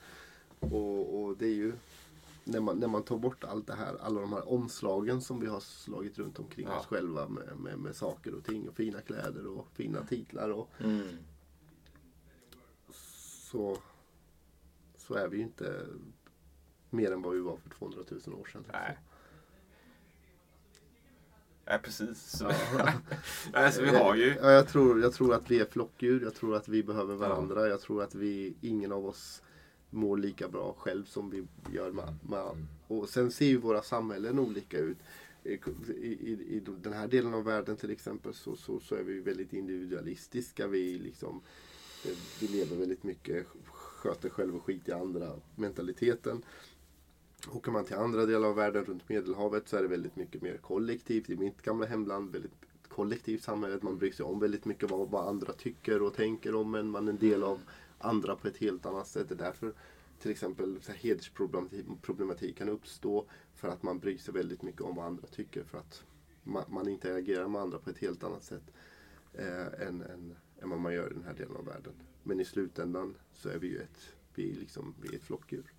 Och, 0.59 1.21
och 1.23 1.38
det 1.38 1.45
är 1.45 1.53
ju 1.55 1.73
när 2.43 2.59
man, 2.59 2.77
när 2.79 2.88
man 2.88 3.03
tar 3.03 3.17
bort 3.17 3.43
allt 3.43 3.67
det 3.67 3.73
här, 3.75 3.95
alla 4.01 4.21
de 4.21 4.34
här 4.34 4.49
omslagen 4.51 5.21
som 5.21 5.39
vi 5.39 5.47
har 5.47 5.59
slagit 5.59 6.17
runt 6.19 6.39
omkring 6.39 6.67
Ja. 6.69 6.79
oss 6.79 6.86
själva 6.86 7.27
med, 7.27 7.57
med, 7.59 7.77
med 7.79 7.95
saker 7.95 8.34
och 8.36 8.43
ting 8.45 8.69
och 8.69 8.75
fina 8.75 9.01
kläder 9.01 9.47
och 9.47 9.67
fina 9.73 10.05
titlar 10.05 10.49
och 10.49 10.69
Mm. 10.79 11.07
så, 12.91 13.77
så 14.97 15.13
är 15.13 15.27
vi 15.27 15.38
ju 15.38 15.43
inte 15.43 15.86
mer 16.89 17.11
än 17.11 17.21
vad 17.21 17.34
vi 17.34 17.39
var 17.39 17.57
för 17.57 17.69
200 17.69 18.03
000 18.27 18.39
år 18.39 18.45
sedan. 18.45 18.63
Nej. 18.71 18.97
Precis. 21.84 22.38
Ja. 22.41 22.53
Nej, 23.53 23.72
så 23.72 23.82
vi 23.82 23.89
har 23.89 24.16
ju... 24.16 24.36
Ja, 24.41 24.51
jag, 24.51 24.68
tror, 24.68 25.01
jag 25.01 25.14
tror 25.14 25.34
att 25.34 25.51
vi 25.51 25.59
är 25.59 25.66
flockdjur. 25.66 26.24
Jag 26.24 26.36
tror 26.36 26.55
att 26.55 26.68
vi 26.68 26.84
behöver 26.84 27.16
varandra. 27.16 27.68
Jag 27.68 27.82
tror 27.82 28.03
att 28.03 28.16
vi, 28.16 28.53
ingen 28.62 28.91
av 28.91 29.05
oss 29.05 29.41
mår 29.89 30.18
lika 30.18 30.47
bra 30.47 30.76
själv 30.78 31.05
som 31.05 31.30
vi 31.30 31.47
gör 31.74 31.91
med, 31.91 32.18
med 32.30 32.68
Och 32.88 33.09
sen 33.09 33.32
ser 33.32 33.45
ju 33.45 33.57
våra 33.57 33.82
samhällen 33.82 34.39
olika 34.39 34.78
ut. 34.78 34.97
I, 35.43 35.51
i, 35.51 36.32
I 36.49 36.64
den 36.82 36.93
här 36.93 37.07
delen 37.07 37.34
av 37.34 37.43
världen 37.43 37.78
till 37.78 37.91
exempel 37.91 38.34
så, 38.34 38.55
så, 38.55 38.80
så 38.80 38.95
är 38.95 39.03
vi 39.03 39.20
väldigt 39.20 39.53
individualistiska. 39.53 40.68
Vi, 40.68 40.99
liksom, 40.99 41.41
eh, 42.05 42.18
vi 42.39 42.47
lever 42.47 42.76
väldigt 42.76 43.03
mycket 43.03 43.47
sköter 44.01 44.30
själv 44.30 44.55
och 44.55 44.64
skit 44.64 44.88
i 44.88 44.91
andra 44.91 45.39
mentaliteten. 45.55 46.43
Åker 47.50 47.72
man 47.72 47.86
till 47.86 47.96
andra 47.96 48.26
delar 48.26 48.48
av 48.48 48.56
världen 48.56 48.86
runt 48.86 49.10
Medelhavet 49.10 49.68
så 49.68 49.78
är 49.78 49.82
det 49.82 49.88
väldigt 49.88 50.16
mycket 50.16 50.42
mer 50.42 50.58
kollektivt. 50.58 51.30
I 51.30 51.36
mitt 51.36 51.62
gamla 51.62 51.86
hemland 51.86 52.32
väldigt 52.32 52.52
kollektivt 52.88 53.44
samhälle. 53.44 53.80
Man 53.82 53.98
bryr 53.98 54.12
sig 54.12 54.26
om 54.26 54.39
väldigt 54.39 54.66
mycket 54.66 54.92
vad, 54.92 55.10
vad 55.10 55.28
andra 55.28 55.54
tycker 55.54 56.02
och 56.02 56.14
tänker 56.14 56.56
om 56.56 56.76
en. 56.76 56.89
Man 56.89 57.08
är 57.08 57.12
en 57.12 57.18
del 57.18 57.44
av 57.44 57.62
andra 58.00 58.36
på 58.36 58.48
ett 58.48 58.58
helt 58.58 58.86
annat 58.86 59.08
sätt. 59.08 59.30
Det 59.30 59.36
är 59.36 59.38
därför 59.38 59.74
till 60.20 60.32
exempel 60.32 60.82
så 60.82 60.92
här 60.92 61.00
hedersproblematik 61.00 61.86
problematik 62.02 62.58
kan 62.58 62.70
uppstå 62.70 63.26
för 63.56 63.68
att 63.68 63.84
man 63.84 64.00
bryr 64.00 64.18
sig 64.18 64.34
väldigt 64.34 64.62
mycket 64.62 64.82
om 64.82 64.96
vad 64.96 65.06
andra 65.06 65.28
tycker. 65.28 65.64
För 65.64 65.78
att 65.78 66.04
man, 66.44 66.64
man 66.70 66.88
interagerar 66.88 67.48
med 67.48 67.62
andra 67.62 67.78
på 67.78 67.89
ett 67.89 67.98
helt 67.98 68.24
annat 68.24 68.44
sätt 68.44 68.74
eh, 69.34 69.88
än, 69.88 70.02
än, 70.02 70.36
än 70.62 70.70
vad 70.70 70.80
man 70.80 70.94
gör 70.94 71.12
i 71.12 71.14
den 71.14 71.24
här 71.24 71.34
delen 71.34 71.56
av 71.56 71.66
världen. 71.66 71.94
Men 72.24 72.39
i 72.39 72.46
slutändan 72.46 73.16
så 73.34 73.50
är 73.50 73.58
vi 73.58 73.68
ju 73.68 73.78
ett, 73.78 74.16
vi 74.36 74.52
är 74.52 74.56
liksom, 74.56 74.96
vi 75.02 75.10
är 75.10 75.16
ett 75.16 75.24
flockdjur. 75.24 75.74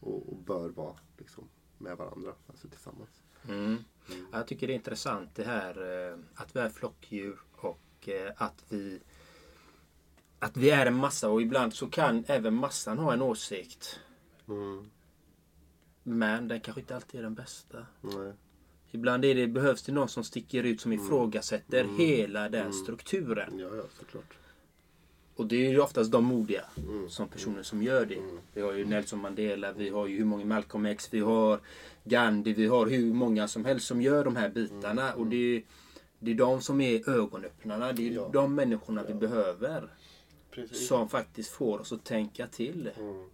Och, 0.00 0.32
och 0.32 0.36
bör 0.36 0.68
vara 0.68 0.96
liksom, 1.18 1.48
med 1.78 1.96
varandra, 1.96 2.34
alltså 2.46 2.68
tillsammans. 2.68 3.22
Mm. 3.48 3.76
Jag 4.32 4.46
tycker 4.46 4.66
det 4.66 4.72
är 4.72 4.74
intressant 4.74 5.34
det 5.34 5.44
här 5.44 6.08
eh, 6.10 6.18
att 6.34 6.56
vi 6.56 6.60
är 6.60 6.68
flockdjur 6.68 7.38
och 7.52 8.08
eh, 8.08 8.32
att 8.36 8.64
vi 8.68 9.00
att 10.38 10.56
vi 10.56 10.70
är 10.70 10.86
en 10.86 10.94
massa 10.94 11.28
och 11.30 11.42
ibland 11.42 11.74
så 11.74 11.86
kan 11.86 12.24
även 12.26 12.54
massan 12.54 12.98
ha 12.98 13.12
en 13.12 13.22
åsikt. 13.22 14.00
Mm. 14.48 14.90
Men 16.02 16.48
den 16.48 16.60
kanske 16.60 16.80
inte 16.80 16.96
alltid 16.96 17.20
är 17.20 17.24
den 17.24 17.34
bästa. 17.34 17.86
Nej. 18.00 18.32
Ibland 18.90 19.24
är 19.24 19.34
det, 19.34 19.46
behövs 19.46 19.82
det 19.82 19.92
någon 19.92 20.08
som 20.08 20.24
sticker 20.24 20.64
ut 20.64 20.80
som 20.80 20.92
ifrågasätter 20.92 21.84
hela 21.98 22.48
den 22.48 22.72
strukturen. 22.72 23.58
Ja, 23.58 23.68
ja, 23.76 23.82
såklart. 23.98 24.38
Och 25.38 25.46
det 25.46 25.66
är 25.66 25.70
ju 25.70 25.80
oftast 25.80 26.12
de 26.12 26.24
modiga 26.24 26.64
Mm. 26.76 27.08
som 27.10 27.28
personer 27.28 27.62
som 27.62 27.82
gör 27.82 28.06
det. 28.06 28.18
Vi 28.54 28.60
har 28.60 28.72
ju 28.72 28.84
Nelson 28.84 29.18
Mandela, 29.20 29.72
vi 29.72 29.88
har 29.88 30.06
ju 30.06 30.16
hur 30.18 30.24
många 30.24 30.44
Malcolm 30.44 30.86
X, 30.86 31.08
vi 31.10 31.20
har 31.20 31.60
Gandhi, 32.04 32.52
vi 32.52 32.66
har 32.66 32.86
hur 32.86 33.12
många 33.14 33.48
som 33.48 33.64
helst 33.64 33.86
som 33.86 34.02
gör 34.02 34.24
de 34.24 34.36
här 34.36 34.48
bitarna. 34.48 35.14
Och 35.14 35.26
det 35.26 35.36
är, 35.56 35.62
det 36.18 36.30
är 36.30 36.34
de 36.34 36.60
som 36.60 36.80
är 36.80 37.10
ögonöppnarna. 37.10 37.92
Det 37.92 38.08
är 38.08 38.12
Ja. 38.12 38.30
de 38.32 38.54
människorna 38.54 39.04
vi 39.08 39.14
behöver. 39.14 39.92
Precis. 40.50 40.88
Som 40.88 41.08
faktiskt 41.08 41.50
får 41.50 41.78
oss 41.78 41.92
att 41.92 42.04
tänka 42.04 42.46
till. 42.46 42.90
Mm. 42.98 43.24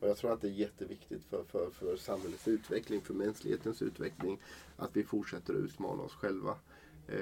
Och 0.00 0.08
jag 0.08 0.16
tror 0.16 0.32
att 0.32 0.40
det 0.40 0.48
är 0.48 0.52
jätteviktigt 0.52 1.22
för, 1.30 1.44
för, 1.52 1.70
för 1.70 1.96
samhällets 1.96 2.48
utveckling, 2.48 3.00
för 3.00 3.14
mänsklighetens 3.14 3.82
utveckling, 3.82 4.38
att 4.76 4.90
vi 4.92 5.02
fortsätter 5.04 5.54
att 5.54 5.60
utmana 5.60 6.02
oss 6.02 6.12
själva. 6.12 6.54
Eh, 7.08 7.18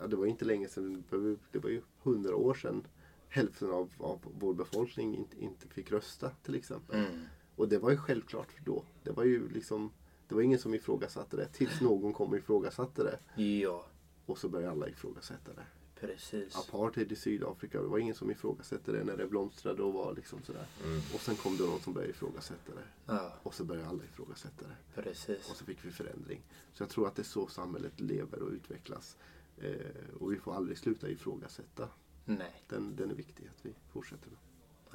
ja, 0.00 0.06
det 0.06 0.16
var 0.16 0.26
inte 0.26 0.44
länge 0.44 0.68
sedan, 0.68 1.04
det 1.10 1.16
var 1.16 1.24
ju- 1.24 1.36
det 1.52 1.58
var 1.58 1.70
ju 1.70 1.82
hundra 2.02 2.36
år 2.36 2.54
sedan 2.54 2.86
hälften 3.28 3.70
av, 3.70 3.90
av 3.98 4.20
vår 4.38 4.54
befolkning 4.54 5.16
inte, 5.16 5.40
inte 5.44 5.68
fick 5.68 5.92
rösta 5.92 6.30
till 6.42 6.54
exempel. 6.54 6.96
Mm. 6.96 7.20
Och 7.56 7.68
det 7.68 7.78
var 7.78 7.90
ju 7.90 7.96
självklart 7.96 8.48
då. 8.64 8.84
Det 9.02 9.10
var 9.10 9.24
ju 9.24 9.48
liksom, 9.48 9.90
det 10.28 10.34
var 10.34 10.42
ingen 10.42 10.58
som 10.58 10.74
ifrågasatte 10.74 11.36
det 11.36 11.46
tills 11.48 11.80
någon 11.80 12.12
kom 12.12 12.30
och 12.30 12.36
ifrågasatte 12.38 13.02
det. 13.02 13.42
Ja, 13.42 13.86
Och 14.26 14.38
så 14.38 14.48
började 14.48 14.72
alla 14.72 14.88
ifrågasätta 14.88 15.52
det. 15.54 15.66
precis. 16.00 16.56
Apartheid 16.56 17.12
i 17.12 17.16
Sydafrika, 17.16 17.82
det 17.82 17.88
var 17.88 17.98
ingen 17.98 18.14
som 18.14 18.30
ifrågasatte 18.30 18.92
det 18.92 19.04
när 19.04 19.16
det 19.16 19.26
blomstrade 19.26 19.82
och 19.82 19.92
var 19.92 20.14
liksom 20.14 20.42
sådär. 20.42 20.66
Och 21.14 21.20
sen 21.20 21.36
kom 21.36 21.56
det 21.56 21.64
någon 21.64 21.80
som 21.80 21.92
började 21.92 22.10
ifrågasätta 22.10 22.74
det. 22.74 23.12
Ja, 23.14 23.32
Och 23.42 23.54
så 23.54 23.64
började 23.64 23.88
alla 23.88 24.04
ifrågasätta 24.04 24.64
det. 24.66 25.02
precis. 25.02 25.50
Och 25.50 25.56
så 25.56 25.64
fick 25.64 25.84
vi 25.84 25.90
förändring. 25.90 26.42
Så 26.74 26.82
jag 26.82 26.90
tror 26.90 27.08
att 27.08 27.14
det 27.16 27.22
är 27.22 27.24
så 27.24 27.46
samhället 27.46 28.00
lever 28.00 28.42
och 28.42 28.50
utvecklas. 28.52 29.16
Eh, 29.58 29.74
och 30.20 30.32
vi 30.32 30.36
får 30.36 30.54
aldrig 30.54 30.78
sluta 30.78 31.08
ifrågasätta. 31.08 31.88
Nej, 32.28 32.62
Den, 32.68 32.96
den 32.96 33.10
är 33.10 33.14
viktig 33.14 33.44
att 33.46 33.58
vi 33.66 33.74
fortsätter 33.92 34.28
med. 34.28 34.38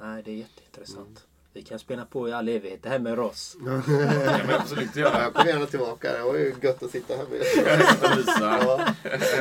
nej 0.08 0.22
det 0.22 0.30
är 0.30 0.34
jätteintressant. 0.36 1.26
Vi 1.52 1.62
kan 1.62 1.78
spela 1.78 2.04
på 2.04 2.28
i 2.28 2.32
all 2.32 2.48
evighet. 2.48 2.82
Det 2.82 2.88
här 2.88 2.98
med 2.98 3.14
Ross. 3.16 3.56
Det 3.58 3.82
kan 4.38 4.46
man 4.46 4.60
absolut 4.60 4.96
Ja, 4.96 5.22
jag 5.22 5.34
kommer 5.34 5.50
gärna 5.50 5.66
tillbaka. 5.66 6.12
Det 6.12 6.22
var 6.22 6.34
ju 6.34 6.54
gött 6.62 6.82
att 6.82 6.90
sitta 6.90 7.14
här 7.16 7.24
med. 7.24 7.40
Ja. 8.40 8.86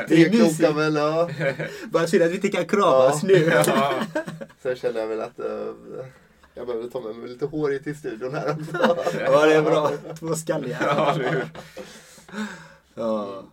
Det 0.07 0.25
är 0.25 0.29
mysigt. 0.31 0.57
kloka 0.59 0.73
män. 0.73 0.95
Ja. 0.95 1.29
Bara 1.91 2.07
synd 2.07 2.23
att 2.23 2.31
vi 2.31 2.35
inte 2.35 2.47
kan 2.49 2.65
kramas 2.65 3.23
nu. 3.23 3.33
Ja. 3.33 3.93
Sen 4.61 4.75
känner 4.75 4.99
jag 4.99 5.07
väl 5.07 5.21
att 5.21 5.39
eh, 5.39 5.73
jag 6.53 6.67
behöver 6.67 6.89
ta 6.89 7.01
med 7.01 7.15
mig 7.15 7.29
lite 7.29 7.45
hår 7.45 7.77
till 7.83 7.97
studion 7.97 8.33
här 8.33 8.51
också. 8.51 8.97
Ja, 9.19 9.45
det 9.45 9.53
är 9.55 9.61
bra. 9.61 9.91
Två 10.19 10.35
skalliga. 10.35 10.77
Ja, 10.81 11.13
eller 11.13 11.31
hur? 11.31 11.45
Ja. 12.95 13.43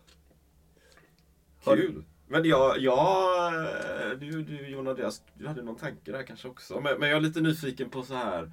Kul. 1.65 2.05
Men 2.33 2.45
jag, 2.45 2.79
jag 2.79 3.53
du, 4.21 4.43
du 4.43 4.79
Andreas, 4.79 5.23
du 5.35 5.47
hade 5.47 5.63
någon 5.63 5.77
tanke 5.77 6.13
där 6.13 6.23
kanske 6.23 6.49
också. 6.49 6.81
Men, 6.81 7.01
men 7.01 7.09
jag 7.09 7.17
är 7.17 7.21
lite 7.21 7.41
nyfiken 7.41 7.91
på 7.91 8.03
så 8.03 8.15
här. 8.15 8.53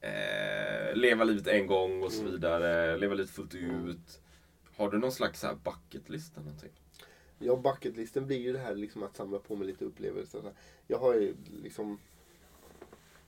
Eh, 0.00 0.94
leva 0.94 1.24
livet 1.24 1.46
en 1.46 1.66
gång 1.66 2.02
och 2.02 2.12
så 2.12 2.24
vidare. 2.24 2.96
Leva 2.96 3.14
livet 3.14 3.30
fullt 3.30 3.54
ut. 3.54 4.20
Har 4.76 4.90
du 4.90 4.98
någon 4.98 5.12
slags 5.12 5.40
så 5.40 5.46
här 5.46 5.54
bucket 5.54 6.08
list 6.08 6.36
eller 6.36 6.44
någonting? 6.44 6.70
Ja, 7.38 7.56
bucketlisten 7.56 8.26
blir 8.26 8.38
ju 8.38 8.52
det 8.52 8.58
här 8.58 8.74
liksom 8.74 9.02
att 9.02 9.16
samla 9.16 9.38
på 9.38 9.56
mig 9.56 9.66
lite 9.66 9.84
upplevelser. 9.84 10.52
Jag 10.86 10.98
har 10.98 11.14
ju 11.14 11.34
liksom... 11.62 11.98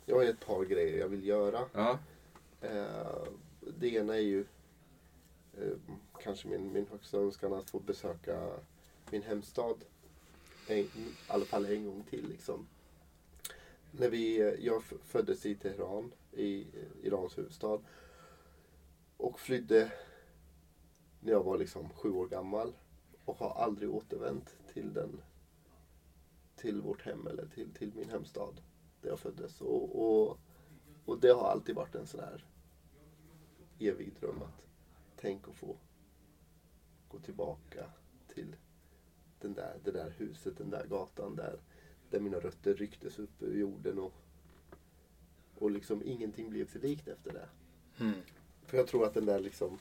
Jag 0.06 0.16
har 0.16 0.24
ett 0.24 0.46
par 0.46 0.64
grejer 0.64 0.98
jag 0.98 1.08
vill 1.08 1.26
göra. 1.26 1.60
Ja. 1.72 1.98
Eh, 2.60 3.26
det 3.78 3.88
ena 3.88 4.14
är 4.14 4.20
ju 4.20 4.44
eh, 5.58 5.76
kanske 6.22 6.48
min, 6.48 6.72
min 6.72 6.86
högsta 6.86 7.18
önskan 7.18 7.52
att 7.52 7.70
få 7.70 7.80
besöka 7.80 8.50
min 9.10 9.22
hemstad. 9.22 9.84
En, 10.68 10.78
I 10.78 11.14
alla 11.26 11.44
fall 11.44 11.66
en 11.66 11.84
gång 11.84 12.04
till 12.10 12.28
liksom. 12.28 12.66
När 13.90 14.08
vi, 14.08 14.40
eh, 14.40 14.64
jag 14.64 14.82
föddes 14.82 15.46
i 15.46 15.54
Teheran, 15.54 16.12
i 16.32 16.60
eh, 16.62 17.06
Irans 17.06 17.38
huvudstad. 17.38 17.80
Och 19.16 19.40
flydde 19.40 19.92
när 21.20 21.32
jag 21.32 21.42
var 21.42 21.58
liksom 21.58 21.88
sju 21.88 22.10
år 22.10 22.28
gammal. 22.28 22.72
Och 23.24 23.36
har 23.36 23.50
aldrig 23.50 23.90
återvänt 23.90 24.56
till 24.72 24.92
den 24.92 25.20
till 26.56 26.80
vårt 26.80 27.02
hem 27.02 27.26
eller 27.26 27.46
till, 27.46 27.74
till 27.74 27.92
min 27.94 28.10
hemstad 28.10 28.60
där 29.00 29.08
jag 29.08 29.18
föddes. 29.18 29.60
Och, 29.60 30.02
och, 30.02 30.38
och 31.04 31.20
det 31.20 31.32
har 31.32 31.48
alltid 31.48 31.74
varit 31.74 31.94
en 31.94 32.06
sån 32.06 32.20
här 32.20 32.44
evig 33.78 34.12
dröm 34.20 34.42
att 34.42 34.62
tänk 35.22 35.48
att 35.48 35.54
få 35.54 35.76
gå 37.08 37.18
tillbaka 37.18 37.90
till 38.34 38.56
den 39.40 39.54
där, 39.54 39.80
det 39.84 39.90
där 39.90 40.10
huset, 40.18 40.58
den 40.58 40.70
där 40.70 40.86
gatan 40.86 41.36
där, 41.36 41.60
där 42.10 42.20
mina 42.20 42.36
rötter 42.40 42.74
rycktes 42.74 43.18
upp 43.18 43.42
ur 43.42 43.58
jorden 43.58 43.98
och, 43.98 44.12
och 45.58 45.70
liksom 45.70 46.02
ingenting 46.04 46.50
blev 46.50 46.66
sig 46.66 46.80
likt 46.80 47.08
efter 47.08 47.32
det. 47.32 47.48
Mm. 48.04 48.14
För 48.66 48.76
jag 48.76 48.86
tror 48.86 49.04
att 49.06 49.14
den 49.14 49.26
där 49.26 49.40
liksom 49.40 49.78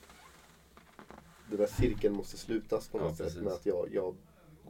den 1.49 1.57
där 1.57 1.67
cirkeln 1.67 2.15
måste 2.15 2.37
slutas 2.37 2.87
på 2.87 2.97
Ja, 2.97 3.03
något 3.03 3.17
sätt 3.17 3.25
precis. 3.27 3.41
med 3.41 3.53
att 3.53 3.65
jag, 3.65 3.93
jag 3.93 4.15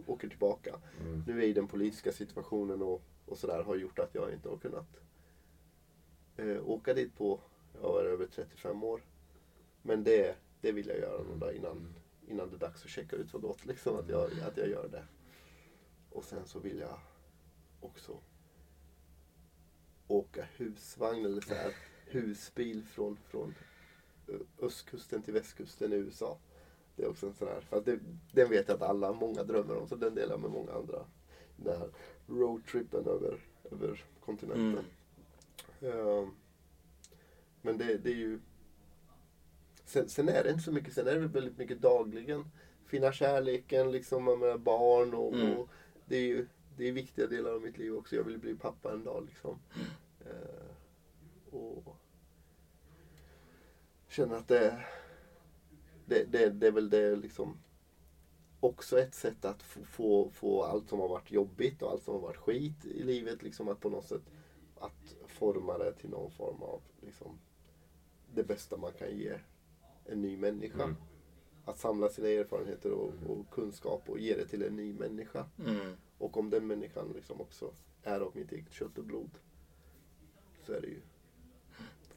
åker 0.05 0.27
tillbaka. 0.27 0.75
Mm. 1.01 1.23
Nu 1.27 1.41
är 1.43 1.47
ju 1.47 1.53
den 1.53 1.67
politiska 1.67 2.11
situationen 2.11 2.81
och, 2.81 3.01
och 3.25 3.37
sådär 3.37 3.63
har 3.63 3.75
gjort 3.75 3.99
att 3.99 4.15
jag 4.15 4.33
inte 4.33 4.49
har 4.49 4.57
kunnat 4.57 5.01
eh, 6.37 6.69
åka 6.69 6.93
dit 6.93 7.15
på, 7.15 7.39
jag 7.73 7.81
var 7.81 8.03
över 8.03 8.27
35 8.27 8.83
år. 8.83 9.01
Men 9.81 10.03
det, 10.03 10.35
det 10.61 10.71
vill 10.71 10.87
jag 10.87 10.97
göra 10.99 11.23
någon 11.23 11.39
dag 11.39 11.55
innan, 11.55 11.93
innan 12.27 12.49
det 12.49 12.55
är 12.55 12.59
dags 12.59 12.83
att 12.83 12.89
checka 12.89 13.15
ut 13.15 13.31
för 13.31 13.39
gott. 13.39 13.65
Liksom, 13.65 13.95
att, 13.95 14.09
jag, 14.09 14.23
att 14.23 14.57
jag 14.57 14.69
gör 14.69 14.87
det. 14.87 15.03
Och 16.09 16.23
sen 16.23 16.45
så 16.45 16.59
vill 16.59 16.79
jag 16.79 16.99
också 17.79 18.17
åka 20.07 20.47
husvagn 20.57 21.25
eller 21.25 21.41
så 21.41 21.53
här, 21.53 21.75
husbil 22.05 22.83
från, 22.83 23.17
från 23.17 23.55
östkusten 24.59 25.21
till 25.21 25.33
västkusten 25.33 25.93
i 25.93 25.95
USA. 25.95 26.37
Det 26.95 27.03
är 27.03 27.09
också 27.09 27.27
en 27.27 27.33
sån 27.33 27.47
här, 27.47 27.61
för 27.61 27.77
att 27.77 27.85
det, 27.85 27.99
den 28.31 28.49
vet 28.49 28.67
jag 28.67 28.75
att 28.75 28.89
alla, 28.89 29.13
många 29.13 29.43
drömmer 29.43 29.77
om, 29.77 29.87
så 29.87 29.95
den 29.95 30.15
delar 30.15 30.33
jag 30.33 30.41
med 30.41 30.51
många 30.51 30.71
andra. 30.71 31.05
Den 31.55 31.79
här 31.79 31.89
roadtrippen 32.27 33.05
över, 33.07 33.39
över 33.71 34.05
kontinenten. 34.19 34.85
Ehm, 35.81 36.31
men 37.61 37.77
det, 37.77 37.97
det 37.97 38.09
är 38.09 38.15
ju... 38.15 38.39
Sen, 39.91 40.09
sen 40.09 40.29
är 40.29 40.43
det 40.43 40.49
inte 40.49 40.63
så 40.63 40.71
mycket, 40.71 40.93
sen 40.93 41.07
är 41.07 41.15
det 41.15 41.27
väldigt 41.27 41.57
mycket 41.57 41.81
dagligen. 41.81 42.45
Finna 42.85 43.11
kärleken 43.11 43.91
liksom 43.91 44.39
med 44.39 44.59
barn 44.59 45.13
och, 45.13 45.33
Mm. 45.33 45.57
och 45.57 45.69
det 46.05 46.15
är 46.15 46.27
ju 46.27 46.47
det 46.77 46.87
är 46.87 46.91
viktiga 46.91 47.27
delar 47.27 47.51
av 47.51 47.61
mitt 47.61 47.77
liv 47.77 47.93
också. 47.95 48.15
Jag 48.15 48.23
vill 48.23 48.37
bli 48.37 48.55
pappa 48.55 48.93
en 48.93 49.03
dag 49.03 49.25
liksom. 49.25 49.59
Eh, 50.25 51.55
och 51.55 51.95
känner 54.07 54.35
att 54.35 54.47
det, 54.47 54.85
det, 56.05 56.23
det, 56.23 56.49
det 56.49 56.67
är 56.67 56.71
väl 56.71 56.89
det 56.89 57.15
liksom 57.15 57.57
också 58.59 58.99
ett 58.99 59.15
sätt 59.15 59.45
att 59.45 59.63
få, 59.63 59.85
få, 59.85 60.29
få 60.31 60.63
allt 60.63 60.89
som 60.89 60.99
har 60.99 61.07
varit 61.07 61.31
jobbigt 61.31 61.81
och 61.81 61.91
allt 61.91 62.03
som 62.03 62.13
har 62.13 62.21
varit 62.21 62.37
skit 62.37 62.85
i 62.85 63.03
livet 63.03 63.43
liksom 63.43 63.67
att 63.69 63.79
på 63.79 63.89
något 63.89 64.07
sätt 64.07 64.31
att 64.79 65.15
forma 65.27 65.77
det 65.77 65.93
till 65.93 66.09
någon 66.09 66.31
form 66.31 66.61
av 66.61 66.81
liksom 67.01 67.39
det 68.33 68.43
bästa 68.43 68.77
man 68.77 68.91
kan 68.93 69.17
ge 69.17 69.39
en 70.05 70.21
ny 70.21 70.37
människa. 70.37 70.83
Mm. 70.83 70.95
Att 71.65 71.79
samla 71.79 72.09
sina 72.09 72.27
erfarenheter 72.27 72.91
och, 72.91 73.13
och 73.27 73.49
kunskap 73.49 74.09
och 74.09 74.19
ge 74.19 74.35
det 74.35 74.45
till 74.45 74.63
en 74.63 74.75
ny 74.75 74.93
människa. 74.93 75.45
Mm. 75.65 75.93
Och 76.17 76.37
om 76.37 76.49
den 76.49 76.67
människan 76.67 77.11
liksom 77.15 77.41
också 77.41 77.73
är 78.03 78.19
av 78.19 78.31
mitt 78.35 78.51
eget 78.51 78.73
kött 78.73 78.97
och 78.97 79.03
blod 79.03 79.29
så 80.65 80.73
är 80.73 80.81
det 80.81 80.87
ju 80.87 81.01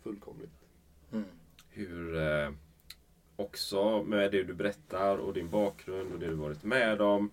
fullkomligt. 0.03 0.67
Mm. 1.13 1.25
Hur 1.69 2.17
eh, 2.17 2.51
också 3.37 4.03
med 4.03 4.33
det 4.33 4.43
du 4.43 4.55
berättar 4.55 5.19
och 5.19 5.35
din 5.35 5.51
bakgrund 5.51 6.13
och 6.13 6.19
det 6.19 6.27
du 6.27 6.35
varit 6.35 6.65
med 6.65 7.01
om. 7.01 7.31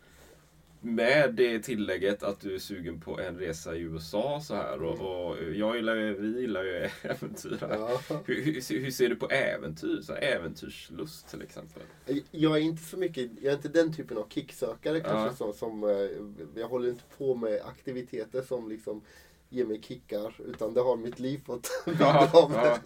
Med 0.84 1.34
det 1.36 1.59
tillägget 1.59 2.23
att 2.23 2.39
du 2.39 2.55
är 2.55 2.59
sugen 2.59 2.99
på 3.01 3.19
en 3.19 3.38
resa 3.38 3.75
i 3.75 3.79
USA 3.79 4.41
så 4.43 4.55
här. 4.55 4.84
Och, 4.84 5.29
och 5.29 5.38
jag 5.53 5.75
gillar 5.75 5.95
ju, 5.95 6.13
vi 6.21 6.41
gillar 6.41 6.63
ju 6.63 6.89
äventyr. 7.01 7.57
Ja. 7.69 8.01
Hur, 8.25 8.41
hur, 8.43 8.79
hur 8.79 8.91
ser 8.91 9.09
du 9.09 9.15
på 9.15 9.29
äventyr? 9.29 10.01
Så 10.01 10.13
här, 10.13 10.21
äventyrslust 10.21 11.29
till 11.29 11.41
exempel. 11.41 11.84
Jag 12.32 12.57
är 12.57 12.61
inte 12.61 12.84
så 12.84 12.97
mycket, 12.97 13.32
jag 13.41 13.51
är 13.51 13.55
inte 13.55 13.69
den 13.69 13.93
typen 13.93 14.17
av 14.17 14.29
kicksökare 14.29 14.97
Ja. 14.97 15.03
kanske 15.03 15.38
som, 15.38 15.53
som 15.53 15.84
eh, 15.84 16.61
jag 16.61 16.67
håller 16.67 16.89
inte 16.89 17.03
på 17.17 17.36
med 17.36 17.61
aktiviteter 17.65 18.41
som 18.41 18.69
liksom 18.69 19.01
ger 19.49 19.65
mig 19.65 19.82
kickar 19.82 20.36
utan 20.45 20.73
det 20.73 20.82
har 20.82 20.95
mitt 20.97 21.19
liv 21.19 21.41
fått 21.45 21.67
bidra 21.86 22.29
Ja, 22.34 22.47
med. 22.51 22.65
ja. 22.65 22.77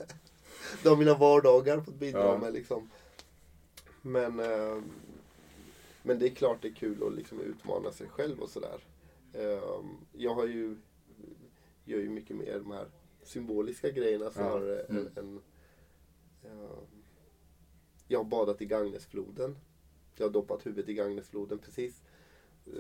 Det 0.83 0.89
har 0.89 0.95
mina 0.97 1.13
vardagar 1.13 1.81
fått 1.81 1.99
bidra 1.99 2.19
Ja. 2.19 2.37
med 2.37 2.53
liksom. 2.53 2.89
Men, 4.01 4.39
eh, 4.39 4.81
men 6.05 6.19
det 6.19 6.25
är 6.27 6.35
klart 6.35 6.61
det 6.61 6.67
är 6.67 6.73
kul 6.73 7.03
att 7.07 7.13
liksom 7.15 7.39
utmana 7.41 7.91
sig 7.91 8.07
själv 8.09 8.39
och 8.39 8.49
sådär. 8.49 8.83
Eh, 9.33 9.83
jag 10.11 10.35
har 10.35 10.45
ju, 10.45 10.75
gör 11.85 11.99
ju 11.99 12.09
mycket 12.09 12.35
mer 12.35 12.59
de 12.59 12.71
här 12.71 12.87
symboliska 13.23 13.89
grejerna 13.89 14.25
Ja. 14.25 14.31
snarare 14.31 14.79
Mm. 14.79 15.07
än, 15.07 15.17
än 15.17 15.41
eh, 16.43 16.77
jag 18.07 18.19
har 18.19 18.23
badat 18.25 18.61
i 18.61 18.65
Gagnesfloden. 18.65 19.55
Jag 20.15 20.25
har 20.25 20.31
doppat 20.31 20.65
huvudet 20.65 20.89
i 20.89 20.93
Gagnesfloden 20.93 21.57
precis. 21.59 22.01
eh, 22.65 22.71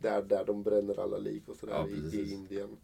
Där, 0.00 0.22
där 0.22 0.44
de 0.44 0.62
bränner 0.62 1.00
alla 1.00 1.18
lik 1.18 1.48
och 1.48 1.56
sådär 1.56 1.74
Ja, 1.74 1.88
i, 1.88 2.16
i. 2.20 2.32
Indien. 2.32 2.76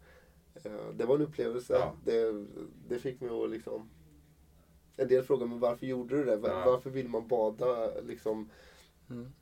Eh, 0.63 0.89
Det 0.95 1.05
var 1.05 1.15
en 1.15 1.21
upplevelse. 1.21 1.73
Ja. 1.73 1.95
Det, 2.05 2.45
det 2.87 2.99
fick 2.99 3.21
mig 3.21 3.29
att 3.29 3.49
liksom... 3.49 3.89
En 4.97 5.07
del 5.07 5.23
frågar 5.23 5.47
mig 5.47 5.59
varför 5.59 5.85
gjorde 5.85 6.17
du 6.17 6.23
det? 6.23 6.35
Var- 6.35 6.49
Ja. 6.49 6.63
Varför 6.65 6.89
vill 6.89 7.09
man 7.09 7.27
bada 7.27 8.01
liksom 8.01 8.49
Mm. 9.09 9.33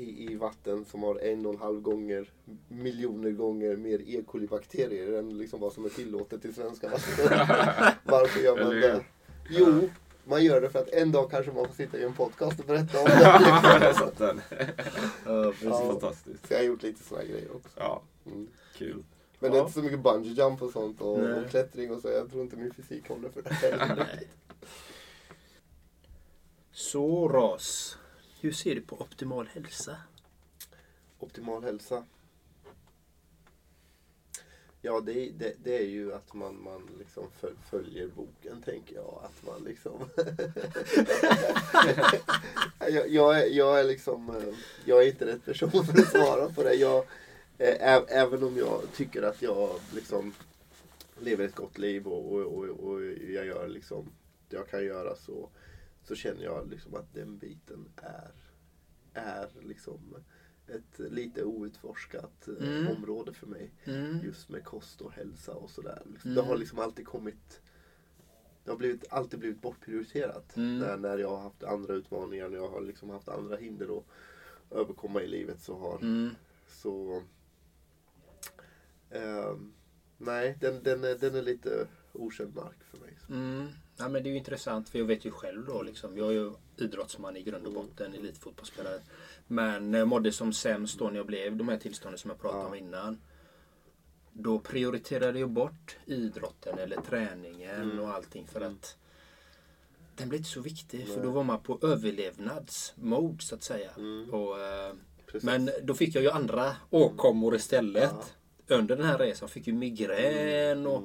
I, 0.00 0.32
i 0.32 0.36
vatten 0.36 0.84
som 0.84 1.02
har 1.02 1.18
en 1.18 1.46
och 1.46 1.52
en 1.54 1.60
halv 1.60 1.80
gånger, 1.80 2.30
miljoner 2.68 3.30
gånger 3.30 3.76
mer 3.76 4.00
E. 4.06 4.22
coli-bakterier 4.26 5.12
än 5.18 5.38
liksom 5.38 5.60
vad 5.60 5.72
som 5.72 5.84
är 5.84 5.88
tillåtet 5.88 6.44
i 6.44 6.52
svenska 6.52 6.88
vatten? 6.88 7.26
varför 8.04 8.40
gör 8.40 8.64
man 8.64 8.80
det? 8.80 9.00
Jo, 9.50 9.88
man 10.24 10.44
gör 10.44 10.60
det 10.60 10.70
för 10.70 10.78
att 10.78 10.88
en 10.88 11.12
dag 11.12 11.30
kanske 11.30 11.52
man 11.52 11.66
får 11.66 11.74
sitta 11.74 11.98
i 11.98 12.02
en 12.04 12.14
podcast 12.14 12.60
och 12.60 12.66
berätta 12.66 13.00
om 13.00 13.06
Ja, 13.08 13.38
det. 13.38 13.48
Ja, 15.24 15.32
Det 15.32 15.34
är 15.34 15.54
Ja. 15.64 15.78
fantastiskt. 15.86 16.46
Så 16.48 16.52
jag 16.54 16.58
har 16.58 16.64
gjort 16.64 16.82
lite 16.82 17.04
sådana 17.04 17.24
grejer 17.26 17.48
också. 17.56 17.68
Ja, 17.80 18.02
Mm. 18.26 18.48
kul. 18.76 19.02
Men 19.38 19.50
det 19.50 19.56
är 19.56 19.58
Ja. 19.58 19.64
inte 19.66 19.72
så 19.78 19.82
mycket 19.82 20.00
bungee 20.02 20.32
jump 20.32 20.62
och 20.62 20.70
sånt 20.70 21.00
och, 21.00 21.18
Nej. 21.20 21.32
och 21.32 21.50
klättring 21.50 21.90
och 21.94 22.00
så. 22.00 22.08
Jag 22.08 22.30
tror 22.30 22.42
inte 22.42 22.56
min 22.56 22.74
fysik 22.74 23.08
håller 23.08 23.28
för 23.28 23.42
det. 23.42 23.50
heller. 23.54 24.06
Hur 28.40 28.52
ser 28.52 28.74
du 28.74 28.80
på 28.80 29.00
optimal 29.00 29.46
hälsa? 29.46 29.96
Optimal 31.18 31.64
hälsa. 31.64 32.04
Ja, 34.82 35.00
det, 35.00 35.12
är- 35.12 35.32
det, 35.32 35.54
det 35.64 35.78
är 35.78 35.86
ju 35.86 36.14
att 36.14 36.34
man, 36.34 36.62
man 36.62 36.90
liksom 36.98 37.24
följer 37.70 38.08
boken, 38.08 38.62
tänker 38.62 38.94
jag. 38.94 39.20
Att 39.24 39.46
man 39.46 39.64
liksom... 39.64 40.08
jag, 42.78 43.08
jag, 43.10 43.40
är, 43.40 43.46
jag 43.46 43.80
är 43.80 43.84
liksom... 43.84 44.30
Eh, 44.36 44.54
jag 44.84 45.02
är 45.02 45.06
inte 45.08 45.26
rätt 45.26 45.44
person 45.44 45.70
för 45.70 46.00
att 46.00 46.08
svara 46.10 46.48
på 46.48 46.62
det. 46.62 46.74
Jag, 46.74 46.98
eh, 47.58 47.94
ä, 47.94 48.04
även 48.08 48.42
om 48.42 48.56
jag 48.56 48.82
tycker 48.94 49.22
att 49.22 49.42
jag 49.42 49.80
liksom 49.94 50.34
lever 51.20 51.44
ett 51.44 51.54
gott 51.54 51.78
liv 51.78 52.06
och, 52.06 52.32
och, 52.32 52.40
och, 52.46 52.64
och 52.68 53.02
jag 53.28 53.46
gör 53.46 53.68
liksom 53.68 54.10
det 54.48 54.56
jag 54.56 54.68
kan 54.68 54.84
göra 54.84 55.16
så, 55.16 55.48
så 56.02 56.14
känner 56.14 56.42
jag 56.44 56.70
liksom 56.70 56.94
att 56.94 57.14
den 57.14 57.38
biten 57.38 57.88
är, 57.96 58.30
är 59.14 59.48
liksom 59.62 60.16
ett 60.66 60.98
lite 60.98 61.44
outforskat 61.44 62.48
eh, 62.48 62.68
Mm. 62.68 62.96
område 62.96 63.32
för 63.32 63.46
mig. 63.46 63.70
Mm. 63.84 64.18
Just 64.24 64.48
med 64.48 64.64
kost 64.64 65.00
och 65.00 65.12
hälsa 65.12 65.52
och 65.54 65.70
sådär. 65.70 66.02
Liksom, 66.12 66.30
Mm. 66.30 66.42
Det 66.42 66.48
har 66.50 66.56
liksom 66.56 66.78
alltid 66.78 67.06
kommit 67.06 67.60
det 68.64 68.70
har 68.70 68.78
blivit, 68.78 69.04
alltid 69.12 69.40
blivit 69.40 69.62
bortprioriterat 69.62 70.56
Mm. 70.56 70.78
när, 70.78 70.96
när 70.96 71.18
jag 71.18 71.28
har 71.28 71.40
haft 71.42 71.62
andra 71.64 71.94
utmaningar, 71.94 72.48
när 72.48 72.56
jag 72.56 72.68
har 72.68 72.80
liksom 72.80 73.10
haft 73.10 73.28
andra 73.28 73.56
hinder 73.56 73.98
att, 73.98 74.04
överkomma 74.78 75.22
i 75.22 75.26
livet 75.28 75.60
så 75.60 75.78
har 75.78 75.98
Mm. 75.98 76.30
så 76.68 77.22
ehm, 79.10 79.72
nej 80.18 80.56
den, 80.60 80.82
den, 80.82 81.04
är, 81.04 81.14
den 81.18 81.34
är 81.34 81.42
lite 81.42 81.86
okänd 82.12 82.54
mark 82.54 82.84
för 82.90 82.98
mig. 82.98 83.18
Mm. 84.00 84.12
Ja, 84.12 84.12
men 84.12 84.22
det 84.22 84.28
är 84.28 84.30
ju 84.30 84.38
intressant 84.38 84.88
för 84.88 84.98
jag 84.98 85.06
vet 85.06 85.24
ju 85.24 85.30
själv 85.30 85.66
då 85.66 85.82
liksom. 85.82 86.16
Jag 86.18 86.28
är 86.28 86.32
ju 86.32 86.52
idrottsman 86.76 87.36
i 87.36 87.42
grund 87.42 87.66
och 87.66 87.72
botten, 87.72 88.14
elitfotbollsspelare. 88.14 89.00
Men 89.46 89.90
när 89.90 89.98
jag 89.98 90.08
mådde 90.08 90.32
som 90.32 90.52
sämst 90.52 90.98
då 90.98 91.08
när 91.08 91.16
jag 91.16 91.26
blev 91.26 91.56
de 91.56 91.68
här 91.68 91.76
tillstånden 91.76 92.18
som 92.18 92.30
jag 92.30 92.40
pratade 92.40 92.64
om 92.64 92.74
innan. 92.74 93.20
Då 94.32 94.58
prioriterade 94.58 95.38
jag 95.38 95.50
bort 95.50 95.96
idrotten 96.06 96.78
eller 96.78 96.96
träningen 96.96 97.98
och 98.00 98.14
allting 98.14 98.46
för 98.46 98.60
att 98.60 98.96
den 100.16 100.28
blev 100.28 100.38
inte 100.38 100.50
så 100.50 100.60
viktig. 100.60 101.08
För 101.08 101.22
då 101.22 101.30
var 101.30 101.44
man 101.44 101.60
på 101.62 101.78
överlevnadsmode 101.82 103.42
så 103.42 103.54
att 103.54 103.62
säga. 103.62 103.90
Och, 104.32 104.60
eh, 104.60 104.94
men 105.42 105.70
då 105.82 105.94
fick 105.94 106.14
jag 106.14 106.22
ju 106.22 106.30
andra 106.30 106.76
åkommor 106.90 107.54
istället. 107.56 108.36
Under 108.66 108.96
den 108.96 109.06
här 109.06 109.18
resan 109.18 109.48
fick 109.48 109.66
ju 109.66 109.72
migrän 109.72 110.86
och 110.86 111.02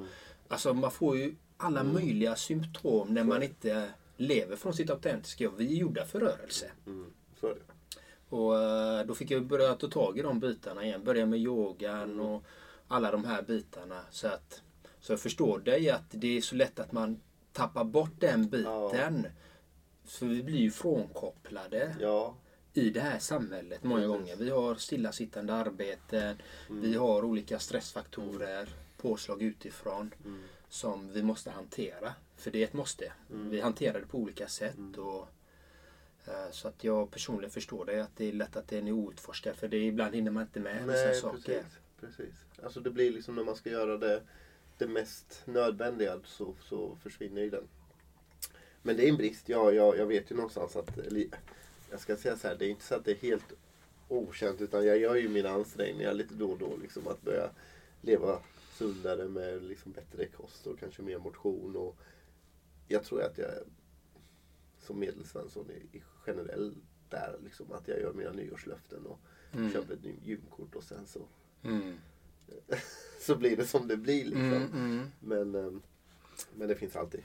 alltså 0.48 0.74
man 0.74 0.90
får 0.90 1.16
ju 1.16 1.34
alla 1.56 1.84
möjliga 1.84 2.36
symptom 2.36 3.14
när 3.14 3.24
man 3.24 3.42
inte 3.42 3.90
lever 4.16 4.56
från 4.56 4.74
sitt 4.74 4.90
autentiska 4.90 5.44
jag. 5.44 5.50
Vi 5.56 5.76
är 5.76 5.80
gjorda 5.80 6.04
för 6.04 6.20
rörelse. 6.20 6.70
Mm, 6.86 7.12
så 7.40 7.46
det. 7.46 7.60
Och 8.28 8.58
eh, 8.58 9.06
då 9.06 9.14
fick 9.14 9.30
jag 9.30 9.46
börja 9.46 9.74
ta 9.74 9.88
tag 9.88 10.18
i 10.18 10.22
de 10.22 10.40
bitarna 10.40 10.84
igen. 10.84 11.04
Börja 11.04 11.26
med 11.26 11.38
yogan 11.38 12.20
och 12.20 12.44
alla 12.88 13.10
de 13.10 13.24
här 13.24 13.42
bitarna. 13.42 14.00
Så, 14.10 14.28
att, 14.28 14.62
så 15.00 15.12
jag 15.12 15.20
förstår 15.20 15.58
dig 15.58 15.90
att 15.90 16.10
det 16.10 16.36
är 16.36 16.40
så 16.40 16.54
lätt 16.54 16.80
att 16.80 16.92
man 16.92 17.20
tappar 17.52 17.84
bort 17.84 18.20
den 18.20 18.48
biten. 18.48 19.26
För 20.04 20.26
vi 20.26 20.42
blir 20.42 20.58
ju 20.58 20.70
frånkopplade 20.70 21.96
Ja, 22.00 22.34
i 22.74 22.90
det 22.90 23.00
här 23.00 23.18
samhället 23.18 23.82
många 23.82 24.06
gånger. 24.06 24.36
Vi 24.36 24.50
har 24.50 24.74
stillasittande 24.74 25.54
arbeten, 25.54 26.36
vi 26.70 26.94
har 26.94 27.24
olika 27.24 27.58
stressfaktorer, 27.58 28.68
påslag 28.96 29.42
utifrån 29.42 30.14
som 30.68 31.12
vi 31.12 31.22
måste 31.22 31.50
hantera. 31.50 32.14
För 32.36 32.50
det 32.50 32.58
är 32.58 32.64
ett 32.64 32.72
måste. 32.72 33.12
Vi 33.28 33.60
hanterar 33.60 34.00
det 34.00 34.06
på 34.06 34.18
olika 34.18 34.48
sätt. 34.48 34.96
Och, 34.96 35.28
eh, 36.26 36.50
så 36.50 36.68
att 36.68 36.84
jag 36.84 37.10
personligen 37.10 37.50
förstår 37.50 37.84
det, 37.84 38.04
att 38.04 38.16
det 38.16 38.28
är 38.28 38.32
lätt 38.32 38.56
att 38.56 38.68
den 38.68 38.88
är 38.88 38.92
outforskad. 38.92 39.56
För 39.56 39.68
det 39.68 39.76
är, 39.76 39.82
ibland 39.82 40.14
hinner 40.14 40.30
man 40.30 40.42
inte 40.42 40.60
med 40.60 40.86
vissa 40.86 41.04
nej 41.04 41.14
saker. 41.14 41.38
precis, 41.38 41.78
precis. 42.00 42.34
Alltså 42.62 42.80
det 42.80 42.90
blir 42.90 43.12
liksom 43.12 43.34
när 43.34 43.44
man 43.44 43.56
ska 43.56 43.70
göra 43.70 43.96
det, 43.96 44.22
det 44.78 44.86
mest 44.86 45.42
nödvändiga 45.44 46.20
så, 46.24 46.54
så 46.62 46.96
försvinner 47.02 47.42
ju 47.42 47.50
den. 47.50 47.68
Men 48.82 48.96
det 48.96 49.04
är 49.04 49.08
en 49.08 49.16
brist. 49.16 49.48
Ja, 49.48 49.72
jag, 49.72 49.98
jag 49.98 50.06
vet 50.06 50.30
ju 50.30 50.34
någonstans 50.34 50.76
att, 50.76 50.90
jag 51.90 52.00
ska 52.00 52.16
säga 52.16 52.36
så 52.36 52.48
här, 52.48 52.56
det 52.56 52.66
är 52.66 52.70
inte 52.70 52.84
så 52.84 52.94
att 52.94 53.04
det 53.04 53.10
är 53.10 53.28
helt 53.28 53.52
okänt 54.08 54.60
utan 54.60 54.86
jag 54.86 54.98
gör 54.98 55.14
ju 55.14 55.28
mina 55.28 55.50
ansträngningar 55.50 56.12
lite 56.12 56.34
då 56.34 56.50
och 56.50 56.58
då 56.58 56.76
liksom 56.82 57.08
att 57.08 57.22
börja 57.22 57.50
leva 58.00 58.38
sundare 58.78 59.28
med 59.28 59.62
liksom 59.62 59.92
bättre 59.92 60.26
kost 60.26 60.66
och 60.66 60.78
kanske 60.78 61.02
mer 61.02 61.18
motion 61.18 61.76
och 61.76 61.96
jag 62.88 63.04
tror 63.04 63.22
att 63.22 63.38
jag 63.38 63.50
som 64.78 64.98
medelsvensson 64.98 65.70
i 65.70 66.02
generell 66.24 66.74
där 67.10 67.38
liksom 67.44 67.72
att 67.72 67.88
jag 67.88 68.00
gör 68.00 68.12
mina 68.12 68.32
nyårslöften 68.32 69.06
och 69.06 69.18
köper 69.72 69.94
ett 69.94 70.04
nytt 70.04 70.26
gymkort 70.26 70.74
och 70.74 70.84
sen 70.84 71.06
så 71.06 71.20
Mm. 71.62 71.94
så 73.20 73.36
blir 73.36 73.56
det 73.56 73.66
som 73.66 73.88
det 73.88 73.96
blir 73.96 74.24
liksom. 74.24 74.52
Mm, 74.52 74.72
mm. 74.72 75.10
Men, 75.20 75.54
ehm, 75.54 75.82
men 76.54 76.68
det 76.68 76.74
finns 76.74 76.96
alltid. 76.96 77.20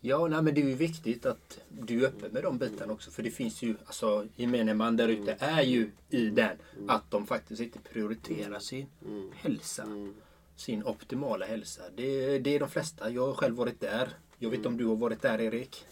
Ja, 0.00 0.28
nej, 0.28 0.42
men 0.42 0.54
det 0.54 0.60
är 0.60 0.66
ju 0.66 0.74
viktigt 0.74 1.26
att 1.26 1.60
du 1.68 2.04
är 2.04 2.08
öppen 2.08 2.32
med 2.32 2.42
de 2.42 2.58
bitarna 2.58 2.92
också. 2.92 3.10
För 3.10 3.22
det 3.22 3.30
finns 3.30 3.62
ju, 3.62 3.74
alltså 3.84 4.26
gemene 4.36 4.74
man 4.74 4.96
där 4.96 5.08
ute 5.08 5.36
är 5.38 5.62
ju 5.62 5.90
i 6.10 6.30
den 6.30 6.56
att 6.88 7.10
de 7.10 7.26
faktiskt 7.26 7.60
inte 7.62 7.78
prioriterar 7.78 8.58
sin 8.58 8.86
hälsa. 9.34 9.86
Sin 10.56 10.84
optimala 10.84 11.46
hälsa. 11.46 11.82
Det, 11.96 12.38
det 12.38 12.54
är 12.54 12.60
de 12.60 12.68
flesta. 12.68 13.10
Jag 13.10 13.26
har 13.26 13.34
själv 13.34 13.56
varit 13.56 13.80
där. 13.80 14.08
Jag 14.38 14.50
vet 14.50 14.66
om 14.66 14.76
du 14.76 14.86
har 14.86 14.96
varit 14.96 15.22
där 15.22 15.40
Erik? 15.40 15.86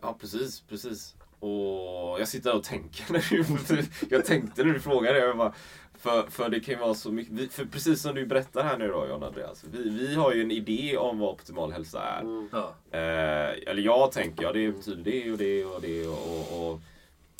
Ja, 0.00 0.16
precis, 0.20 0.60
precis. 0.60 1.14
Och 1.38 2.20
jag 2.20 2.28
sitter 2.28 2.50
där 2.50 2.56
och 2.56 2.64
tänker. 2.64 3.12
När 3.12 3.76
du, 3.76 3.84
jag 4.16 4.24
tänkte 4.24 4.64
när 4.64 4.72
du 4.72 4.80
frågade. 4.80 5.18
Jag 5.18 5.36
bara, 5.36 5.52
för, 5.98 6.30
för 6.30 6.48
det 6.48 6.60
kan 6.60 6.74
ju 6.74 6.80
vara 6.80 6.94
så 6.94 7.12
mycket. 7.12 7.52
För 7.52 7.64
precis 7.64 8.02
som 8.02 8.14
du 8.14 8.26
berättar 8.26 8.62
här 8.62 8.78
nu 8.78 8.88
då 8.88 9.06
John 9.08 9.22
Andreas. 9.22 9.64
Vi, 9.72 9.88
vi 9.88 10.14
har 10.14 10.32
ju 10.32 10.42
en 10.42 10.50
idé 10.50 10.96
om 10.96 11.18
vad 11.18 11.28
optimal 11.28 11.72
hälsa 11.72 12.02
är. 12.02 12.48
Ja. 12.52 12.74
Eh, 12.90 13.70
eller 13.70 13.82
jag 13.82 14.12
tänker, 14.12 14.42
ja 14.42 14.52
det 14.52 14.72
betyder 14.72 15.02
det 15.04 15.32
och 15.32 15.38
det 15.38 15.64
och 15.64 15.80
det 15.80 16.06
och, 16.06 16.70
och 16.70 16.80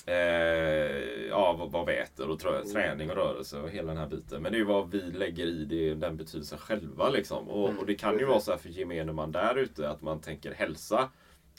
eh, 0.08 1.28
ja, 1.28 1.52
vad, 1.58 1.72
vad 1.72 1.86
vi 1.86 1.96
äter 1.96 2.30
och 2.30 2.40
trä, 2.40 2.64
träning 2.64 3.10
och 3.10 3.16
rörelse 3.16 3.58
och 3.58 3.70
hela 3.70 3.88
den 3.88 3.96
här 3.96 4.06
biten. 4.08 4.42
Men 4.42 4.52
det 4.52 4.56
är 4.56 4.60
ju 4.60 4.64
vad 4.64 4.90
vi 4.90 5.00
lägger 5.00 5.46
i 5.46 5.64
det, 5.64 5.94
den 5.94 6.16
betydelsen 6.16 6.58
själva 6.58 7.08
liksom. 7.08 7.48
Och, 7.48 7.78
och 7.78 7.86
det 7.86 7.94
kan 7.94 8.18
ju 8.18 8.24
vara 8.24 8.40
så 8.40 8.50
här 8.50 8.58
för 8.58 8.68
gemene 8.68 9.12
man 9.12 9.32
där 9.32 9.58
ute 9.58 9.90
att 9.90 10.02
man 10.02 10.20
tänker 10.20 10.54
hälsa. 10.54 11.08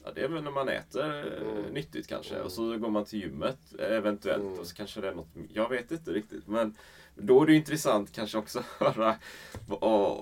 Ja, 0.04 0.12
det 0.16 0.22
är 0.22 0.28
väl 0.28 0.44
när 0.44 0.52
man 0.52 0.70
äter 0.70 1.20
eh, 1.20 1.74
nyttigt 1.74 2.08
kanske. 2.08 2.42
Och 2.42 2.52
så 2.52 2.78
går 2.78 2.90
man 2.90 3.06
till 3.06 3.20
gymmet 3.20 3.60
eh, 3.80 3.96
eventuellt. 3.98 4.60
Och 4.60 4.68
så 4.68 4.76
kanske 4.76 5.02
det 5.02 5.08
är 5.08 5.16
något, 5.16 5.30
jag 5.54 5.70
vet 5.70 5.92
inte 5.92 6.12
riktigt. 6.12 6.48
Men 6.48 6.76
då 7.16 7.42
är 7.42 7.46
det 7.46 7.54
intressant 7.54 8.12
kanske 8.12 8.38
också 8.38 8.60
att 8.60 8.66
höra 8.96 9.16
vad, 9.68 10.18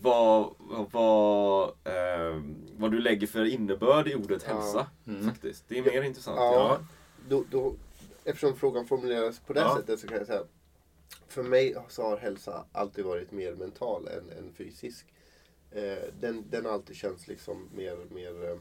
vad, 0.00 0.54
vad, 0.92 1.68
eh, 1.68 2.42
vad 2.76 2.90
du 2.90 3.00
lägger 3.00 3.26
för 3.26 3.44
innebörd 3.44 4.08
i 4.08 4.14
ordet 4.14 4.42
hälsa. 4.42 4.86
Faktiskt. 5.24 5.64
Det 5.68 5.78
är 5.78 5.82
mer 5.82 6.02
intressant. 6.02 6.36
Ja, 6.36 6.78
Då, 7.28 7.44
då, 7.50 7.74
eftersom 8.24 8.56
frågan 8.56 8.86
formuleras 8.86 9.38
på 9.38 9.52
det 9.52 9.60
Ja. 9.60 9.76
sättet 9.76 10.00
så 10.00 10.06
kan 10.06 10.16
jag 10.18 10.26
säga 10.26 10.44
för 11.28 11.42
mig 11.42 11.76
så 11.88 12.02
har 12.02 12.16
hälsa 12.16 12.64
alltid 12.72 13.04
varit 13.04 13.32
mer 13.32 13.54
mental 13.54 14.08
än, 14.08 14.30
än 14.38 14.52
fysisk. 14.52 15.06
Eh, 15.70 16.04
den, 16.20 16.50
den 16.50 16.64
har 16.64 16.72
alltid 16.72 16.96
känts 16.96 17.28
liksom 17.28 17.68
mer, 17.74 17.96
mer 18.10 18.50
eh, 18.50 18.58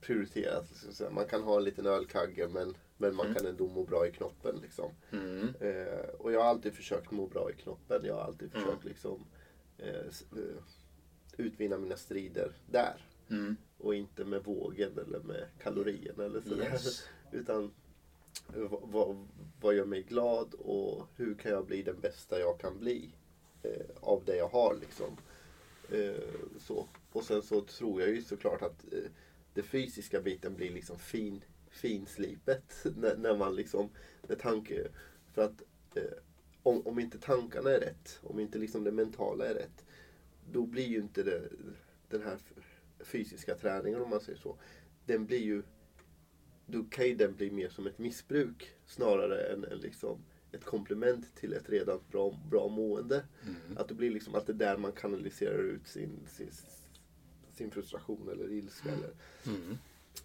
prioriterad. 0.00 0.66
Man 1.10 1.26
kan 1.26 1.42
ha 1.42 1.56
en 1.56 1.64
liten 1.64 1.86
ölkagge 1.86 2.48
men, 2.48 2.76
men 2.96 3.14
man 3.14 3.34
kan 3.34 3.46
ändå 3.46 3.68
må 3.68 3.84
bra 3.84 4.06
i 4.06 4.12
knoppen. 4.12 4.56
Liksom. 4.62 4.90
Mm. 5.12 5.48
Eh, 5.60 6.08
och 6.18 6.32
jag 6.32 6.40
har 6.40 6.48
alltid 6.48 6.74
försökt 6.74 7.10
må 7.10 7.26
bra 7.26 7.50
i 7.50 7.54
knoppen. 7.62 8.04
Jag 8.04 8.14
har 8.14 8.22
alltid 8.22 8.52
försökt 8.52 8.84
liksom, 8.84 9.24
eh, 9.78 9.88
eh, 9.96 10.62
utvinna 11.36 11.78
mina 11.78 11.96
strider 11.96 12.52
där. 12.70 13.06
Mm. 13.30 13.56
Och 13.78 13.94
inte 13.94 14.24
med 14.24 14.44
vågen 14.44 14.98
eller 14.98 15.20
med 15.20 15.46
kalorierna 15.62 16.24
eller 16.24 16.40
sådär. 16.40 16.70
Yes. 16.72 17.02
Utan 17.32 17.70
vad, 18.82 19.26
vad, 19.60 19.74
gör 19.74 19.84
mig 19.84 20.02
glad 20.02 20.54
och 20.54 21.06
hur 21.16 21.34
kan 21.34 21.52
jag 21.52 21.66
bli 21.66 21.82
den 21.82 22.00
bästa 22.00 22.40
jag 22.40 22.60
kan 22.60 22.78
bli 22.78 23.10
eh, 23.62 23.86
av 24.00 24.24
det 24.24 24.36
jag 24.36 24.48
har. 24.48 24.76
Liksom. 24.80 25.16
Eh, 25.90 26.22
så. 26.58 26.88
Och 27.12 27.24
sen 27.24 27.42
så 27.42 27.60
tror 27.60 28.00
jag 28.00 28.10
ju 28.10 28.22
såklart 28.22 28.62
att 28.62 28.92
eh, 28.92 29.10
det 29.54 29.62
fysiska 29.62 30.20
biten 30.20 30.54
blir 30.54 30.70
liksom 30.70 30.98
fin, 30.98 31.44
finslipet. 31.70 32.84
När, 32.96 33.16
när 33.16 33.36
man 33.36 33.56
liksom, 33.56 33.90
med 34.28 34.38
tanke, 34.38 34.88
för 35.34 35.42
att 35.42 35.62
eh, 35.94 36.18
om, 36.62 36.86
om 36.86 36.98
inte 36.98 37.18
tankarna 37.18 37.70
är 37.70 37.80
rätt, 37.80 38.20
om 38.22 38.40
inte 38.40 38.58
liksom 38.58 38.84
det 38.84 38.92
mentala 38.92 39.46
är 39.46 39.54
rätt, 39.54 39.84
då 40.52 40.66
blir 40.66 40.86
ju 40.86 40.98
inte 40.98 41.22
det, 41.22 41.42
den 42.08 42.22
här 42.22 42.38
fysiska 43.06 43.54
träningen 43.54 44.02
om 44.02 44.10
man 44.10 44.20
säger 44.20 44.38
så, 44.38 44.56
den 45.04 45.26
blir 45.26 45.42
ju, 45.42 45.62
då 46.66 46.84
kan 46.84 47.06
ju 47.06 47.14
den 47.14 47.34
bli 47.34 47.50
mer 47.50 47.68
som 47.68 47.86
ett 47.86 47.98
missbruk 47.98 48.70
snarare 48.86 49.52
än, 49.52 49.64
än 49.64 49.78
liksom 49.78 50.18
ett 50.52 50.64
komplement 50.64 51.34
till 51.34 51.52
ett 51.52 51.70
redan 51.70 52.00
bra, 52.10 52.38
bra 52.50 52.68
mående. 52.68 53.24
Att 53.76 53.88
det 53.88 53.94
blir 53.94 54.10
liksom 54.10 54.34
att 54.34 54.46
det 54.46 54.52
är 54.52 54.54
där 54.54 54.76
man 54.76 54.92
kanaliserar 54.92 55.58
ut 55.62 55.86
sin, 55.86 56.10
sin, 56.28 56.50
sin 57.52 57.70
frustration 57.70 58.28
eller 58.28 58.52
ilska 58.52 58.88
eller 58.88 59.10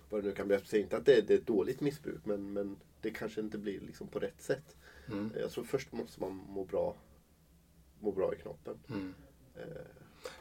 vad 0.09 0.23
det 0.23 0.27
nu 0.29 0.35
kan 0.35 0.47
bli. 0.47 0.55
Jag 0.55 0.67
säger 0.67 0.83
inte 0.83 0.97
att 0.97 1.05
det 1.05 1.17
är, 1.17 1.21
det 1.21 1.33
är 1.33 1.37
ett 1.37 1.47
dåligt 1.47 1.81
missbruk 1.81 2.25
men, 2.25 2.53
men 2.53 2.77
det 3.01 3.11
kanske 3.11 3.41
inte 3.41 3.57
blir 3.57 3.79
liksom 3.81 4.07
på 4.07 4.19
rätt 4.19 4.41
sätt. 4.41 4.75
Jag 5.39 5.51
tror 5.51 5.63
först 5.63 5.91
måste 5.91 6.21
man 6.21 6.31
må 6.31 6.65
bra, 6.65 6.95
må 7.99 8.11
bra 8.11 8.33
i 8.33 8.37
knoppen. 8.37 8.79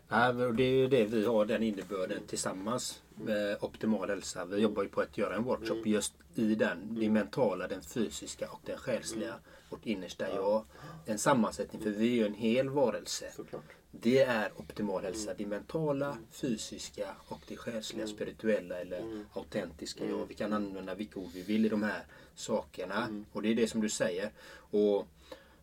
Nej, 0.08 0.32
det 0.32 0.62
är 0.62 0.74
ju 0.74 0.88
det 0.88 1.04
vi 1.04 1.24
har 1.24 1.44
den 1.44 1.62
innebörden 1.62 2.22
tillsammans 2.26 3.02
med 3.14 3.56
optimal 3.60 4.08
hälsa. 4.08 4.44
Vi 4.44 4.56
jobbar 4.56 4.82
ju 4.82 4.88
på 4.88 5.00
att 5.00 5.18
göra 5.18 5.36
en 5.36 5.44
workshop 5.44 5.82
just 5.84 6.14
i 6.34 6.54
den. 6.54 6.78
Det 7.00 7.10
mentala, 7.10 7.68
den 7.68 7.82
fysiska 7.82 8.50
och 8.50 8.60
den 8.64 8.78
själsliga. 8.78 9.34
Vårt 9.70 9.86
innersta 9.86 10.34
jag. 10.34 10.64
En 11.06 11.18
sammansättning, 11.18 11.82
för 11.82 11.90
vi 11.90 12.12
är 12.12 12.16
ju 12.16 12.26
en 12.26 12.34
hel 12.34 12.68
varelse. 12.68 13.32
Såklart. 13.36 13.64
Det 13.90 14.22
är 14.22 14.52
optimal 14.56 15.02
hälsa. 15.02 15.34
Det 15.34 15.46
mentala, 15.46 16.16
fysiska 16.30 17.14
och 17.28 17.40
det 17.48 17.56
själsliga, 17.56 18.06
spirituella 18.06 18.80
eller 18.80 19.24
autentiska 19.32 20.04
jag. 20.06 20.26
Vi 20.28 20.34
kan 20.34 20.52
använda 20.52 20.94
vilka 20.94 21.20
ord 21.20 21.30
vi 21.34 21.42
vill 21.42 21.66
i 21.66 21.68
de 21.68 21.82
här 21.82 22.04
sakerna. 22.34 23.24
Och 23.32 23.42
det 23.42 23.48
är 23.48 23.54
det 23.54 23.68
som 23.68 23.80
du 23.80 23.88
säger. 23.88 24.30
Och 24.54 25.06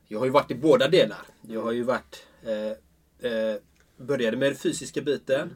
jag 0.07 0.19
har 0.19 0.25
ju 0.25 0.31
varit 0.31 0.51
i 0.51 0.55
båda 0.55 0.87
delar. 0.87 1.25
Jag 1.41 1.61
har 1.61 1.71
ju 1.71 1.83
varit 1.83 2.27
eh, 2.43 3.31
eh, 3.31 3.55
Började 3.97 4.37
med 4.37 4.49
den 4.49 4.57
fysiska 4.57 5.01
biten. 5.01 5.55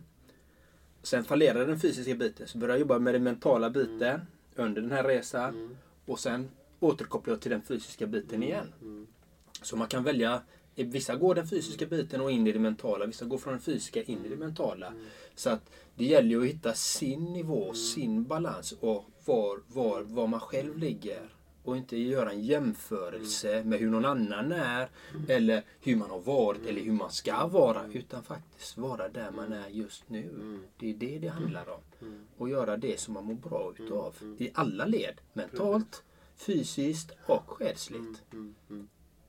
Sen 1.04 1.24
fallerade 1.24 1.66
den 1.66 1.80
fysiska 1.80 2.16
biten. 2.16 2.48
Så 2.48 2.58
började 2.58 2.74
jag 2.74 2.80
jobba 2.80 3.00
med 3.00 3.14
den 3.14 3.24
mentala 3.24 3.70
biten 3.70 4.22
under 4.56 4.82
den 4.82 4.92
här 4.92 5.04
resan. 5.04 5.78
Och 6.06 6.20
sen 6.20 6.50
återkopplar 6.80 7.34
jag 7.34 7.42
till 7.42 7.52
den 7.52 7.62
fysiska 7.62 8.08
biten 8.08 8.44
igen. 8.44 8.74
Så 9.62 9.76
man 9.76 9.88
kan 9.88 10.04
välja 10.04 10.42
Vissa 10.76 11.16
går 11.16 11.36
den 11.36 11.48
fysiska 11.48 11.86
biten 11.86 12.22
och 12.22 12.32
in 12.32 12.48
i 12.48 12.52
det 12.52 12.60
mentala. 12.60 13.06
Vissa 13.06 13.26
går 13.26 13.38
från 13.38 13.54
den 13.54 13.62
fysiska 13.62 14.04
in 14.04 14.26
i 14.26 14.30
det 14.30 14.36
mentala. 14.36 14.94
Så 15.36 15.50
att 15.50 15.72
det 15.96 16.06
gäller 16.06 16.30
ju 16.30 16.42
att 16.42 16.48
hitta 16.48 16.74
sin 16.74 17.34
nivå, 17.34 17.74
sin 17.74 18.24
balans 18.24 18.72
och 18.72 19.06
var, 19.26 19.60
var, 19.68 20.02
var 20.02 20.28
man 20.28 20.40
själv 20.40 20.78
ligger. 20.78 21.30
Och 21.64 21.78
inte 21.78 21.98
göra 21.98 22.32
en 22.32 22.42
jämförelse 22.44 23.64
med 23.64 23.80
hur 23.80 23.90
någon 23.90 24.06
annan 24.06 24.52
är 24.52 24.90
eller 25.28 25.64
hur 25.82 25.96
man 25.96 26.10
har 26.10 26.20
varit 26.20 26.66
eller 26.66 26.82
hur 26.82 26.92
man 26.92 27.12
ska 27.12 27.48
vara. 27.48 27.86
Utan 27.94 28.24
faktiskt 28.24 28.78
vara 28.78 29.10
där 29.10 29.32
man 29.32 29.54
är 29.54 29.68
just 29.70 30.10
nu. 30.10 30.30
Det 30.78 30.90
är 30.90 30.94
det 30.94 31.20
det 31.20 31.28
handlar 31.28 31.70
om. 31.70 31.82
Och 32.38 32.50
göra 32.50 32.78
det 32.78 33.00
som 33.00 33.14
man 33.14 33.26
mår 33.26 33.34
bra 33.34 33.74
utav. 33.80 34.16
I 34.38 34.52
alla 34.54 34.86
led. 34.86 35.22
Mentalt, 35.34 36.04
fysiskt 36.36 37.12
och 37.26 37.44
själsligt. 37.50 38.22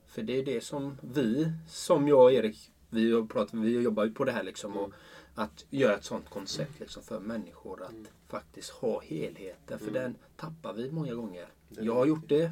För 0.05 0.21
det 0.23 0.39
är 0.39 0.45
det 0.45 0.63
som 0.63 0.97
vi, 1.01 1.51
som 1.67 2.07
jag 2.07 2.23
och 2.23 2.31
Erik, 2.31 2.71
vi, 2.89 3.11
har 3.11 3.25
pratat, 3.25 3.53
vi 3.53 3.81
jobbar 3.81 4.05
ju 4.05 4.11
på 4.13 4.23
det 4.23 4.31
här 4.31 4.43
liksom. 4.43 4.77
Och 4.77 4.93
att 5.35 5.65
göra 5.69 5.95
ett 5.95 6.03
sånt 6.03 6.29
koncept 6.29 6.79
liksom 6.79 7.03
för 7.03 7.19
människor 7.19 7.83
att 7.83 8.11
faktiskt 8.27 8.69
ha 8.69 9.01
helheten. 9.01 9.79
För 9.79 9.91
den 9.91 10.15
tappar 10.35 10.73
vi 10.73 10.91
många 10.91 11.13
gånger. 11.13 11.47
Jag 11.69 11.95
har 11.95 12.05
gjort 12.05 12.29
det. 12.29 12.51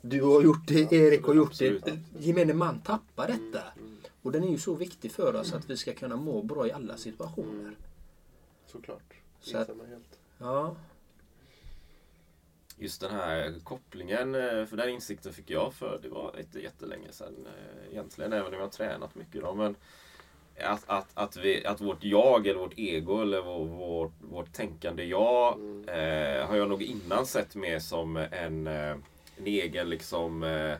Du 0.00 0.22
har 0.22 0.42
gjort 0.42 0.68
det, 0.68 0.92
Erik 0.92 1.22
har 1.22 1.34
gjort 1.34 1.58
det. 1.58 1.98
Gemene 2.18 2.54
man 2.54 2.80
tappar 2.80 3.26
detta. 3.26 3.62
Och 4.22 4.32
den 4.32 4.44
är 4.44 4.48
ju 4.48 4.58
så 4.58 4.74
viktig 4.74 5.12
för 5.12 5.34
oss 5.34 5.52
att 5.52 5.70
vi 5.70 5.76
ska 5.76 5.94
kunna 5.94 6.16
må 6.16 6.42
bra 6.42 6.66
i 6.66 6.72
alla 6.72 6.96
situationer. 6.96 7.76
Såklart. 8.66 9.14
Så 9.40 9.58
att-. 9.58 9.70
Ja, 10.38 10.76
Just 12.78 13.00
den 13.00 13.10
här 13.10 13.54
kopplingen, 13.64 14.34
eh, 14.34 14.66
för 14.66 14.76
den 14.76 14.88
insikten 14.88 15.32
fick 15.32 15.50
jag 15.50 15.74
för 15.74 15.98
det 16.02 16.08
var 16.08 16.38
inte 16.38 16.60
jättelänge 16.60 17.12
sedan 17.12 17.46
eh, 17.46 17.92
egentligen, 17.92 18.32
även 18.32 18.46
om 18.46 18.52
jag 18.52 18.60
har 18.60 18.68
tränat 18.68 19.14
mycket 19.14 19.42
då. 19.42 19.54
Men 19.54 19.76
att, 20.64 20.84
att, 20.86 21.08
att, 21.14 21.36
vi, 21.36 21.66
att 21.66 21.80
vårt 21.80 22.04
jag 22.04 22.46
eller 22.46 22.60
vårt 22.60 22.78
ego 22.78 23.22
eller 23.22 23.42
vår, 23.42 23.64
vårt, 23.64 24.12
vårt 24.20 24.52
tänkande 24.52 25.04
jag 25.04 25.58
eh, 25.88 26.46
har 26.46 26.56
jag 26.56 26.68
nog 26.68 26.82
innan 26.82 27.26
sett 27.26 27.54
mer 27.54 27.78
som 27.78 28.16
en, 28.16 28.66
eh, 28.66 28.96
en 29.36 29.46
egen 29.46 29.90
liksom 29.90 30.42
eh, 30.42 30.74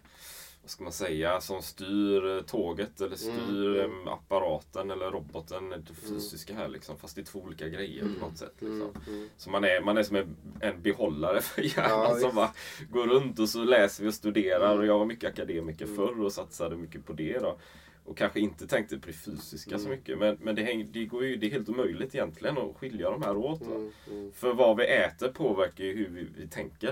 vad 0.67 0.71
ska 0.71 0.85
man 0.85 0.93
säga, 0.93 1.41
som 1.41 1.63
styr 1.63 2.43
tåget 2.43 3.01
eller 3.01 3.17
styr 3.17 3.81
eh, 3.81 4.13
apparaten 4.13 4.91
eller 4.91 5.11
roboten, 5.11 5.71
det 5.71 5.95
fysiska 5.95 6.55
här 6.55 6.69
liksom. 6.69 6.99
Fast 6.99 7.17
det 7.17 7.21
är 7.21 7.25
två 7.25 7.39
olika 7.39 7.69
grejer 7.69 8.03
på 8.03 8.27
något 8.27 8.39
sätt. 8.39 8.55
Liksom. 8.59 8.91
Så 9.37 9.51
man 9.51 9.65
är, 9.65 9.81
man 9.81 9.99
är 9.99 10.03
som 10.03 10.17
en, 10.17 10.37
en 10.61 10.83
behållare 10.83 11.41
för 11.41 11.63
hjärnan 11.63 12.01
Ja, 12.01 12.15
som 12.15 12.35
bara 12.35 12.51
går 12.91 13.07
runt 13.07 13.39
och 13.39 13.49
så 13.49 13.65
läser 13.65 14.03
vi 14.03 14.11
och 14.11 14.15
studerar. 14.15 14.79
Och 14.79 14.87
jag 14.87 14.99
var 14.99 15.07
mycket 15.07 15.31
akademiker 15.31 15.87
förr 15.87 16.25
och 16.25 16.33
satsade 16.33 16.77
mycket 16.77 17.07
på 17.07 17.13
det. 17.13 17.39
Då. 17.39 17.59
Och 18.07 18.17
kanske 18.17 18.41
inte 18.41 18.67
tänkte 18.67 18.99
på 18.99 19.07
det 19.07 19.13
fysiska 19.13 19.79
så 19.79 19.89
mycket. 19.89 20.19
Men, 20.19 20.37
men 20.41 20.55
det, 20.55 20.63
häng, 20.63 20.93
det, 20.93 21.05
går 21.05 21.25
ju, 21.25 21.37
det 21.37 21.47
är 21.47 21.51
helt 21.51 21.69
omöjligt 21.69 22.15
egentligen 22.15 22.59
att 22.59 22.77
skilja 22.77 23.11
de 23.11 23.23
här 23.23 23.37
åt. 23.37 23.61
Va? 23.67 23.91
För 24.33 24.55
vad 24.55 24.77
vi 24.77 24.87
äter 24.87 25.29
påverkar 25.29 25.85
ju 25.85 25.97
hur 25.97 26.09
vi, 26.09 26.29
vi 26.37 26.49
tänker. 26.49 26.89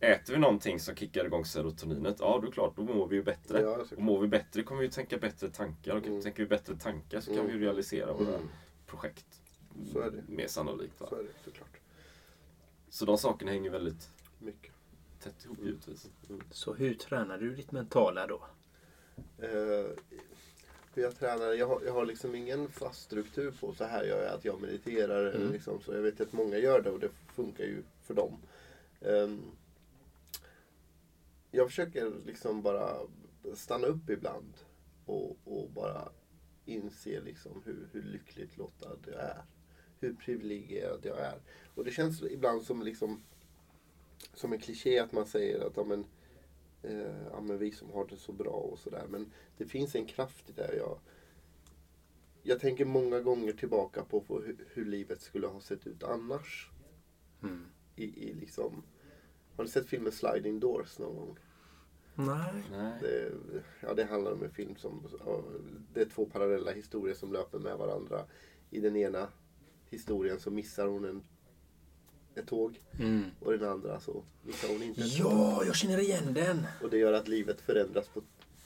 Äter 0.00 0.32
vi 0.34 0.38
någonting 0.38 0.80
som 0.80 0.94
kickar 0.96 1.24
igång 1.24 1.44
serotoninet, 1.44 2.16
ja 2.20 2.38
då 2.42 2.48
är 2.48 2.52
klart, 2.52 2.76
då 2.76 2.82
mår 2.82 3.08
vi 3.08 3.16
ju 3.16 3.22
bättre. 3.22 3.60
Ja, 3.60 3.78
och 3.96 4.02
mår 4.02 4.20
vi 4.20 4.28
bättre 4.28 4.62
kommer 4.62 4.82
vi 4.82 4.90
tänka 4.90 5.18
bättre 5.18 5.48
tankar. 5.48 5.96
Och 5.96 6.22
tänker 6.22 6.42
vi 6.42 6.46
bättre 6.48 6.76
tankar 6.76 7.20
så 7.20 7.34
kan 7.34 7.46
vi 7.46 7.52
ju 7.52 7.60
realisera 7.60 8.12
våra 8.12 8.38
projekt. 8.86 9.40
Så 9.92 10.00
är 10.00 10.10
det. 10.10 10.22
Mer 10.28 10.46
sannolikt. 10.46 11.00
Va? 11.00 11.06
Så 11.08 11.14
är 11.16 11.22
det 11.22 11.28
såklart. 11.44 11.80
Så 12.88 13.04
de 13.04 13.18
sakerna 13.18 13.50
hänger 13.50 13.70
väldigt 13.70 14.10
Mycket. 14.38 14.72
tätt 15.22 15.44
ihop 15.44 15.58
givetvis. 15.62 16.10
så 16.50 16.74
hur 16.74 16.94
tränar 16.94 17.38
du 17.38 17.54
ditt 17.54 17.72
mentala 17.72 18.26
då? 18.26 18.46
Eh, 19.38 19.90
hur 20.94 21.02
jag 21.02 21.18
tränar, 21.18 21.52
jag 21.52 21.66
har, 21.66 21.82
jag 21.86 21.92
har 21.92 22.06
liksom 22.06 22.34
ingen 22.34 22.68
fast 22.68 23.02
struktur 23.02 23.54
på 23.60 23.74
så 23.74 23.84
här 23.84 24.04
gör 24.04 24.22
jag 24.22 24.34
att 24.34 24.44
jag 24.44 24.60
mediterar. 24.60 25.24
Eller 25.24 25.52
liksom, 25.52 25.80
så 25.80 25.92
jag 25.92 26.02
vet 26.02 26.20
att 26.20 26.32
många 26.32 26.58
gör 26.58 26.82
det 26.82 26.90
och 26.90 27.00
det 27.00 27.10
funkar 27.34 27.64
ju 27.64 27.82
för 28.02 28.14
dem. 28.14 28.36
Ehm, 29.00 29.42
jag 31.50 31.68
försöker 31.68 32.12
liksom 32.26 32.62
bara 32.62 32.96
stanna 33.54 33.86
upp 33.86 34.10
ibland 34.10 34.54
och, 35.06 35.36
och 35.44 35.70
bara 35.70 36.08
inse 36.64 37.20
liksom 37.20 37.62
hur, 37.64 37.88
hur 37.92 38.02
lyckligt 38.02 38.56
lottad 38.56 38.96
jag 39.06 39.20
är. 39.20 39.42
Hur 40.00 40.14
privilegierad 40.14 41.00
jag 41.02 41.20
är. 41.20 41.38
Och 41.74 41.84
det 41.84 41.90
känns 41.90 42.22
ibland 42.22 42.62
som 42.62 42.82
liksom 42.82 43.22
som 44.34 44.52
en 44.52 44.58
kliché 44.58 44.98
att 44.98 45.12
man 45.12 45.26
säger 45.26 45.66
att 45.66 45.76
ja, 45.76 45.84
men, 45.84 46.04
eh, 46.84 47.26
ja, 47.30 47.40
men 47.40 47.58
vi 47.58 47.70
som 47.70 47.90
har 47.90 48.06
det 48.06 48.16
så 48.16 48.32
bra 48.32 48.50
och 48.50 48.78
sådär. 48.78 49.06
Men 49.08 49.32
det 49.56 49.64
finns 49.64 49.94
en 49.94 50.06
kraft 50.06 50.50
i 50.50 50.52
det. 50.52 50.76
Jag, 50.76 50.98
jag 52.42 52.60
tänker 52.60 52.84
många 52.84 53.20
gånger 53.20 53.52
tillbaka 53.52 54.04
på, 54.04 54.24
hur, 54.28 54.56
hur 54.72 54.84
livet 54.84 55.20
skulle 55.20 55.46
ha 55.46 55.60
sett 55.60 55.86
ut 55.86 56.02
annars. 56.02 56.70
Mm. 57.42 57.66
I, 57.96 58.04
i 58.04 58.34
liksom, 58.34 58.82
har 59.56 59.64
ni 59.64 59.70
sett 59.70 59.86
filmen 59.86 60.12
Sliding 60.12 60.60
Doors 60.60 60.98
någon 60.98 61.16
gång? 61.16 61.38
Nej. 62.14 62.62
Det, 63.00 63.32
ja, 63.80 63.94
det 63.94 64.04
handlar 64.04 64.32
om 64.32 64.42
en 64.42 64.50
film 64.50 64.76
som... 64.76 65.06
Det 65.92 66.00
är 66.00 66.04
två 66.04 66.26
parallella 66.26 66.72
historier 66.72 67.14
som 67.14 67.32
löper 67.32 67.58
med 67.58 67.76
varandra. 67.78 68.24
I 68.70 68.80
den 68.80 68.96
ena 68.96 69.28
historien 69.90 70.40
så 70.40 70.50
missar 70.50 70.86
hon 70.86 71.04
en, 71.04 71.22
ett 72.34 72.46
tåg. 72.46 72.80
Mm. 72.98 73.24
Och 73.40 73.52
den 73.52 73.68
andra 73.70 74.00
så 74.00 74.22
missar 74.42 74.68
hon 74.68 74.82
inte. 74.82 75.00
Ja, 75.00 75.62
jag 75.66 75.76
känner 75.76 75.98
igen 75.98 76.34
den. 76.34 76.66
Och 76.82 76.90
det 76.90 76.98
gör 76.98 77.12
att 77.12 77.28
livet 77.28 77.60
förändras 77.60 78.08
på 78.08 78.20
ett 78.20 78.24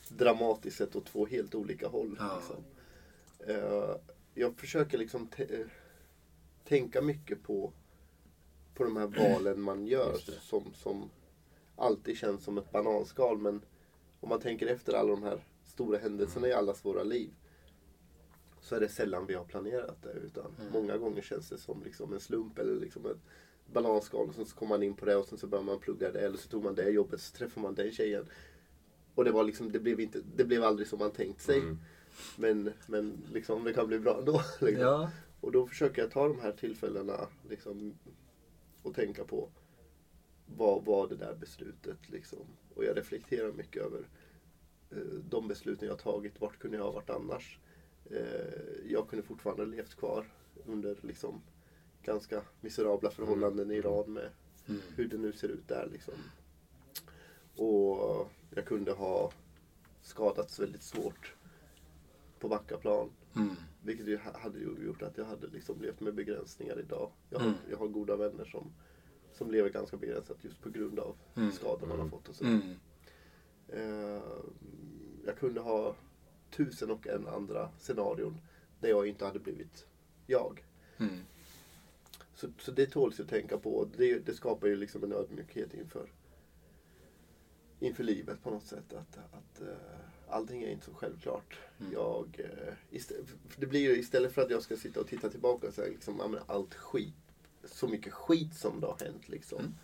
dramatiskt 0.08 0.76
sätt 0.76 0.96
åt 0.96 1.06
två 1.06 1.26
helt 1.26 1.54
olika 1.54 1.88
håll. 1.88 2.16
Ja. 2.18 2.36
Liksom. 2.36 2.64
Eh, 3.46 3.96
jag 4.34 4.56
försöker 4.56 4.98
liksom 4.98 5.28
tänka 6.64 7.02
mycket 7.02 7.42
på, 7.42 7.72
på 8.74 8.84
de 8.84 8.96
här 8.96 9.06
valen 9.06 9.60
man 9.60 9.86
gör 9.86 10.16
som, 10.40 10.72
som 10.74 11.10
alltid 11.76 12.16
känns 12.16 12.44
som 12.44 12.58
ett 12.58 12.72
bananskal. 12.72 13.38
Men 13.38 13.60
om 14.20 14.28
man 14.28 14.40
tänker 14.40 14.66
efter 14.66 14.92
alla 14.92 15.10
de 15.10 15.22
här 15.22 15.40
stora 15.64 15.98
händelserna 15.98 16.48
i 16.48 16.52
allas 16.52 16.84
våra 16.84 17.02
liv 17.02 17.30
så 18.60 18.74
är 18.74 18.80
det 18.80 18.88
sällan 18.88 19.26
vi 19.26 19.34
har 19.34 19.44
planerat 19.44 20.02
det. 20.02 20.12
Utan 20.12 20.56
många 20.72 20.96
gånger 20.96 21.22
känns 21.22 21.48
det 21.48 21.58
som 21.58 21.82
liksom 21.82 22.12
en 22.12 22.20
slump 22.20 22.58
eller 22.58 22.80
liksom 22.80 23.06
ett 23.06 23.20
Och 23.74 24.34
sen 24.34 24.46
så 24.46 24.56
kommer 24.56 24.68
man 24.68 24.82
in 24.82 24.94
på 24.94 25.04
det 25.04 25.16
och 25.16 25.26
sen 25.26 25.38
så 25.38 25.46
börjar 25.46 25.64
man 25.64 25.78
plugga 25.78 26.12
det. 26.12 26.20
Eller 26.20 26.36
så 26.36 26.48
tog 26.48 26.64
man 26.64 26.74
det 26.74 26.90
jobbet 26.90 27.20
så 27.20 27.36
träffar 27.36 27.60
man 27.60 27.74
den 27.74 27.92
tjejen. 27.92 28.26
Och 29.14 29.24
det 29.24 29.30
var 29.30 29.44
liksom, 29.44 29.72
det 29.72 29.78
blev, 29.78 30.00
inte, 30.00 30.20
det 30.36 30.44
blev 30.44 30.64
aldrig 30.64 30.88
som 30.88 30.98
man 30.98 31.10
tänkt 31.10 31.40
sig. 31.40 31.62
Men, 32.36 32.72
men 32.86 33.24
liksom, 33.32 33.64
det 33.64 33.72
kan 33.72 33.86
bli 33.86 33.98
bra 33.98 34.18
ändå. 34.18 34.32
Liksom. 34.60 34.86
Ja. 34.86 35.10
Och 35.40 35.52
då 35.52 35.66
försöker 35.66 36.02
jag 36.02 36.10
ta 36.10 36.28
de 36.28 36.40
här 36.40 36.52
tillfällena 36.52 37.28
liksom, 37.48 37.94
och 38.82 38.94
tänka 38.94 39.24
på 39.24 39.48
vad 40.56 40.84
var 40.84 41.08
det 41.08 41.16
där 41.16 41.34
beslutet 41.34 42.10
liksom. 42.10 42.46
Och 42.74 42.84
jag 42.84 42.96
reflekterar 42.96 43.52
mycket 43.52 43.82
över 43.82 44.08
eh, 44.90 45.18
de 45.30 45.48
besluten 45.48 45.88
jag 45.88 45.98
tagit. 45.98 46.40
Vart 46.40 46.58
kunde 46.58 46.76
jag 46.76 46.84
ha 46.84 46.92
varit 46.92 47.10
annars? 47.10 47.58
Eh, 48.10 48.90
jag 48.90 49.08
kunde 49.08 49.22
fortfarande 49.22 49.66
levt 49.66 49.94
kvar 49.94 50.26
under 50.66 50.98
liksom, 51.02 51.42
ganska 52.02 52.42
miserabla 52.60 53.10
förhållanden 53.10 53.70
i 53.70 53.74
Iran 53.74 54.12
med 54.12 54.30
hur 54.96 55.08
det 55.08 55.18
nu 55.18 55.32
ser 55.32 55.48
ut 55.48 55.68
där. 55.68 55.88
Liksom. 55.92 56.14
Och 57.56 58.28
jag 58.54 58.64
kunde 58.66 58.92
ha 58.92 59.32
skadats 60.02 60.58
väldigt 60.58 60.82
svårt 60.82 61.34
på 62.38 62.48
Backaplan. 62.48 63.10
Mm. 63.36 63.54
Vilket 63.82 64.20
hade 64.20 64.58
gjort 64.60 65.02
att 65.02 65.18
jag 65.18 65.24
hade 65.24 65.46
liksom 65.46 65.80
levt 65.82 66.00
med 66.00 66.14
begränsningar 66.14 66.80
idag. 66.80 67.10
Jag 67.30 67.38
har, 67.38 67.46
Mm. 67.46 67.58
jag 67.70 67.78
har 67.78 67.88
goda 67.88 68.16
vänner 68.16 68.44
som, 68.44 68.72
som 69.32 69.50
lever 69.50 69.70
ganska 69.70 69.96
begränsat 69.96 70.36
just 70.44 70.60
på 70.60 70.70
grund 70.70 70.98
av 70.98 71.16
Mm. 71.36 71.52
skador 71.52 71.86
man 71.86 72.00
har 72.00 72.08
fått. 72.08 72.28
Och 72.28 72.34
sådär. 72.34 72.50
Mm. 72.50 72.74
Eh, 73.68 74.22
jag 75.26 75.38
kunde 75.38 75.60
ha 75.60 75.96
tusen 76.50 76.90
och 76.90 77.06
en 77.06 77.26
andra 77.26 77.70
scenarion 77.78 78.40
där 78.80 78.88
jag 78.88 79.06
inte 79.06 79.24
hade 79.24 79.38
blivit 79.38 79.86
jag. 80.26 80.64
Mm. 82.42 82.54
Så, 82.58 82.64
så 82.64 82.70
det 82.70 82.86
tåls 82.86 83.20
att 83.20 83.28
tänka 83.28 83.58
på. 83.58 83.88
Det, 83.96 84.18
det 84.18 84.34
skapar 84.34 84.66
ju 84.66 84.76
liksom 84.76 85.04
en 85.04 85.12
ödmjukhet 85.12 85.74
inför, 85.74 86.08
inför 87.80 88.04
livet 88.04 88.42
på 88.42 88.50
något 88.50 88.66
sätt. 88.66 88.92
Att, 88.92 89.18
att 89.18 89.62
uh, 89.62 89.68
allting 90.28 90.62
är 90.62 90.70
inte 90.70 90.84
så 90.84 90.94
självklart. 90.94 91.58
Jag, 91.92 92.40
uh, 92.40 92.96
istä- 92.98 93.14
för 93.48 93.60
det 93.60 93.66
blir 93.66 93.80
ju 93.80 93.98
istället 93.98 94.32
för 94.32 94.42
att 94.42 94.50
jag 94.50 94.62
ska 94.62 94.76
sitta 94.76 95.00
och 95.00 95.06
titta 95.08 95.28
tillbaka 95.30 95.66
och 95.68 95.74
säga 95.74 95.88
liksom, 95.88 96.16
ja, 96.20 96.28
men 96.28 96.40
allt 96.46 96.74
skit. 96.74 97.14
Så 97.64 97.88
mycket 97.88 98.12
skit 98.12 98.54
som 98.54 98.80
det 98.80 98.86
har 98.86 98.96
hänt 99.00 99.28
liksom. 99.28 99.74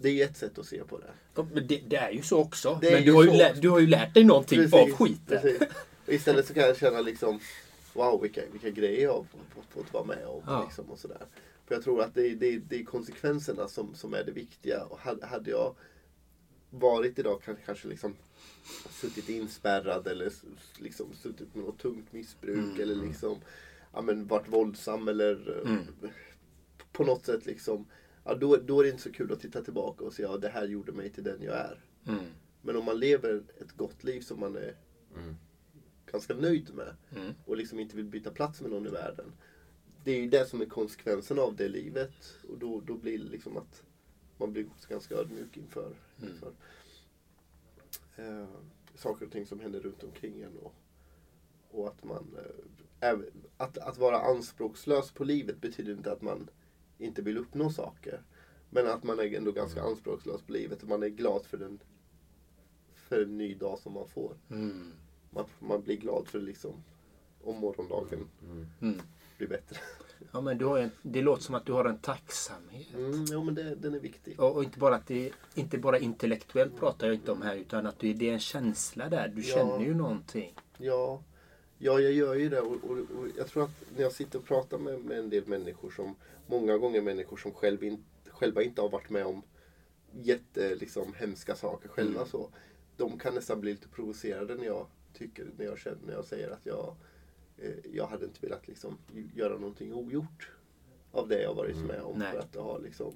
Det 0.00 0.08
är 0.22 0.26
ett 0.26 0.36
sätt 0.36 0.58
att 0.58 0.66
se 0.66 0.84
på 0.84 0.98
det. 0.98 1.12
Det, 1.60 1.82
det 1.88 1.96
är 1.96 2.10
ju 2.10 2.22
så 2.22 2.38
också. 2.38 2.78
Det 2.80 2.90
men 2.92 3.04
du 3.04 3.12
har, 3.12 3.24
ju 3.24 3.30
så 3.30 3.36
lä- 3.36 3.54
du 3.60 3.68
har 3.70 3.78
ju 3.78 3.86
lärt 3.86 4.14
dig 4.14 4.24
någonting 4.24 4.60
av 4.60 4.68
Precis, 4.68 4.94
skiten. 4.94 5.42
precis. 5.42 5.62
Istället 6.06 6.46
så 6.46 6.54
kan 6.54 6.62
jag 6.62 6.76
känna 6.76 7.00
liksom 7.00 7.40
Wow 7.94 8.22
vilka, 8.22 8.42
vilka 8.52 8.70
grejer 8.70 9.02
jag 9.02 9.12
har 9.12 9.22
fått, 9.22 9.66
fått 9.70 9.92
vara 9.92 10.04
med 10.04 10.26
om. 10.26 10.42
Ja. 10.46 10.64
Liksom, 10.64 10.90
och 10.90 10.98
sådär. 10.98 11.26
För 11.66 11.74
jag 11.74 11.84
tror 11.84 12.02
att 12.02 12.14
det 12.14 12.26
är, 12.26 12.36
det, 12.36 12.46
är, 12.46 12.58
det 12.68 12.80
är 12.80 12.84
konsekvenserna 12.84 13.68
som, 13.68 13.94
som 13.94 14.14
är 14.14 14.24
det 14.24 14.32
viktiga. 14.32 14.84
Och 14.84 14.98
hade, 14.98 15.26
hade 15.26 15.50
jag 15.50 15.74
varit 16.70 17.18
idag 17.18 17.42
kan, 17.42 17.56
kanske 17.66 17.88
liksom 17.88 18.16
suttit 18.90 19.28
inspärrad 19.28 20.06
eller 20.06 20.32
liksom 20.78 21.12
suttit 21.14 21.54
med 21.54 21.64
något 21.64 21.78
tungt 21.78 22.12
missbruk 22.12 22.78
eller 22.78 22.94
liksom 22.94 23.38
ja, 23.92 24.00
men 24.00 24.26
varit 24.26 24.48
våldsam 24.48 25.08
eller 25.08 25.62
eh, 25.64 26.10
på 26.92 27.04
något 27.04 27.26
sätt 27.26 27.46
liksom 27.46 27.86
ja, 28.24 28.34
då, 28.34 28.56
då 28.56 28.80
är 28.80 28.84
det 28.84 28.90
inte 28.90 29.02
så 29.02 29.12
kul 29.12 29.32
att 29.32 29.40
titta 29.40 29.62
tillbaka 29.62 30.04
och 30.04 30.12
säga 30.12 30.28
ja, 30.28 30.36
det 30.36 30.48
här 30.48 30.66
gjorde 30.66 30.92
mig 30.92 31.10
till 31.10 31.24
den 31.24 31.42
jag 31.42 31.56
är. 31.56 31.80
Mm. 32.06 32.24
Men 32.62 32.76
om 32.76 32.84
man 32.84 33.00
lever 33.00 33.42
ett 33.60 33.72
gott 33.72 34.04
liv 34.04 34.20
som 34.20 34.40
man 34.40 34.56
är 34.56 34.76
ganska 36.12 36.34
nöjd 36.34 36.74
med 36.74 36.96
Mm. 37.10 37.34
och 37.46 37.56
liksom 37.56 37.78
inte 37.80 37.96
vill 37.96 38.04
byta 38.04 38.30
plats 38.30 38.60
med 38.60 38.70
någon 38.70 38.86
i 38.86 38.90
världen. 38.90 39.32
Det 40.04 40.10
är 40.12 40.20
ju 40.20 40.28
det 40.28 40.46
som 40.46 40.60
är 40.60 40.66
konsekvensen 40.66 41.38
av 41.38 41.56
det 41.56 41.68
livet. 41.68 42.38
Och 42.48 42.58
då, 42.58 42.80
då 42.80 42.94
blir 42.94 43.18
det 43.18 43.24
liksom 43.24 43.56
att 43.56 43.84
man 44.36 44.52
blir 44.52 44.66
också 44.66 44.88
ganska 44.88 45.14
ödmjuk 45.14 45.56
inför, 45.56 45.94
inför 46.22 46.52
eh, 48.16 48.48
saker 48.94 49.26
och 49.26 49.32
ting 49.32 49.46
som 49.46 49.60
händer 49.60 49.80
runt 49.80 50.04
omkring 50.04 50.40
en. 50.40 50.56
Och, 50.56 50.74
och 51.70 51.88
att 51.88 52.04
man... 52.04 52.36
Eh, 53.00 53.18
att, 53.56 53.78
att 53.78 53.98
vara 53.98 54.20
anspråkslös 54.20 55.10
på 55.10 55.24
livet 55.24 55.60
betyder 55.60 55.92
inte 55.92 56.12
att 56.12 56.22
man 56.22 56.50
inte 56.98 57.22
vill 57.22 57.38
uppnå 57.38 57.70
saker. 57.70 58.22
Men 58.70 58.86
att 58.86 59.04
man 59.04 59.18
är 59.18 59.34
ändå 59.34 59.52
ganska 59.52 59.82
anspråkslös 59.82 60.42
på 60.42 60.52
livet 60.52 60.82
och 60.82 60.88
man 60.88 61.02
är 61.02 61.08
glad 61.08 61.46
för, 61.46 61.56
den, 61.56 61.78
för 62.94 63.22
en 63.22 63.38
ny 63.38 63.54
dag 63.54 63.78
som 63.78 63.92
man 63.92 64.08
får. 64.08 64.36
Mm. 64.50 64.92
Man, 65.30 65.44
man 65.58 65.82
blir 65.82 65.96
glad 65.96 66.28
för 66.28 66.40
liksom 66.40 66.72
om 67.44 67.56
morgondagen 67.58 68.28
Mm. 68.80 69.00
blir 69.38 69.48
bättre. 69.48 69.76
Ja, 70.32 70.40
men 70.40 70.58
du 70.58 70.64
har 70.64 70.78
en, 70.78 70.90
det 71.02 71.22
låter 71.22 71.42
som 71.42 71.54
att 71.54 71.66
du 71.66 71.72
har 71.72 71.84
en 71.84 71.98
tacksamhet. 71.98 72.94
Mm, 72.94 73.24
ja 73.24 73.44
men 73.44 73.54
det, 73.54 73.74
den 73.74 73.94
är 73.94 73.98
viktig. 74.00 74.40
Och, 74.40 74.56
och 74.56 74.64
inte 74.64 74.78
bara 74.78 74.94
att 74.94 75.06
det 75.06 75.30
inte 75.54 75.78
bara 75.78 75.98
intellektuellt 75.98 76.76
pratar 76.76 77.06
jag 77.06 77.14
inte 77.16 77.32
om 77.32 77.42
här 77.42 77.56
utan 77.56 77.86
att 77.86 77.98
det, 77.98 78.12
det 78.12 78.28
är 78.28 78.32
en 78.32 78.38
känsla 78.40 79.08
där. 79.08 79.28
Du 79.28 79.42
Ja. 79.42 79.54
känner 79.56 79.80
ju 79.80 79.94
någonting. 79.94 80.54
Ja, 80.78 81.22
ja 81.78 82.00
jag 82.00 82.12
gör 82.12 82.34
ju 82.34 82.48
det 82.48 82.60
och, 82.60 82.72
och, 82.84 82.90
och 82.98 83.28
jag 83.36 83.46
tror 83.46 83.64
att 83.64 83.70
när 83.96 84.02
jag 84.02 84.12
sitter 84.12 84.38
och 84.38 84.44
pratar 84.44 84.78
med, 84.78 85.00
med 85.04 85.18
en 85.18 85.30
del 85.30 85.46
människor 85.46 85.90
som 85.90 86.14
många 86.46 86.78
gånger 86.78 87.00
människor 87.02 87.36
som 87.36 87.52
själv 87.52 87.84
in, 87.84 88.04
själva 88.30 88.62
inte 88.62 88.80
har 88.82 88.88
varit 88.88 89.10
med 89.10 89.26
om 89.26 89.42
jätte 90.12 90.74
liksom, 90.74 91.14
hemska 91.16 91.54
saker 91.56 91.88
själva 91.88 92.26
så. 92.26 92.48
De 92.96 93.18
kan 93.18 93.34
nästan 93.34 93.60
bli 93.60 93.70
lite 93.70 93.88
provocerade 93.88 94.54
när 94.54 94.64
jag 94.64 94.86
tycker, 95.18 95.50
när 95.56 95.64
jag 95.64 95.78
känner, 95.78 96.06
när 96.06 96.12
jag 96.12 96.24
säger 96.24 96.50
att 96.50 96.66
jag 96.66 96.96
eh, 97.58 97.74
jag 97.92 98.06
hade 98.06 98.24
inte 98.24 98.40
velat 98.40 98.68
liksom 98.68 98.98
göra 99.34 99.58
någonting 99.58 99.94
ogjort 99.94 100.50
av 101.12 101.28
det 101.28 101.42
jag 101.42 101.54
varit 101.54 101.76
med 101.76 102.02
om. 102.02 102.18
Nej. 102.18 102.32
För 102.32 102.38
att 102.38 102.52
det 102.52 102.60
har 102.60 102.78
liksom 102.78 103.14